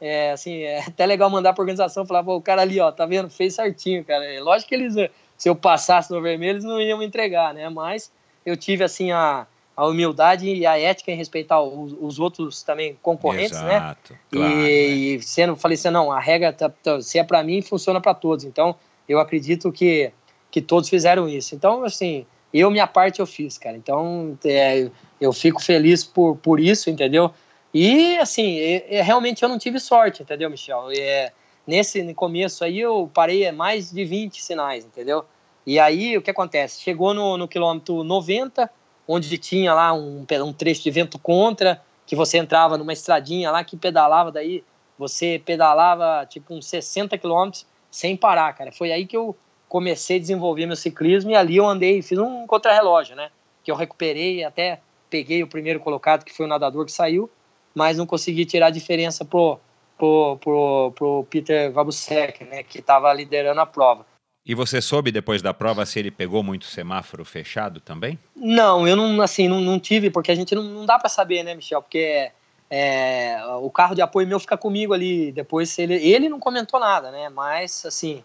[0.00, 3.06] é, assim, é até legal mandar pra organização, falar, pô, o cara ali, ó, tá
[3.06, 3.30] vendo?
[3.30, 4.24] Fez certinho, cara.
[4.24, 4.94] É, lógico que eles,
[5.36, 7.68] se eu passasse no vermelho, eles não iam me entregar, né?
[7.68, 8.12] Mas
[8.44, 9.46] eu tive, assim, a,
[9.76, 13.76] a humildade e a ética em respeitar os, os outros também concorrentes, né?
[13.76, 14.18] Exato, né?
[14.32, 14.70] Claro, e, né?
[14.70, 18.14] e sendo, falei assim, não, a regra, tá, tá, se é para mim, funciona para
[18.14, 18.44] todos.
[18.44, 18.74] Então,
[19.08, 20.10] eu acredito que,
[20.50, 21.54] que todos fizeram isso.
[21.54, 22.26] Então, assim,
[22.60, 23.76] eu, minha parte, eu fiz, cara.
[23.76, 27.32] Então, é, eu fico feliz por, por isso, entendeu?
[27.72, 30.88] E, assim, é, é, realmente eu não tive sorte, entendeu, Michel?
[30.96, 31.32] É,
[31.66, 35.24] nesse começo aí, eu parei mais de 20 sinais, entendeu?
[35.66, 36.80] E aí, o que acontece?
[36.80, 38.70] Chegou no, no quilômetro 90,
[39.06, 43.64] onde tinha lá um, um trecho de vento contra, que você entrava numa estradinha lá
[43.64, 44.64] que pedalava, daí
[44.98, 48.72] você pedalava tipo uns 60 quilômetros sem parar, cara.
[48.72, 49.36] Foi aí que eu
[49.68, 53.30] comecei a desenvolver meu ciclismo e ali eu andei, fiz um contrarrelógio, né?
[53.64, 54.80] Que eu recuperei, até
[55.10, 57.30] peguei o primeiro colocado, que foi o nadador que saiu,
[57.74, 59.58] mas não consegui tirar a diferença pro,
[59.98, 62.62] pro, pro, pro Peter Vabusek, né?
[62.62, 64.06] Que estava liderando a prova.
[64.44, 68.16] E você soube depois da prova se ele pegou muito semáforo fechado também?
[68.36, 71.42] Não, eu não, assim, não, não tive, porque a gente não, não dá para saber,
[71.42, 71.82] né, Michel?
[71.82, 72.30] Porque
[72.70, 75.32] é, o carro de apoio meu fica comigo ali.
[75.32, 77.28] Depois ele, ele não comentou nada, né?
[77.28, 78.22] Mas, assim,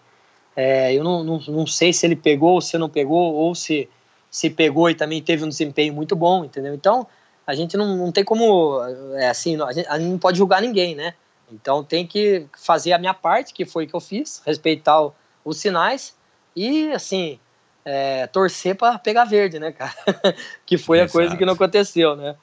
[0.55, 3.89] é, eu não, não, não, sei se ele pegou ou se não pegou, ou se,
[4.29, 6.73] se pegou e também teve um desempenho muito bom, entendeu?
[6.73, 7.07] Então,
[7.45, 8.79] a gente não, não tem como,
[9.15, 11.13] é, assim, a gente, a gente não pode julgar ninguém, né?
[11.51, 15.13] Então, tem que fazer a minha parte, que foi que eu fiz, respeitar o,
[15.43, 16.15] os sinais
[16.55, 17.39] e, assim,
[17.83, 19.93] é, torcer para pegar verde, né, cara?
[20.65, 21.11] que foi Exato.
[21.11, 22.35] a coisa que não aconteceu, né?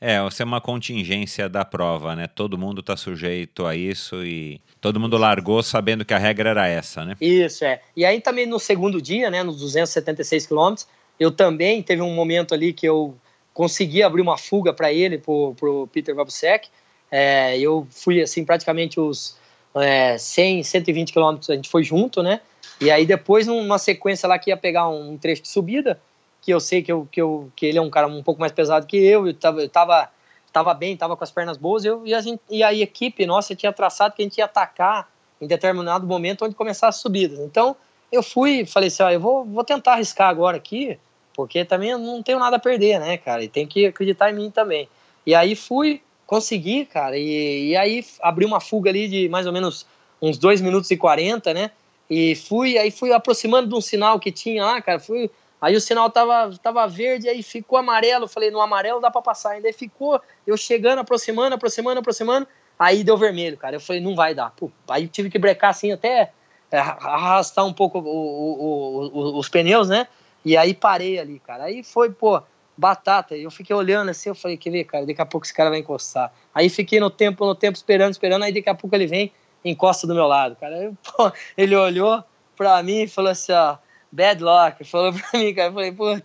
[0.00, 2.26] É, você é uma contingência da prova, né?
[2.26, 6.68] Todo mundo está sujeito a isso e todo mundo largou sabendo que a regra era
[6.68, 7.16] essa, né?
[7.20, 7.80] Isso, é.
[7.96, 10.86] E aí também no segundo dia, né, nos 276 quilômetros,
[11.18, 13.16] eu também teve um momento ali que eu
[13.52, 16.68] consegui abrir uma fuga para ele, pro, pro Peter Vabusek.
[17.10, 19.38] É, eu fui, assim, praticamente os
[19.76, 22.40] é, 100, 120 quilômetros, a gente foi junto, né?
[22.80, 26.00] E aí depois, numa sequência lá que ia pegar um trecho de subida,
[26.44, 28.52] que eu sei que, eu, que, eu, que ele é um cara um pouco mais
[28.52, 30.10] pesado que eu, eu tava, eu tava,
[30.52, 33.54] tava bem, tava com as pernas boas, eu, e, a gente, e a equipe nossa
[33.54, 35.08] tinha traçado que a gente ia atacar
[35.40, 37.38] em determinado momento onde começar as subidas.
[37.38, 37.74] Então,
[38.12, 40.98] eu fui, falei assim, ó, eu vou, vou tentar arriscar agora aqui,
[41.34, 44.34] porque também eu não tenho nada a perder, né, cara, e tem que acreditar em
[44.34, 44.86] mim também.
[45.24, 49.52] E aí fui, consegui, cara, e, e aí abri uma fuga ali de mais ou
[49.52, 49.86] menos
[50.20, 51.70] uns 2 minutos e 40, né,
[52.08, 55.30] e fui, aí fui aproximando de um sinal que tinha lá, cara, fui
[55.64, 58.28] Aí o sinal tava, tava verde, aí ficou amarelo.
[58.28, 59.66] Falei, no amarelo dá para passar ainda.
[59.66, 62.46] Aí ficou eu chegando, aproximando, aproximando, aproximando.
[62.78, 63.76] Aí deu vermelho, cara.
[63.76, 64.50] Eu falei, não vai dar.
[64.50, 66.32] Pô, aí tive que brecar assim, até
[66.70, 70.06] é, arrastar um pouco o, o, o, os pneus, né?
[70.44, 71.64] E aí parei ali, cara.
[71.64, 72.42] Aí foi, pô,
[72.76, 73.34] batata.
[73.34, 75.78] Eu fiquei olhando assim, eu falei, quer ver, cara, daqui a pouco esse cara vai
[75.78, 76.30] encostar.
[76.54, 78.42] Aí fiquei no tempo, no tempo, esperando, esperando.
[78.42, 79.32] Aí daqui a pouco ele vem,
[79.64, 80.92] encosta do meu lado, cara.
[81.16, 82.22] Pô, ele olhou
[82.54, 83.78] pra mim e falou assim, ó
[84.14, 85.68] bad luck, falou pra mim, cara.
[85.68, 86.22] Eu falei, pô,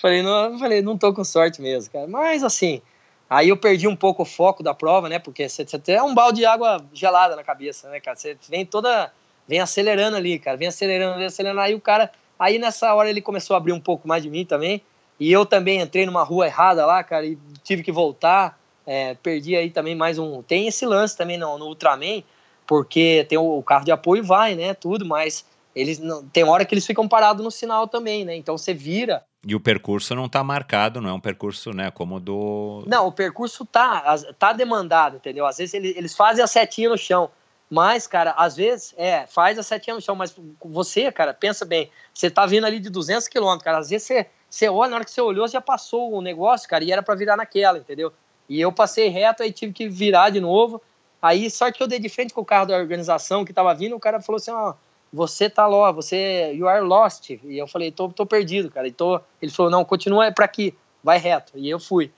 [0.00, 2.06] falei, não, falei, não tô com sorte mesmo, cara.
[2.06, 2.82] Mas assim,
[3.28, 5.18] aí eu perdi um pouco o foco da prova, né?
[5.18, 8.16] Porque você, tem um balde de água gelada na cabeça, né, cara?
[8.16, 9.10] Você vem toda,
[9.48, 11.60] vem acelerando ali, cara, vem acelerando, vem acelerando.
[11.60, 14.44] Aí o cara, aí nessa hora ele começou a abrir um pouco mais de mim
[14.44, 14.82] também.
[15.18, 18.58] E eu também entrei numa rua errada lá, cara, e tive que voltar.
[18.86, 20.42] É, perdi aí também mais um.
[20.42, 22.22] Tem esse lance também no, no Ultraman,
[22.66, 24.74] porque tem o, o carro de apoio vai, né?
[24.74, 25.44] Tudo, mas
[25.74, 28.36] eles não, tem hora que eles ficam parados no sinal também, né?
[28.36, 29.24] Então você vira.
[29.46, 32.84] E o percurso não tá marcado, não é um percurso, né, como do.
[32.86, 35.46] Não, o percurso tá, tá demandado, entendeu?
[35.46, 37.30] Às vezes eles, eles fazem a setinha no chão.
[37.70, 41.88] Mas, cara, às vezes, é, faz a setinha no chão, mas você, cara, pensa bem,
[42.12, 45.04] você tá vindo ali de 200 quilômetros, cara, às vezes você, você olha, na hora
[45.04, 48.12] que você olhou, já passou o negócio, cara, e era para virar naquela, entendeu?
[48.48, 50.82] E eu passei reto, aí tive que virar de novo,
[51.22, 53.94] aí só que eu dei de frente com o carro da organização que tava vindo,
[53.94, 54.74] o cara falou assim, ó,
[55.12, 57.30] você tá lá, você, you are lost.
[57.30, 58.86] E eu falei, tô, tô perdido, cara.
[58.86, 61.52] E tô, ele falou, não, continua é para aqui, vai reto.
[61.56, 62.10] E eu fui.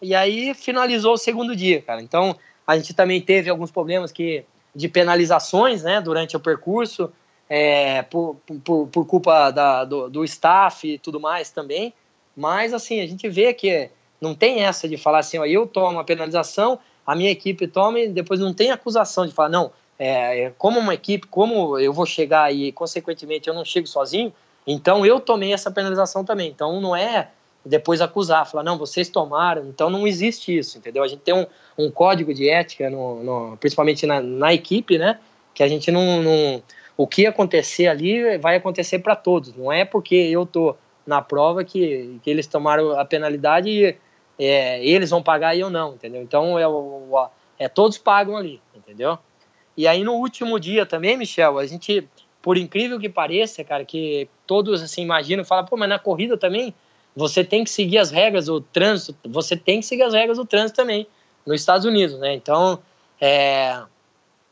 [0.00, 2.00] E aí finalizou o segundo dia, cara.
[2.00, 4.44] Então a gente também teve alguns problemas que
[4.74, 7.10] de penalizações, né, durante o percurso,
[7.48, 11.92] é, por, por, por, culpa da, do, do staff e tudo mais também.
[12.36, 15.98] Mas assim, a gente vê que não tem essa de falar assim, ó, eu tomo
[15.98, 20.42] a penalização, a minha equipe toma e depois não tem acusação de falar, não, é,
[20.42, 24.32] é, como uma equipe, como eu vou chegar e, consequentemente, eu não chego sozinho,
[24.66, 26.50] então eu tomei essa penalização também.
[26.50, 27.28] Então não é
[27.64, 29.66] depois acusar, falar, não, vocês tomaram.
[29.66, 31.02] Então não existe isso, entendeu?
[31.02, 31.46] A gente tem um,
[31.76, 35.18] um código de ética, no, no principalmente na, na, equipe, né?
[35.54, 36.62] Que a gente não, não.
[36.96, 39.54] O que acontecer ali vai acontecer para todos.
[39.56, 40.76] Não é porque eu tô
[41.06, 43.96] na prova que, que eles tomaram a penalidade e
[44.38, 46.22] é, eles vão pagar e eu não, entendeu?
[46.22, 46.64] Então é,
[47.58, 49.18] é todos pagam ali, entendeu?
[49.78, 52.08] E aí no último dia também, Michel, a gente,
[52.42, 56.74] por incrível que pareça, cara, que todos assim imaginam, falam, pô, mas na corrida também
[57.14, 60.44] você tem que seguir as regras do trânsito, você tem que seguir as regras do
[60.44, 61.06] trânsito também
[61.46, 62.34] nos Estados Unidos, né?
[62.34, 62.80] Então,
[63.20, 63.80] é,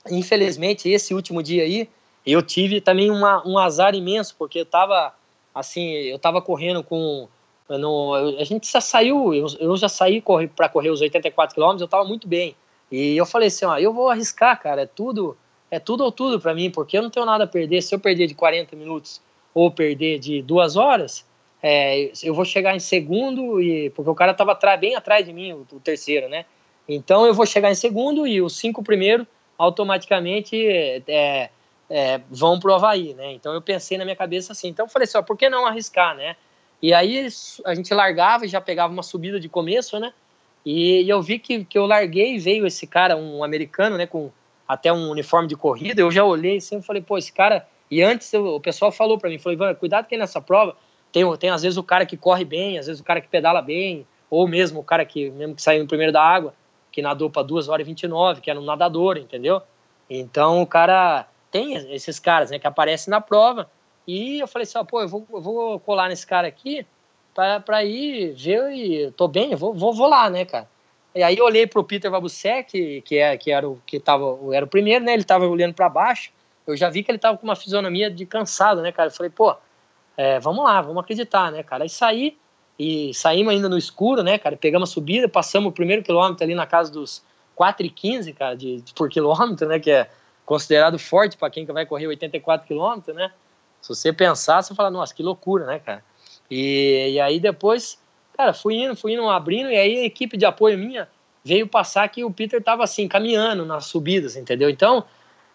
[0.09, 1.89] infelizmente, esse último dia aí,
[2.25, 5.13] eu tive também uma, um azar imenso, porque eu tava,
[5.53, 7.27] assim, eu tava correndo com.
[7.69, 10.23] No, a gente já saiu, eu, eu já saí
[10.55, 12.55] para correr os 84 quilômetros, eu tava muito bem.
[12.91, 15.37] E eu falei assim, ó, eu vou arriscar, cara, é tudo,
[15.71, 17.83] é tudo ou tudo para mim, porque eu não tenho nada a perder.
[17.83, 19.21] Se eu perder de 40 minutos
[19.53, 21.27] ou perder de duas horas,
[21.63, 25.33] é, eu vou chegar em segundo e porque o cara tava atrás, bem atrás de
[25.33, 26.45] mim, o, o, terceiro, né?
[26.89, 29.27] Então eu vou chegar em segundo e os cinco primeiros
[29.59, 30.57] automaticamente
[31.09, 31.51] é,
[31.89, 33.33] é, vão pro Havaí, né?
[33.33, 34.69] Então eu pensei na minha cabeça assim.
[34.69, 36.37] Então eu falei assim, ó, por que não arriscar, né?
[36.81, 37.27] E aí
[37.65, 40.13] a gente largava e já pegava uma subida de começo, né?
[40.67, 44.05] E, e eu vi que, que eu larguei e veio esse cara, um americano, né,
[44.05, 44.33] com
[44.67, 46.01] até um uniforme de corrida.
[46.01, 47.65] Eu já olhei assim e falei, pô, esse cara.
[47.89, 50.77] E antes eu, o pessoal falou para mim, falou, Ivan, cuidado que nessa prova
[51.13, 53.63] tem, tem às vezes o cara que corre bem, às vezes o cara que pedala
[53.63, 56.53] bem, ou mesmo o cara que mesmo que saiu no primeiro da água,
[56.91, 59.63] que nadou para 2 horas e 29, que era um nadador, entendeu?
[60.11, 63.71] Então o cara tem esses caras, né, que aparecem na prova.
[64.05, 66.85] E eu falei assim, pô, eu vou, eu vou colar nesse cara aqui
[67.37, 70.67] para ir ver e tô bem, vou, vou, vou lá, né, cara.
[71.15, 74.65] E aí eu olhei pro Peter Vabusek, que, é, que era o que tava, era
[74.65, 75.15] o primeiro, né?
[75.15, 76.31] Ele tava olhando para baixo.
[76.67, 79.09] Eu já vi que ele tava com uma fisionomia de cansado, né, cara?
[79.09, 79.55] Eu falei, pô,
[80.17, 81.85] é, vamos lá, vamos acreditar, né, cara?
[81.85, 82.37] Aí saí
[82.79, 84.57] e saímos ainda no escuro, né, cara?
[84.57, 87.23] Pegamos a subida, passamos o primeiro quilômetro ali na casa dos
[87.59, 89.79] 4,15, cara, de, de, por quilômetro, né?
[89.79, 90.11] Que é
[90.45, 93.31] considerado forte para quem vai correr 84 quilômetros, né?
[93.81, 96.03] Se você pensar, você fala, nossa, que loucura, né, cara?
[96.51, 97.99] E, e aí depois,
[98.37, 101.09] cara, fui indo, fui indo, abrindo, e aí a equipe de apoio minha
[101.45, 104.69] veio passar que o Peter tava assim, caminhando nas subidas, entendeu?
[104.69, 105.05] Então,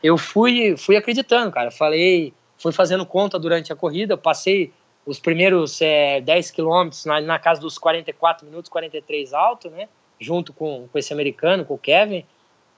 [0.02, 1.70] eu fui, fui acreditando, cara.
[1.70, 4.72] Falei, fui fazendo conta durante a corrida, passei
[5.06, 9.90] os primeiros é, 10 quilômetros na, na, casa dos 44 minutos, 43 alto, né?
[10.20, 12.24] Junto com, com esse americano, com o Kevin.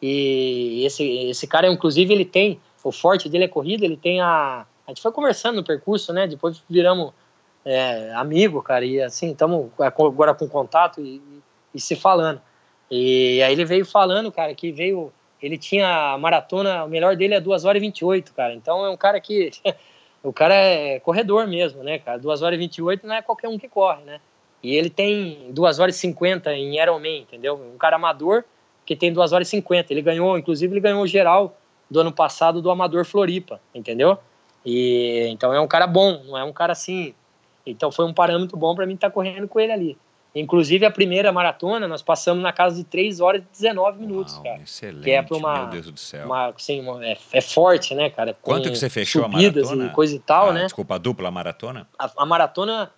[0.01, 4.65] E esse, esse cara, inclusive, ele tem, o forte dele é corrida, ele tem a.
[4.85, 6.27] A gente foi conversando no percurso, né?
[6.27, 7.13] Depois viramos
[7.65, 11.21] é, amigo, cara, e assim, estamos agora com contato e,
[11.73, 12.41] e, se falando.
[12.91, 15.11] E aí ele veio falando, cara, que veio.
[15.41, 18.53] Ele tinha a maratona, o melhor dele é 2 horas e 28, cara.
[18.53, 19.51] Então é um cara que
[20.23, 22.17] o cara é corredor mesmo, né, cara?
[22.17, 24.19] 2 horas e 28 não é qualquer um que corre, né?
[24.61, 27.55] E ele tem 2 horas e 50 em Ironman, entendeu?
[27.55, 28.45] Um cara amador
[28.85, 29.91] que tem 2 horas e 50.
[29.91, 31.57] Ele ganhou, inclusive, ele ganhou o geral
[31.89, 34.17] do ano passado do Amador Floripa, entendeu?
[34.65, 37.13] E então é um cara bom, não é um cara assim.
[37.65, 39.97] Então foi um parâmetro bom para mim estar tá correndo com ele ali.
[40.35, 44.43] Inclusive, a primeira maratona, nós passamos na casa de 3 horas e 19 minutos, Uau,
[44.43, 44.61] cara.
[44.63, 46.25] Excelente, que é para uma, meu Deus do céu.
[46.25, 48.35] Uma, assim, uma, é, é, forte, né, cara?
[48.41, 49.85] Quanto que você fechou a maratona?
[49.85, 50.63] e coisa e tal, ah, né?
[50.63, 51.87] Desculpa, a dupla maratona?
[51.99, 52.91] A, a, maratona,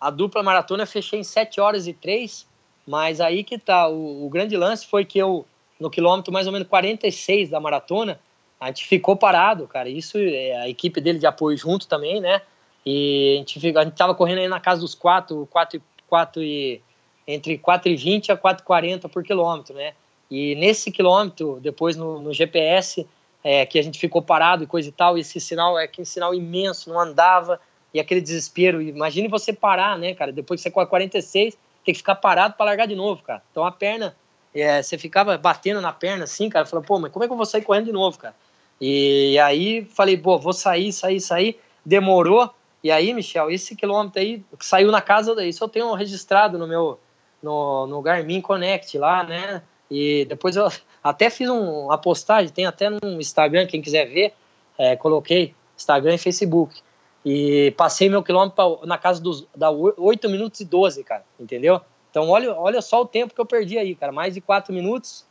[0.00, 2.44] a dupla maratona eu fechei em 7 horas e 3,
[2.88, 5.46] mas aí que tá, o, o grande lance foi que eu,
[5.78, 8.18] no quilômetro mais ou menos 46 da maratona,
[8.58, 9.88] a gente ficou parado, cara.
[9.88, 12.42] Isso, é a equipe dele de apoio junto também, né?
[12.84, 16.82] E a gente, a gente tava correndo aí na casa dos 4, 4, 4 e
[17.26, 19.92] entre 4,20 a 4,40 por quilômetro, né?
[20.30, 23.06] E nesse quilômetro, depois no, no GPS,
[23.42, 26.06] é, que a gente ficou parado e coisa e tal, e esse sinal é aquele
[26.06, 27.60] sinal imenso, não andava,
[27.92, 28.80] e aquele desespero.
[28.80, 30.32] Imagine você parar, né, cara?
[30.32, 33.42] Depois que você corre 46, tem que ficar parado para largar de novo, cara.
[33.50, 34.16] Então a perna,
[34.54, 37.36] é, você ficava batendo na perna assim, cara, falou, pô, mas como é que eu
[37.36, 38.34] vou sair correndo de novo, cara?
[38.80, 41.60] E aí falei, pô, vou sair, sair, sair.
[41.84, 42.50] Demorou.
[42.82, 46.98] E aí, Michel, esse quilômetro aí saiu na casa, isso eu tenho registrado no meu
[47.42, 49.62] no, no Garmin Connect lá, né?
[49.90, 50.68] E depois eu
[51.02, 54.32] até fiz um, uma postagem, tem até no Instagram, quem quiser ver,
[54.78, 56.80] é, coloquei Instagram e Facebook.
[57.24, 61.80] E passei meu quilômetro pra, na casa dos da 8 minutos e 12, cara, entendeu?
[62.10, 65.24] Então olha, olha só o tempo que eu perdi aí, cara, mais de 4 minutos.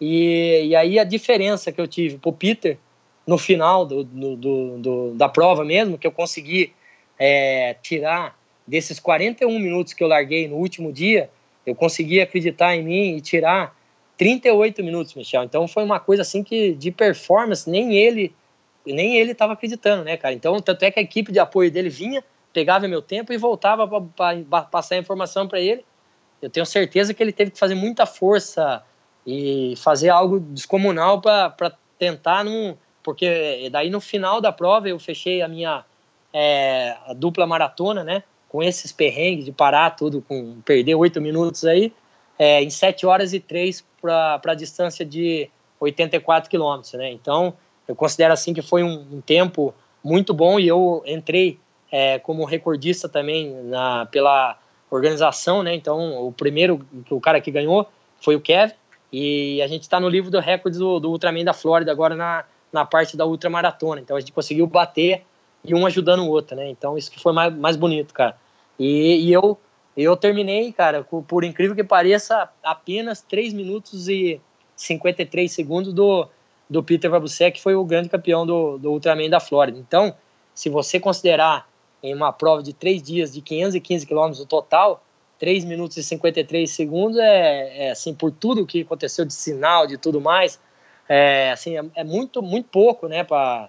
[0.00, 2.78] E, e aí a diferença que eu tive pro Peter
[3.26, 6.72] no final do, do, do, do da prova mesmo, que eu consegui
[7.18, 11.30] é, tirar desses 41 minutos que eu larguei no último dia,
[11.64, 13.76] eu consegui acreditar em mim e tirar
[14.16, 15.44] 38 minutos, Michel.
[15.44, 18.34] Então foi uma coisa assim que de performance nem ele
[18.86, 20.32] nem ele estava acreditando, né, cara?
[20.32, 22.22] Então tanto é que a equipe de apoio dele vinha,
[22.52, 25.84] pegava meu tempo e voltava para passar a informação para ele.
[26.40, 28.82] Eu tenho certeza que ele teve que fazer muita força
[29.26, 35.42] e fazer algo descomunal para tentar não, porque daí no final da prova eu fechei
[35.42, 35.84] a minha
[36.38, 38.22] é, a dupla maratona, né?
[38.48, 41.92] com esses perrengues de parar tudo, com perder oito minutos aí,
[42.38, 45.50] é, em sete horas e três para a distância de
[45.80, 47.10] 84 quilômetros, né?
[47.10, 47.54] Então,
[47.88, 51.58] eu considero assim que foi um, um tempo muito bom e eu entrei
[51.90, 54.58] é, como recordista também na, pela
[54.90, 55.74] organização, né?
[55.74, 56.80] Então, o primeiro,
[57.10, 57.88] o cara que ganhou
[58.20, 58.74] foi o Kevin
[59.12, 62.44] e a gente está no livro do recorde do, do Ultraman da Flórida agora na,
[62.72, 64.00] na parte da ultramaratona.
[64.00, 65.24] Então, a gente conseguiu bater
[65.66, 66.68] e um ajudando o outro, né?
[66.68, 68.36] Então, isso que foi mais, mais bonito, cara.
[68.78, 69.58] E, e eu,
[69.96, 74.40] eu terminei, cara, por incrível que pareça, apenas 3 minutos e
[74.76, 76.28] 53 segundos do,
[76.68, 79.78] do Peter Vabusek, que foi o grande campeão do, do Ultraman da Flórida.
[79.78, 80.14] Então,
[80.54, 81.68] se você considerar
[82.02, 85.02] em uma prova de 3 dias de 515 quilômetros no total,
[85.38, 89.98] 3 minutos e 53 segundos é, é, assim, por tudo que aconteceu de sinal, de
[89.98, 90.60] tudo mais,
[91.08, 93.68] é, assim, é, é muito, muito pouco, né, para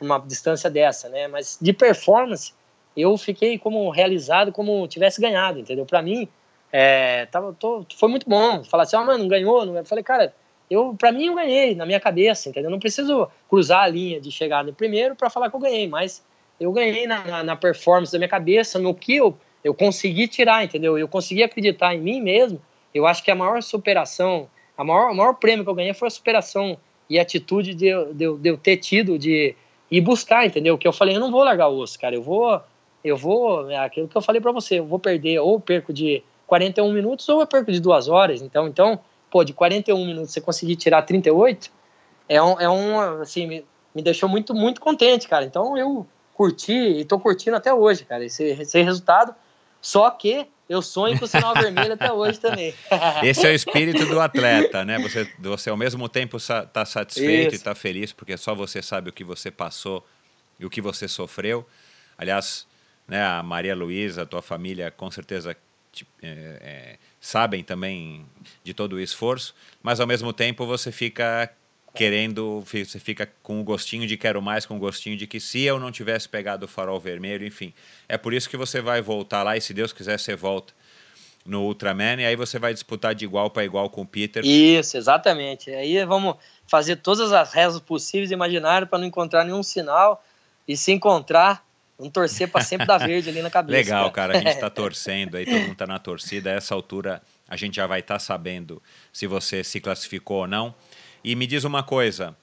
[0.00, 2.52] uma distância dessa, né, mas de performance,
[2.96, 5.84] eu fiquei como realizado, como tivesse ganhado, entendeu?
[5.84, 6.28] Para mim,
[6.72, 8.64] é, tava, tô, foi muito bom.
[8.64, 9.64] Falar assim, ah, mano, não ganhou?
[9.64, 9.76] Não...
[9.76, 10.34] Eu falei, cara,
[10.70, 12.70] eu, para mim eu ganhei na minha cabeça, entendeu?
[12.70, 16.24] Não preciso cruzar a linha de chegar no primeiro para falar que eu ganhei, mas
[16.58, 20.64] eu ganhei na, na, na, performance da minha cabeça, no que eu, eu consegui tirar,
[20.64, 20.98] entendeu?
[20.98, 22.60] Eu consegui acreditar em mim mesmo.
[22.94, 26.08] Eu acho que a maior superação, a maior, o maior prêmio que eu ganhei foi
[26.08, 26.78] a superação
[27.08, 29.54] e atitude de, de, de eu ter tido de
[29.90, 30.78] ir buscar, entendeu?
[30.78, 32.60] Que eu falei, eu não vou largar o osso, cara, eu vou
[33.04, 36.22] eu vou, é aquilo que eu falei para você, eu vou perder ou perco de
[36.46, 38.40] 41 minutos ou eu perco de duas horas.
[38.40, 38.98] Então, então
[39.30, 41.70] pô, de 41 minutos você conseguir tirar 38,
[42.26, 43.64] é um, é um assim, me,
[43.94, 45.44] me deixou muito, muito contente, cara.
[45.44, 49.34] Então eu curti e tô curtindo até hoje, cara, esse, esse resultado.
[49.84, 52.74] Só que eu sonho com o sinal vermelho até hoje também.
[53.22, 54.98] Esse é o espírito do atleta, né?
[54.98, 57.56] Você, você ao mesmo tempo está satisfeito Isso.
[57.56, 60.02] e está feliz, porque só você sabe o que você passou
[60.58, 61.68] e o que você sofreu.
[62.16, 62.66] Aliás,
[63.06, 65.54] né, a Maria Luísa, a tua família, com certeza
[66.22, 66.26] é,
[66.62, 68.24] é, sabem também
[68.64, 71.52] de todo o esforço, mas ao mesmo tempo você fica
[71.94, 75.62] querendo, você fica com o gostinho de quero mais, com o gostinho de que se
[75.62, 77.72] eu não tivesse pegado o farol vermelho, enfim.
[78.08, 80.74] É por isso que você vai voltar lá e se Deus quiser você volta
[81.46, 84.44] no Ultraman e aí você vai disputar de igual para igual com o Peter.
[84.44, 85.70] Isso, exatamente.
[85.70, 90.24] Aí vamos fazer todas as rezas possíveis e imaginárias para não encontrar nenhum sinal
[90.66, 91.64] e se encontrar,
[91.96, 93.76] vamos torcer para sempre dar verde ali na cabeça.
[93.76, 96.50] Legal, cara, cara a gente está torcendo aí, todo mundo está na torcida.
[96.50, 100.48] A essa altura a gente já vai estar tá sabendo se você se classificou ou
[100.48, 100.74] não.
[101.24, 102.36] E me diz uma coisa: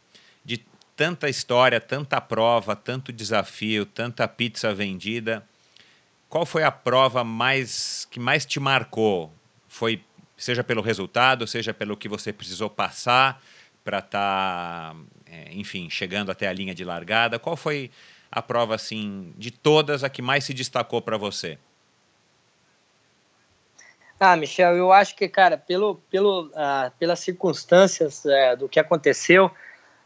[0.43, 5.47] de tanta história, tanta prova, tanto desafio, tanta pizza vendida,
[6.27, 9.31] qual foi a prova mais que mais te marcou?
[9.67, 10.03] Foi
[10.35, 13.43] seja pelo resultado, seja pelo que você precisou passar
[13.83, 14.95] para estar, tá,
[15.27, 17.37] é, enfim, chegando até a linha de largada.
[17.37, 17.91] Qual foi
[18.31, 21.59] a prova assim de todas a que mais se destacou para você?
[24.23, 29.49] Ah, Michel, eu acho que, cara, pelo, pelo, ah, pelas circunstâncias é, do que aconteceu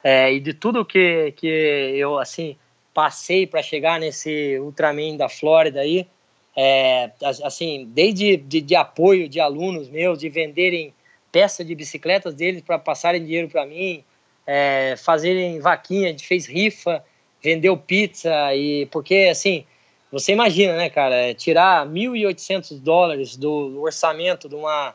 [0.02, 2.56] é, e de tudo que, que eu, assim,
[2.94, 6.08] passei para chegar nesse Ultraman da Flórida aí,
[6.56, 7.12] é,
[7.44, 10.94] assim, desde de, de, apoio de alunos meus, de venderem
[11.30, 14.02] peças de bicicletas deles para passarem dinheiro para mim,
[14.48, 17.04] é, fazerem vaquinha, a gente fez rifa,
[17.44, 19.66] vendeu pizza, e porque, assim,
[20.12, 24.94] você imagina, né, cara, é, tirar 1.800 dólares do orçamento de uma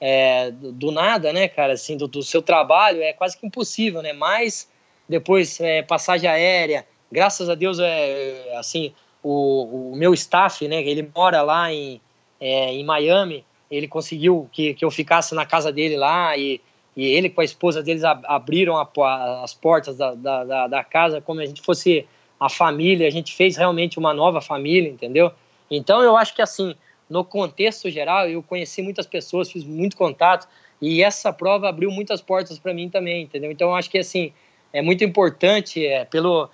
[0.00, 4.12] é, do, nada, né, cara, assim, do, do, seu trabalho é quase que impossível, né?
[4.12, 4.70] Mas
[5.08, 8.92] depois é, passagem aérea, graças a Deus é assim
[9.22, 12.00] o, o meu staff, né, ele mora lá em,
[12.40, 16.60] é, em Miami, ele conseguiu que, que eu ficasse na casa dele lá e,
[16.96, 21.40] e ele com a esposa deles abriram a, as portas da, da, da casa como
[21.40, 22.06] a gente fosse
[22.38, 25.30] a família, a gente fez realmente uma nova família, entendeu?
[25.70, 26.74] Então eu acho que assim,
[27.08, 30.46] no contexto geral, eu conheci muitas pessoas, fiz muito contato
[30.80, 33.50] e essa prova abriu muitas portas para mim também, entendeu?
[33.50, 34.32] Então eu acho que assim,
[34.72, 36.48] é muito importante é, pelo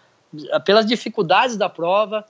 [0.65, 2.25] pelas dificuldades da prova,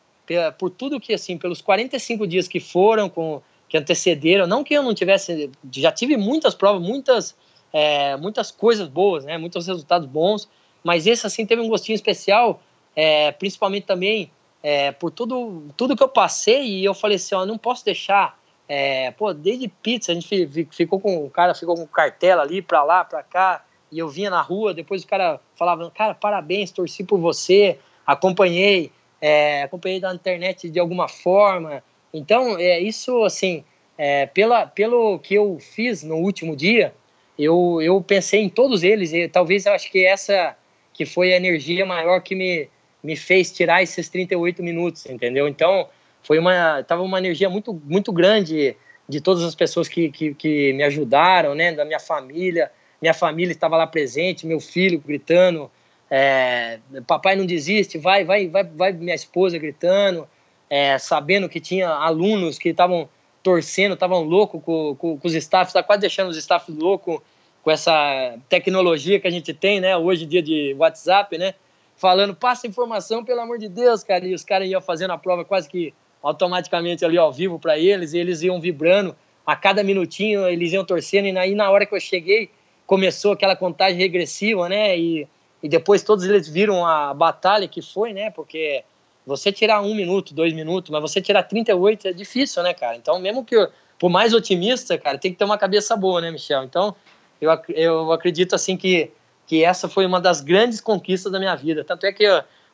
[0.58, 4.82] por tudo que assim, pelos 45 dias que foram com que antecederam, não que eu
[4.82, 7.34] não tivesse, já tive muitas provas, muitas
[7.72, 9.36] é, muitas coisas boas, né?
[9.36, 10.48] Muitos resultados bons,
[10.82, 12.62] mas esse assim teve um gostinho especial
[12.94, 14.30] é, principalmente também
[14.62, 18.38] é, por tudo, tudo que eu passei e eu falei assim, ó, não posso deixar,
[18.68, 22.82] é, pô, desde pizza, a gente ficou com, o cara ficou com cartela ali para
[22.82, 27.04] lá, para cá, e eu vinha na rua, depois o cara falava, cara, parabéns, torci
[27.04, 28.90] por você, acompanhei,
[29.20, 31.82] é, acompanhei da internet de alguma forma,
[32.14, 33.64] então, é isso, assim,
[33.98, 36.94] é, pela, pelo que eu fiz no último dia,
[37.36, 40.56] eu, eu pensei em todos eles, e talvez eu acho que essa
[40.92, 42.68] que foi a energia maior que me,
[43.04, 45.46] me fez tirar esses 38 minutos, entendeu?
[45.46, 45.86] Então,
[46.22, 48.74] foi uma tava uma energia muito muito grande
[49.06, 52.70] de todas as pessoas que, que, que me ajudaram, né, da minha família,
[53.02, 55.70] minha família estava lá presente, meu filho gritando,
[56.10, 60.26] é, papai não desiste, vai, vai, vai, vai, minha esposa gritando,
[60.70, 63.06] é, sabendo que tinha alunos que estavam
[63.42, 67.18] torcendo, estavam loucos com, com, com, os staffs, tá quase deixando os staffs loucos
[67.62, 71.54] com essa tecnologia que a gente tem, né, hoje em dia de WhatsApp, né,
[71.96, 74.26] falando, passa informação, pelo amor de Deus, cara.
[74.26, 78.14] E os caras iam fazendo a prova quase que automaticamente ali ao vivo para eles,
[78.14, 79.14] e eles iam vibrando
[79.46, 82.50] a cada minutinho, eles iam torcendo, e aí na hora que eu cheguei,
[82.86, 84.98] começou aquela contagem regressiva, né?
[84.98, 85.28] E,
[85.62, 88.30] e depois todos eles viram a batalha que foi, né?
[88.30, 88.82] Porque
[89.26, 92.96] você tirar um minuto, dois minutos, mas você tirar 38 é difícil, né, cara?
[92.96, 93.68] Então, mesmo que, eu,
[93.98, 96.64] por mais otimista, cara, tem que ter uma cabeça boa, né, Michel?
[96.64, 96.94] Então,
[97.40, 99.10] eu, eu acredito, assim, que
[99.54, 101.84] que essa foi uma das grandes conquistas da minha vida.
[101.84, 102.26] Tanto é que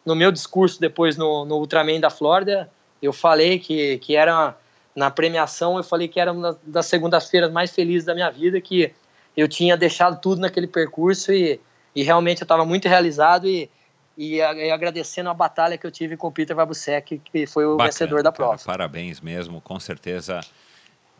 [0.02, 2.70] no meu discurso depois no, no Ultraman da Flórida,
[3.02, 4.56] eu falei que, que era,
[4.96, 8.94] na premiação, eu falei que era uma das segundas-feiras mais felizes da minha vida, que
[9.36, 11.60] eu tinha deixado tudo naquele percurso e,
[11.94, 13.68] e realmente eu estava muito realizado e,
[14.16, 17.90] e, agradecendo a batalha que eu tive com o Peter Vabusek, que foi o Bacana,
[17.90, 18.56] vencedor da prova.
[18.56, 20.40] Cara, parabéns mesmo, com certeza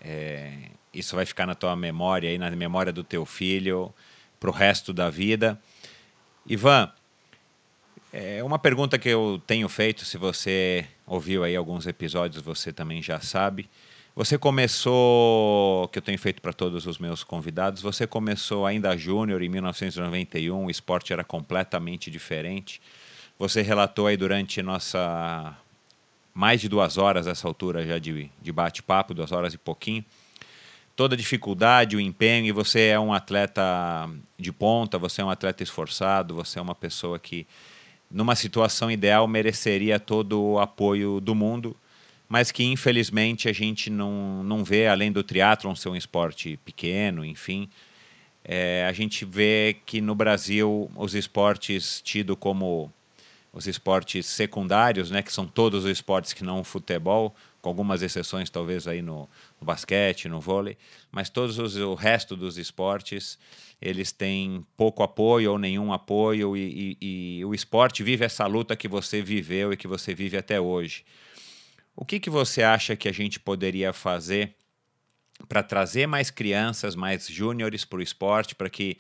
[0.01, 3.93] é, isso vai ficar na tua memória e na memória do teu filho
[4.41, 5.61] para o resto da vida.
[6.47, 6.91] Ivan,
[8.13, 13.03] é uma pergunta que eu tenho feito, se você ouviu aí alguns episódios, você também
[13.03, 13.69] já sabe.
[14.17, 19.43] Você começou, que eu tenho feito para todos os meus convidados, você começou ainda júnior
[19.43, 22.81] em 1991, o esporte era completamente diferente.
[23.39, 25.57] Você relatou aí durante nossa
[26.35, 30.05] mais de duas horas essa altura já de, de bate-papo, duas horas e pouquinho.
[31.01, 34.07] Toda a dificuldade, o empenho, e você é um atleta
[34.39, 37.47] de ponta, você é um atleta esforçado, você é uma pessoa que,
[38.11, 41.75] numa situação ideal, mereceria todo o apoio do mundo,
[42.29, 47.25] mas que infelizmente a gente não, não vê, além do triatlon ser um esporte pequeno,
[47.25, 47.67] enfim,
[48.45, 52.93] é, a gente vê que no Brasil os esportes tidos como
[53.55, 58.03] os esportes secundários, né, que são todos os esportes que não o futebol, com algumas
[58.03, 59.29] exceções talvez aí no,
[59.61, 60.77] no basquete, no vôlei,
[61.11, 63.39] mas todos os, o resto dos esportes
[63.81, 68.77] eles têm pouco apoio ou nenhum apoio e, e, e, o esporte vive essa luta
[68.77, 71.05] que você viveu e que você vive até hoje.
[71.97, 74.55] O que, que você acha que a gente poderia fazer
[75.49, 78.99] para trazer mais crianças, mais júniores para o esporte, para que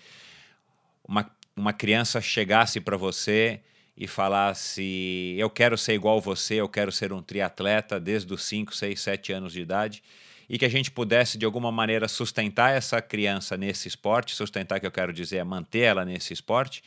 [1.06, 3.60] uma, uma criança chegasse para você
[4.00, 8.74] e falasse: Eu quero ser igual você, eu quero ser um triatleta desde os 5,
[8.74, 10.02] 6, 7 anos de idade,
[10.48, 14.86] e que a gente pudesse, de alguma maneira, sustentar essa criança nesse esporte sustentar, que
[14.86, 16.82] eu quero dizer, é manter ela nesse esporte.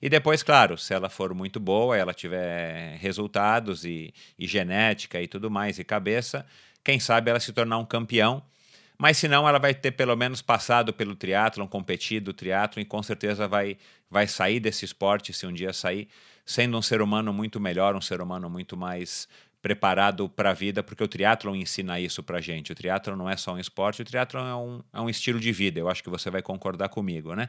[0.00, 5.28] E depois, claro, se ela for muito boa, ela tiver resultados e, e genética e
[5.28, 6.46] tudo mais, e cabeça,
[6.82, 8.42] quem sabe ela se tornar um campeão
[8.96, 12.84] mas se não, ela vai ter pelo menos passado pelo triatlon, competido o triatlon e
[12.84, 13.76] com certeza vai,
[14.10, 16.08] vai sair desse esporte, se um dia sair,
[16.46, 19.28] sendo um ser humano muito melhor, um ser humano muito mais
[19.60, 22.70] preparado para a vida, porque o triatlon ensina isso para gente.
[22.70, 25.50] O triatlon não é só um esporte, o triatlon é um, é um estilo de
[25.52, 25.80] vida.
[25.80, 27.48] Eu acho que você vai concordar comigo, né?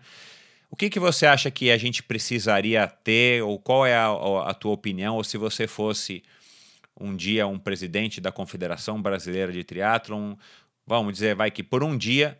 [0.72, 4.10] O que, que você acha que a gente precisaria ter, ou qual é a,
[4.48, 6.24] a tua opinião, ou se você fosse
[7.00, 10.36] um dia um presidente da Confederação Brasileira de Triatlon,
[10.86, 12.40] vamos dizer, vai que por um dia,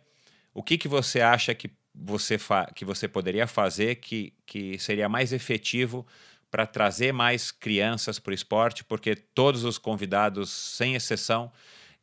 [0.54, 2.38] o que, que você acha que você,
[2.74, 6.06] que você poderia fazer que, que seria mais efetivo
[6.50, 8.84] para trazer mais crianças para o esporte?
[8.84, 11.50] Porque todos os convidados, sem exceção,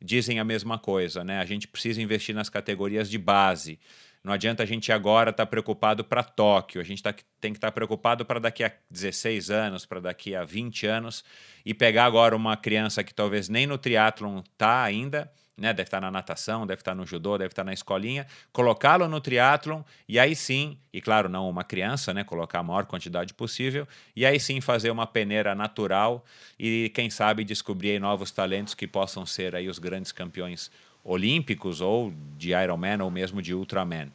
[0.02, 1.38] dizem a mesma coisa, né?
[1.40, 3.78] A gente precisa investir nas categorias de base.
[4.22, 7.58] Não adianta a gente agora estar tá preocupado para Tóquio, a gente tá, tem que
[7.58, 11.22] estar tá preocupado para daqui a 16 anos, para daqui a 20 anos,
[11.64, 15.72] e pegar agora uma criança que talvez nem no triatlon está ainda, né?
[15.72, 19.82] Deve estar na natação, deve estar no judô, deve estar na escolinha, colocá-lo no triatlon
[20.08, 22.24] e aí sim, e claro, não uma criança, né?
[22.24, 26.24] Colocar a maior quantidade possível e aí sim fazer uma peneira natural
[26.58, 30.70] e quem sabe descobrir novos talentos que possam ser aí os grandes campeões
[31.04, 34.08] olímpicos ou de Ironman ou mesmo de Ultraman.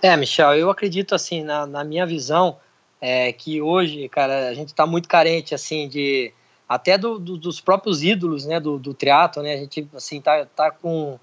[0.00, 2.58] É, Michel, eu acredito assim na, na minha visão
[3.00, 6.32] é que hoje, cara, a gente está muito carente assim de
[6.68, 10.46] até do, do, dos próprios ídolos né, do, do triatlo, né, a gente assim, tá,
[10.46, 11.18] tá com...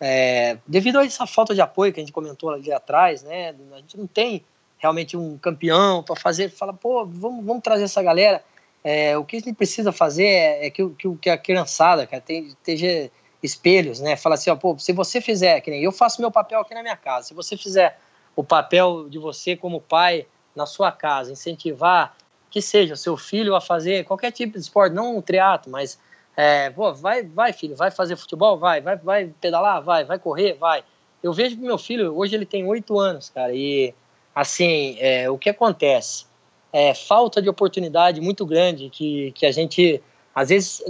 [0.00, 3.76] É, devido a essa falta de apoio que a gente comentou ali atrás, né, a
[3.78, 4.44] gente não tem
[4.78, 8.42] realmente um campeão para fazer, fala, pô, vamos, vamos trazer essa galera.
[8.82, 12.22] É, o que a gente precisa fazer é, é que, que, que a criançada, cara,
[12.28, 13.08] esteja
[13.40, 14.16] espelhos, né?
[14.16, 16.82] Fala assim, ó, pô, se você fizer, que nem eu faço meu papel aqui na
[16.82, 17.96] minha casa, se você fizer
[18.34, 22.16] o papel de você como pai na sua casa, incentivar
[22.52, 25.98] que seja seu filho a fazer qualquer tipo de esporte, não um triatlo, mas
[26.36, 30.52] é, pô, vai, vai filho, vai fazer futebol, vai, vai, vai pedalar, vai, vai correr,
[30.54, 30.84] vai.
[31.22, 33.94] Eu vejo meu filho hoje ele tem oito anos, cara, e
[34.34, 36.26] assim é, o que acontece
[36.72, 40.02] é falta de oportunidade muito grande que, que a gente
[40.34, 40.84] às vezes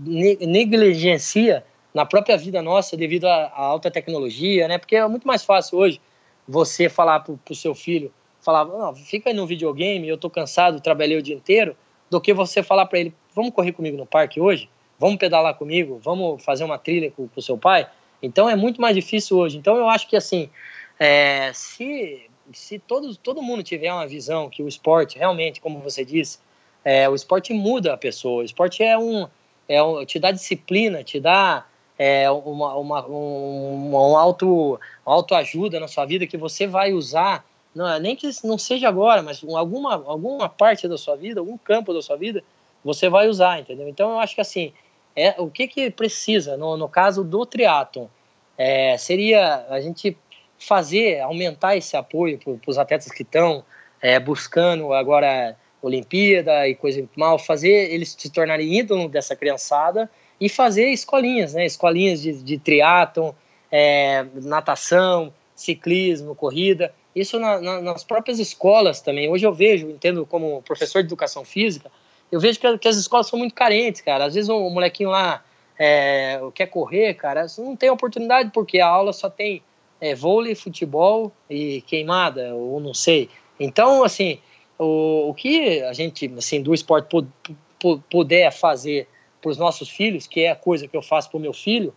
[0.00, 4.76] negligencia na própria vida nossa devido à, à alta tecnologia, né?
[4.76, 6.00] Porque é muito mais fácil hoje
[6.46, 8.12] você falar para o seu filho
[8.46, 11.76] falava, não, fica aí no videogame, eu tô cansado, trabalhei o dia inteiro,
[12.08, 14.70] do que você falar para ele, vamos correr comigo no parque hoje?
[15.00, 16.00] Vamos pedalar comigo?
[16.00, 17.88] Vamos fazer uma trilha com o seu pai?
[18.22, 19.58] Então é muito mais difícil hoje.
[19.58, 20.48] Então eu acho que assim,
[20.98, 26.04] é, se, se todo, todo mundo tiver uma visão que o esporte realmente, como você
[26.04, 26.38] disse,
[26.84, 28.42] é, o esporte muda a pessoa.
[28.42, 29.26] O esporte é um,
[29.68, 31.66] é um te dá disciplina, te dá
[31.98, 37.44] é, uma, uma, um, um auto, uma autoajuda na sua vida que você vai usar
[37.76, 41.92] não, nem que não seja agora, mas alguma, alguma parte da sua vida, algum campo
[41.92, 42.42] da sua vida,
[42.82, 43.86] você vai usar, entendeu?
[43.86, 44.72] Então eu acho que assim,
[45.14, 48.06] é, o que que precisa, no, no caso do triatlon,
[48.56, 50.16] é, seria a gente
[50.58, 53.62] fazer, aumentar esse apoio para os atletas que estão
[54.00, 60.48] é, buscando agora Olimpíada e coisa mal, fazer eles se tornarem ídolos dessa criançada e
[60.48, 61.66] fazer escolinhas, né?
[61.66, 63.32] Escolinhas de, de triatlon,
[63.70, 69.30] é, natação, ciclismo, corrida, isso na, na, nas próprias escolas também.
[69.30, 71.90] Hoje eu vejo, entendo como professor de educação física,
[72.30, 74.26] eu vejo que, que as escolas são muito carentes, cara.
[74.26, 75.42] Às vezes um, um molequinho lá
[75.78, 79.62] é, quer correr, cara, não tem oportunidade porque a aula só tem
[79.98, 83.30] é, vôlei, futebol e queimada, ou não sei.
[83.58, 84.38] Então, assim,
[84.78, 87.08] o, o que a gente, assim, do esporte
[88.10, 89.08] puder fazer
[89.40, 91.94] para os nossos filhos, que é a coisa que eu faço para o meu filho,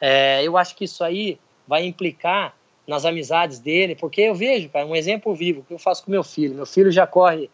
[0.00, 2.54] é, eu acho que isso aí vai implicar
[2.90, 6.24] nas amizades dele, porque eu vejo, cara, um exemplo vivo que eu faço com meu
[6.24, 6.56] filho.
[6.56, 7.48] Meu filho já corre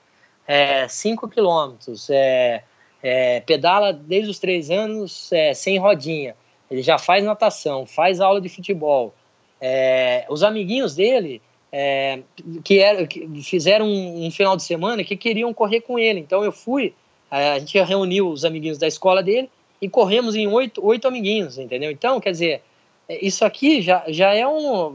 [0.88, 2.62] 5 é, quilômetros, é,
[3.02, 6.34] é, pedala desde os três anos é, sem rodinha.
[6.70, 9.14] Ele já faz natação, faz aula de futebol.
[9.60, 12.20] É, os amiguinhos dele é,
[12.64, 16.18] que, era, que fizeram um, um, final de semana que queriam correr com ele.
[16.18, 16.94] Então eu fui,
[17.30, 19.50] a gente reuniu os amiguinhos da escola dele
[19.82, 21.90] e corremos em oito, oito amiguinhos, entendeu?
[21.90, 22.62] Então, quer dizer,
[23.08, 24.90] isso aqui já, já é um.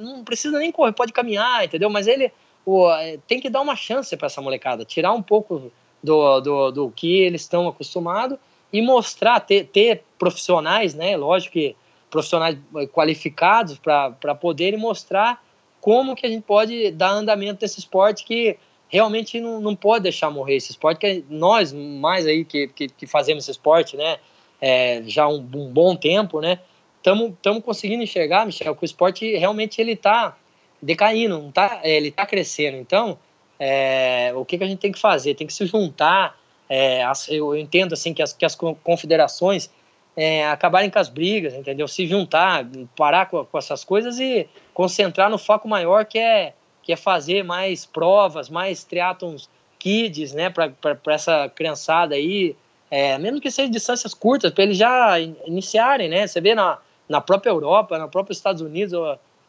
[0.00, 1.90] Não precisa nem correr, pode caminhar, entendeu?
[1.90, 2.32] Mas ele
[2.64, 2.88] o,
[3.26, 5.70] tem que dar uma chance para essa molecada, tirar um pouco
[6.02, 8.38] do, do, do que eles estão acostumados
[8.72, 11.16] e mostrar, ter, ter profissionais, né?
[11.16, 11.76] Lógico que
[12.10, 12.56] profissionais
[12.92, 15.42] qualificados para poderem mostrar
[15.80, 18.56] como que a gente pode dar andamento desse esporte que
[18.88, 23.06] realmente não, não pode deixar morrer esse esporte, que nós, mais aí que, que, que
[23.06, 24.18] fazemos esse esporte, né,
[24.60, 26.60] é, já um, um bom tempo, né,
[27.04, 30.36] estamos conseguindo enxergar, Michel, que o esporte realmente ele está
[30.80, 32.76] decaindo, não tá, é, ele está crescendo.
[32.76, 33.18] Então,
[33.58, 35.34] é, o que, que a gente tem que fazer?
[35.34, 36.38] Tem que se juntar.
[36.68, 39.70] É, eu entendo assim que as, que as confederações
[40.16, 41.86] é, acabarem com as brigas, entendeu?
[41.88, 42.66] Se juntar,
[42.96, 47.42] parar com, com, essas coisas e concentrar no foco maior que é que é fazer
[47.42, 50.70] mais provas, mais triatlons kids, né, para
[51.08, 52.54] essa criançada aí,
[52.90, 56.26] é, mesmo que sejam distâncias curtas, para eles já iniciarem, né?
[56.26, 58.94] Você vê na, na própria Europa, na própria Estados Unidos,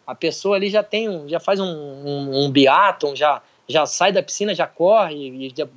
[0.05, 4.11] a, pessoa ali já tem um, já faz um, um, um biatlon, já já sai
[4.11, 5.67] da piscina, já corre, já,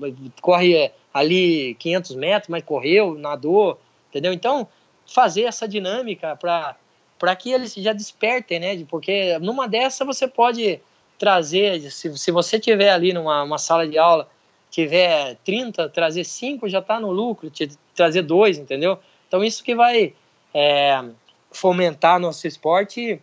[0.41, 4.33] corre é, ali 500 metros, mas correu, nadou, entendeu?
[4.33, 4.69] Então,
[5.07, 8.85] fazer essa dinâmica para que eles já despertem, né?
[8.89, 10.81] Porque numa dessa você pode
[11.19, 14.29] trazer, se, se você tiver ali numa uma sala de aula,
[14.71, 18.99] tiver 30, trazer 5 já está no lucro, te, trazer dois, entendeu?
[19.27, 20.15] Então isso que vai
[20.53, 21.03] é,
[21.51, 23.21] fomentar nosso esporte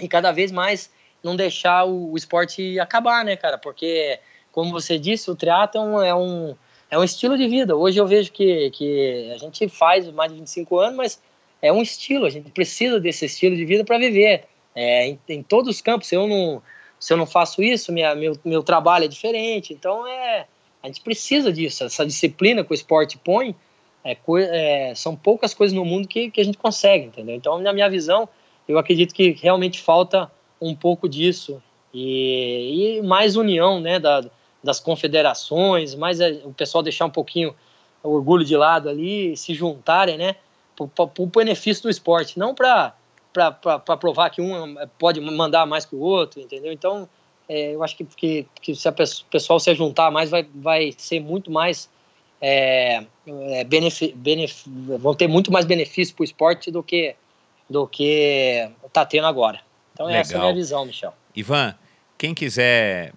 [0.00, 0.90] e, cada vez mais
[1.22, 3.58] não deixar o, o, esporte acabar, né, cara?
[3.58, 4.18] Porque,
[4.52, 6.54] como você disse, o triatlon é um,
[6.90, 7.76] é um estilo de vida.
[7.76, 11.22] Hoje eu vejo que, que a gente faz mais de 25 anos, mas
[11.62, 12.26] é um estilo.
[12.26, 14.44] A gente precisa desse estilo de vida para viver.
[14.74, 16.08] É, em, em, todos os campos.
[16.08, 16.62] Se eu não,
[16.98, 19.72] se eu não faço isso, minha, meu, meu trabalho é diferente.
[19.72, 20.46] Então, é,
[20.82, 21.84] a gente precisa disso.
[21.84, 23.54] Essa disciplina que o esporte põe,
[24.04, 24.16] é,
[24.50, 27.34] é, são poucas coisas no mundo que, que a gente consegue, entendeu?
[27.34, 28.28] Então, na minha visão,
[28.68, 31.62] eu acredito que realmente falta um pouco disso.
[31.92, 34.24] E, e mais união, né, da,
[34.62, 37.54] das confederações, mais o pessoal deixar um pouquinho
[38.02, 40.36] o orgulho de lado ali, se juntarem, né,
[40.76, 42.92] para o benefício do esporte, não para
[44.00, 46.72] provar que um pode mandar mais que o outro, entendeu?
[46.72, 47.08] Então,
[47.48, 48.92] é, eu acho que, que, que se o
[49.30, 51.88] pessoal se juntar mais, vai, vai ser muito mais.
[52.40, 53.66] É, é,
[54.98, 57.16] vão ter muito mais benefício para o esporte do que
[57.68, 59.60] do que está tendo agora.
[59.92, 60.20] Então, Legal.
[60.20, 61.14] essa é a minha visão, Michel.
[61.34, 61.74] Ivan,
[62.18, 63.14] quem quiser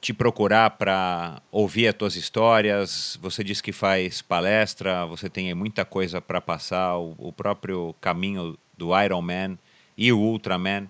[0.00, 3.18] te procurar para ouvir as tuas histórias.
[3.20, 6.96] Você disse que faz palestra, você tem muita coisa para passar.
[6.96, 9.58] O, o, próprio caminho do Ironman
[9.96, 10.88] e o Ultraman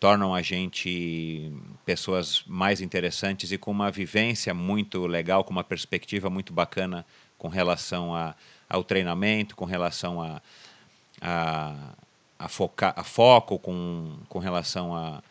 [0.00, 1.52] tornam a gente
[1.84, 7.04] pessoas mais interessantes e com uma vivência muito legal, com uma perspectiva muito bacana
[7.36, 8.34] com relação a,
[8.68, 10.42] ao treinamento, com relação a,
[11.20, 11.94] a,
[12.38, 15.22] a, foca, a foco, com, com relação a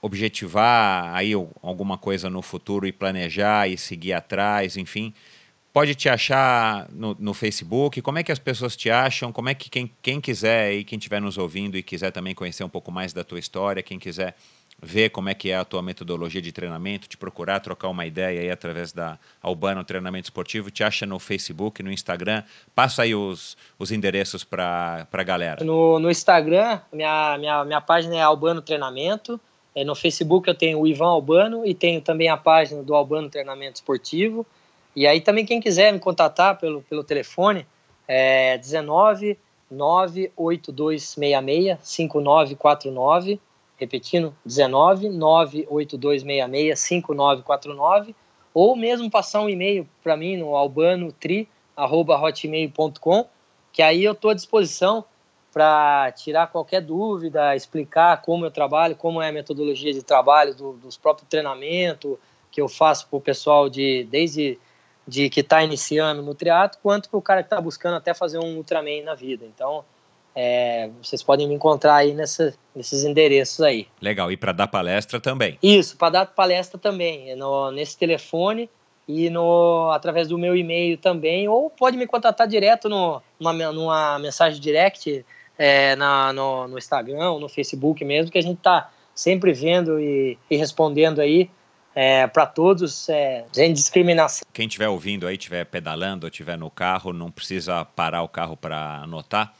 [0.00, 1.32] objetivar aí
[1.62, 5.12] alguma coisa no futuro e planejar e seguir atrás, enfim,
[5.78, 8.02] pode te achar no, no, Facebook.
[8.02, 9.32] Como é que as pessoas te acham?
[9.32, 12.64] Como é que quem, quem quiser e quem estiver nos ouvindo e quiser também conhecer
[12.64, 14.34] um pouco mais da tua história, quem quiser
[14.82, 18.40] ver como é que é a tua metodologia de treinamento, te procurar, trocar uma ideia
[18.40, 22.42] aí através da Albano Treinamento Esportivo, te acha no Facebook, no Instagram.
[22.74, 25.64] Passa aí os, os endereços para a galera.
[25.64, 29.40] No, no Instagram, minha, minha, minha página é Albano Treinamento.
[29.76, 33.30] É, no Facebook eu tenho o Ivan Albano e tenho também a página do Albano
[33.30, 34.44] Treinamento Esportivo.
[34.98, 37.64] E aí também quem quiser me contatar pelo, pelo telefone
[38.08, 39.38] é 19
[39.70, 43.40] 98266 5949,
[43.76, 48.12] repetindo, 19 98266 5949,
[48.52, 53.26] ou mesmo passar um e-mail para mim no albanotri@hotmail.com,
[53.72, 55.04] que aí eu estou à disposição
[55.52, 60.72] para tirar qualquer dúvida, explicar como eu trabalho, como é a metodologia de trabalho do,
[60.72, 62.18] dos próprios treinamentos
[62.50, 64.58] que eu faço para o pessoal de desde
[65.08, 68.38] de que está iniciando no triatlo, quanto para o cara que está buscando até fazer
[68.38, 69.46] um Ultraman na vida.
[69.46, 69.82] Então,
[70.34, 73.88] é, vocês podem me encontrar aí nessa, nesses endereços aí.
[74.02, 75.58] Legal, e para dar palestra também?
[75.62, 77.34] Isso, para dar palestra também.
[77.36, 78.68] No, nesse telefone,
[79.08, 84.18] e no, através do meu e-mail também, ou pode me contatar direto no, numa, numa
[84.18, 85.24] mensagem direct
[85.56, 89.98] é, na, no, no Instagram ou no Facebook mesmo, que a gente está sempre vendo
[89.98, 91.50] e, e respondendo aí
[92.00, 94.46] é, para todos, é, sem discriminação.
[94.52, 98.56] Quem estiver ouvindo aí, estiver pedalando ou estiver no carro, não precisa parar o carro
[98.56, 99.52] para anotar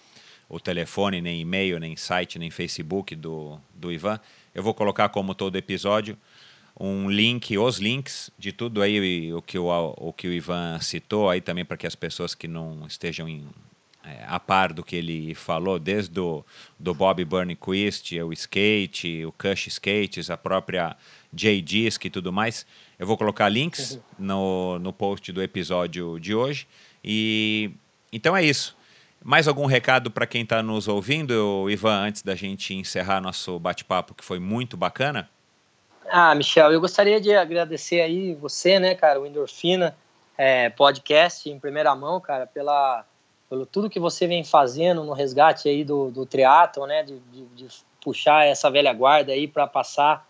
[0.48, 4.20] o telefone, nem e-mail, nem site, nem Facebook do, do Ivan.
[4.54, 6.16] Eu vou colocar, como todo episódio,
[6.78, 11.28] um link, os links de tudo aí o que o, o, que o Ivan citou
[11.28, 13.48] aí também para que as pessoas que não estejam em,
[14.04, 16.46] é, a par do que ele falou, desde do,
[16.78, 20.96] do Bob Burnquist, o skate, o Cush Skates, a própria
[21.32, 22.66] J Disc e tudo mais.
[22.98, 24.00] Eu vou colocar links uhum.
[24.18, 26.66] no, no post do episódio de hoje.
[27.04, 27.70] E
[28.12, 28.76] então é isso.
[29.22, 34.14] Mais algum recado para quem está nos ouvindo, Ivan, antes da gente encerrar nosso bate-papo,
[34.14, 35.28] que foi muito bacana?
[36.10, 39.96] Ah, Michel, eu gostaria de agradecer aí você, né, cara, o Endorfina
[40.38, 43.04] é, Podcast em primeira mão, cara, pela,
[43.50, 47.44] pelo tudo que você vem fazendo no resgate aí do, do triatlon, né, de, de,
[47.46, 47.68] de
[48.00, 50.26] puxar essa velha guarda aí para passar,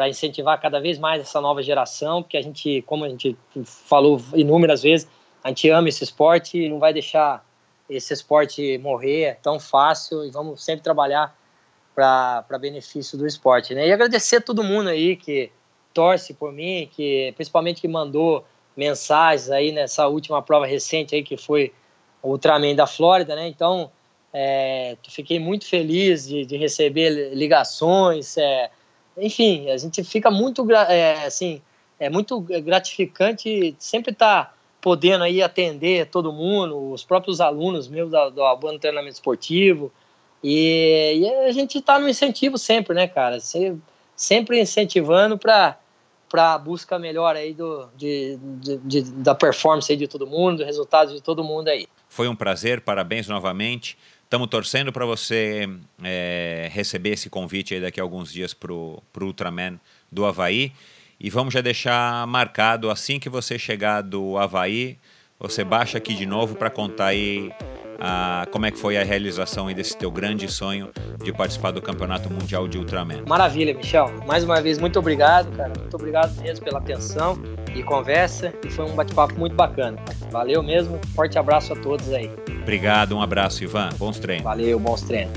[0.00, 4.18] para incentivar cada vez mais essa nova geração, porque a gente, como a gente falou
[4.32, 5.06] inúmeras vezes,
[5.44, 7.44] a gente ama esse esporte e não vai deixar
[7.86, 11.36] esse esporte morrer tão fácil e vamos sempre trabalhar
[11.94, 13.88] para benefício do esporte, né?
[13.88, 15.52] E agradecer a todo mundo aí que
[15.92, 18.42] torce por mim, que principalmente que mandou
[18.74, 21.74] mensagens aí nessa última prova recente aí que foi
[22.22, 23.46] o Ultraman da Flórida, né?
[23.48, 23.90] Então,
[24.32, 28.70] é, fiquei muito feliz de, de receber ligações, é,
[29.16, 31.60] enfim, a gente fica muito, é, assim,
[31.98, 38.10] é muito gratificante sempre estar tá podendo aí atender todo mundo, os próprios alunos meus
[38.10, 39.92] do, do Albano Treinamento Esportivo,
[40.42, 43.38] e, e a gente está no incentivo sempre, né, cara?
[44.16, 45.76] sempre incentivando para
[46.30, 50.58] para a busca melhor aí do, de, de, de, da performance aí de todo mundo,
[50.58, 51.88] do resultado de todo mundo aí.
[52.08, 53.98] Foi um prazer, parabéns novamente.
[54.30, 55.68] Estamos torcendo para você
[56.04, 60.72] é, receber esse convite aí daqui a alguns dias para o Ultraman do Havaí.
[61.18, 64.96] E vamos já deixar marcado assim que você chegar do Havaí,
[65.36, 67.50] você baixa aqui de novo para contar aí
[68.00, 70.90] a, como é que foi a realização desse teu grande sonho
[71.22, 73.22] de participar do Campeonato Mundial de Ultraman.
[73.28, 74.10] Maravilha, Michel.
[74.26, 75.72] Mais uma vez, muito obrigado, cara.
[75.78, 77.38] Muito obrigado mesmo pela atenção
[77.74, 78.52] e conversa.
[78.64, 79.98] E foi um bate-papo muito bacana.
[80.30, 80.98] Valeu mesmo.
[81.14, 82.30] Forte abraço a todos aí.
[82.62, 83.90] Obrigado, um abraço, Ivan.
[83.98, 84.44] Bons treinos.
[84.44, 85.32] Valeu, bons treinos.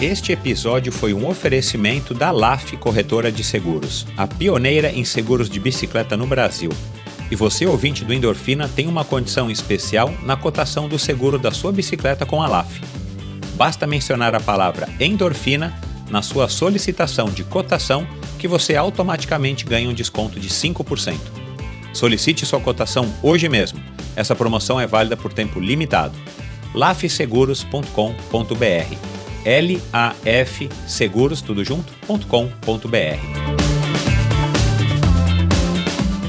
[0.00, 5.58] Este episódio foi um oferecimento da LAF Corretora de Seguros, a pioneira em seguros de
[5.58, 6.70] bicicleta no Brasil.
[7.30, 11.72] E você, ouvinte do Endorfina, tem uma condição especial na cotação do seguro da sua
[11.72, 12.80] bicicleta com a LAF.
[13.56, 15.74] Basta mencionar a palavra endorfina
[16.10, 18.06] na sua solicitação de cotação
[18.38, 21.16] que você automaticamente ganha um desconto de 5%.
[21.92, 23.80] Solicite sua cotação hoje mesmo.
[24.14, 26.14] Essa promoção é válida por tempo limitado.
[26.74, 28.96] lafseguros.com.br
[29.44, 31.64] L-A-F seguros, tudo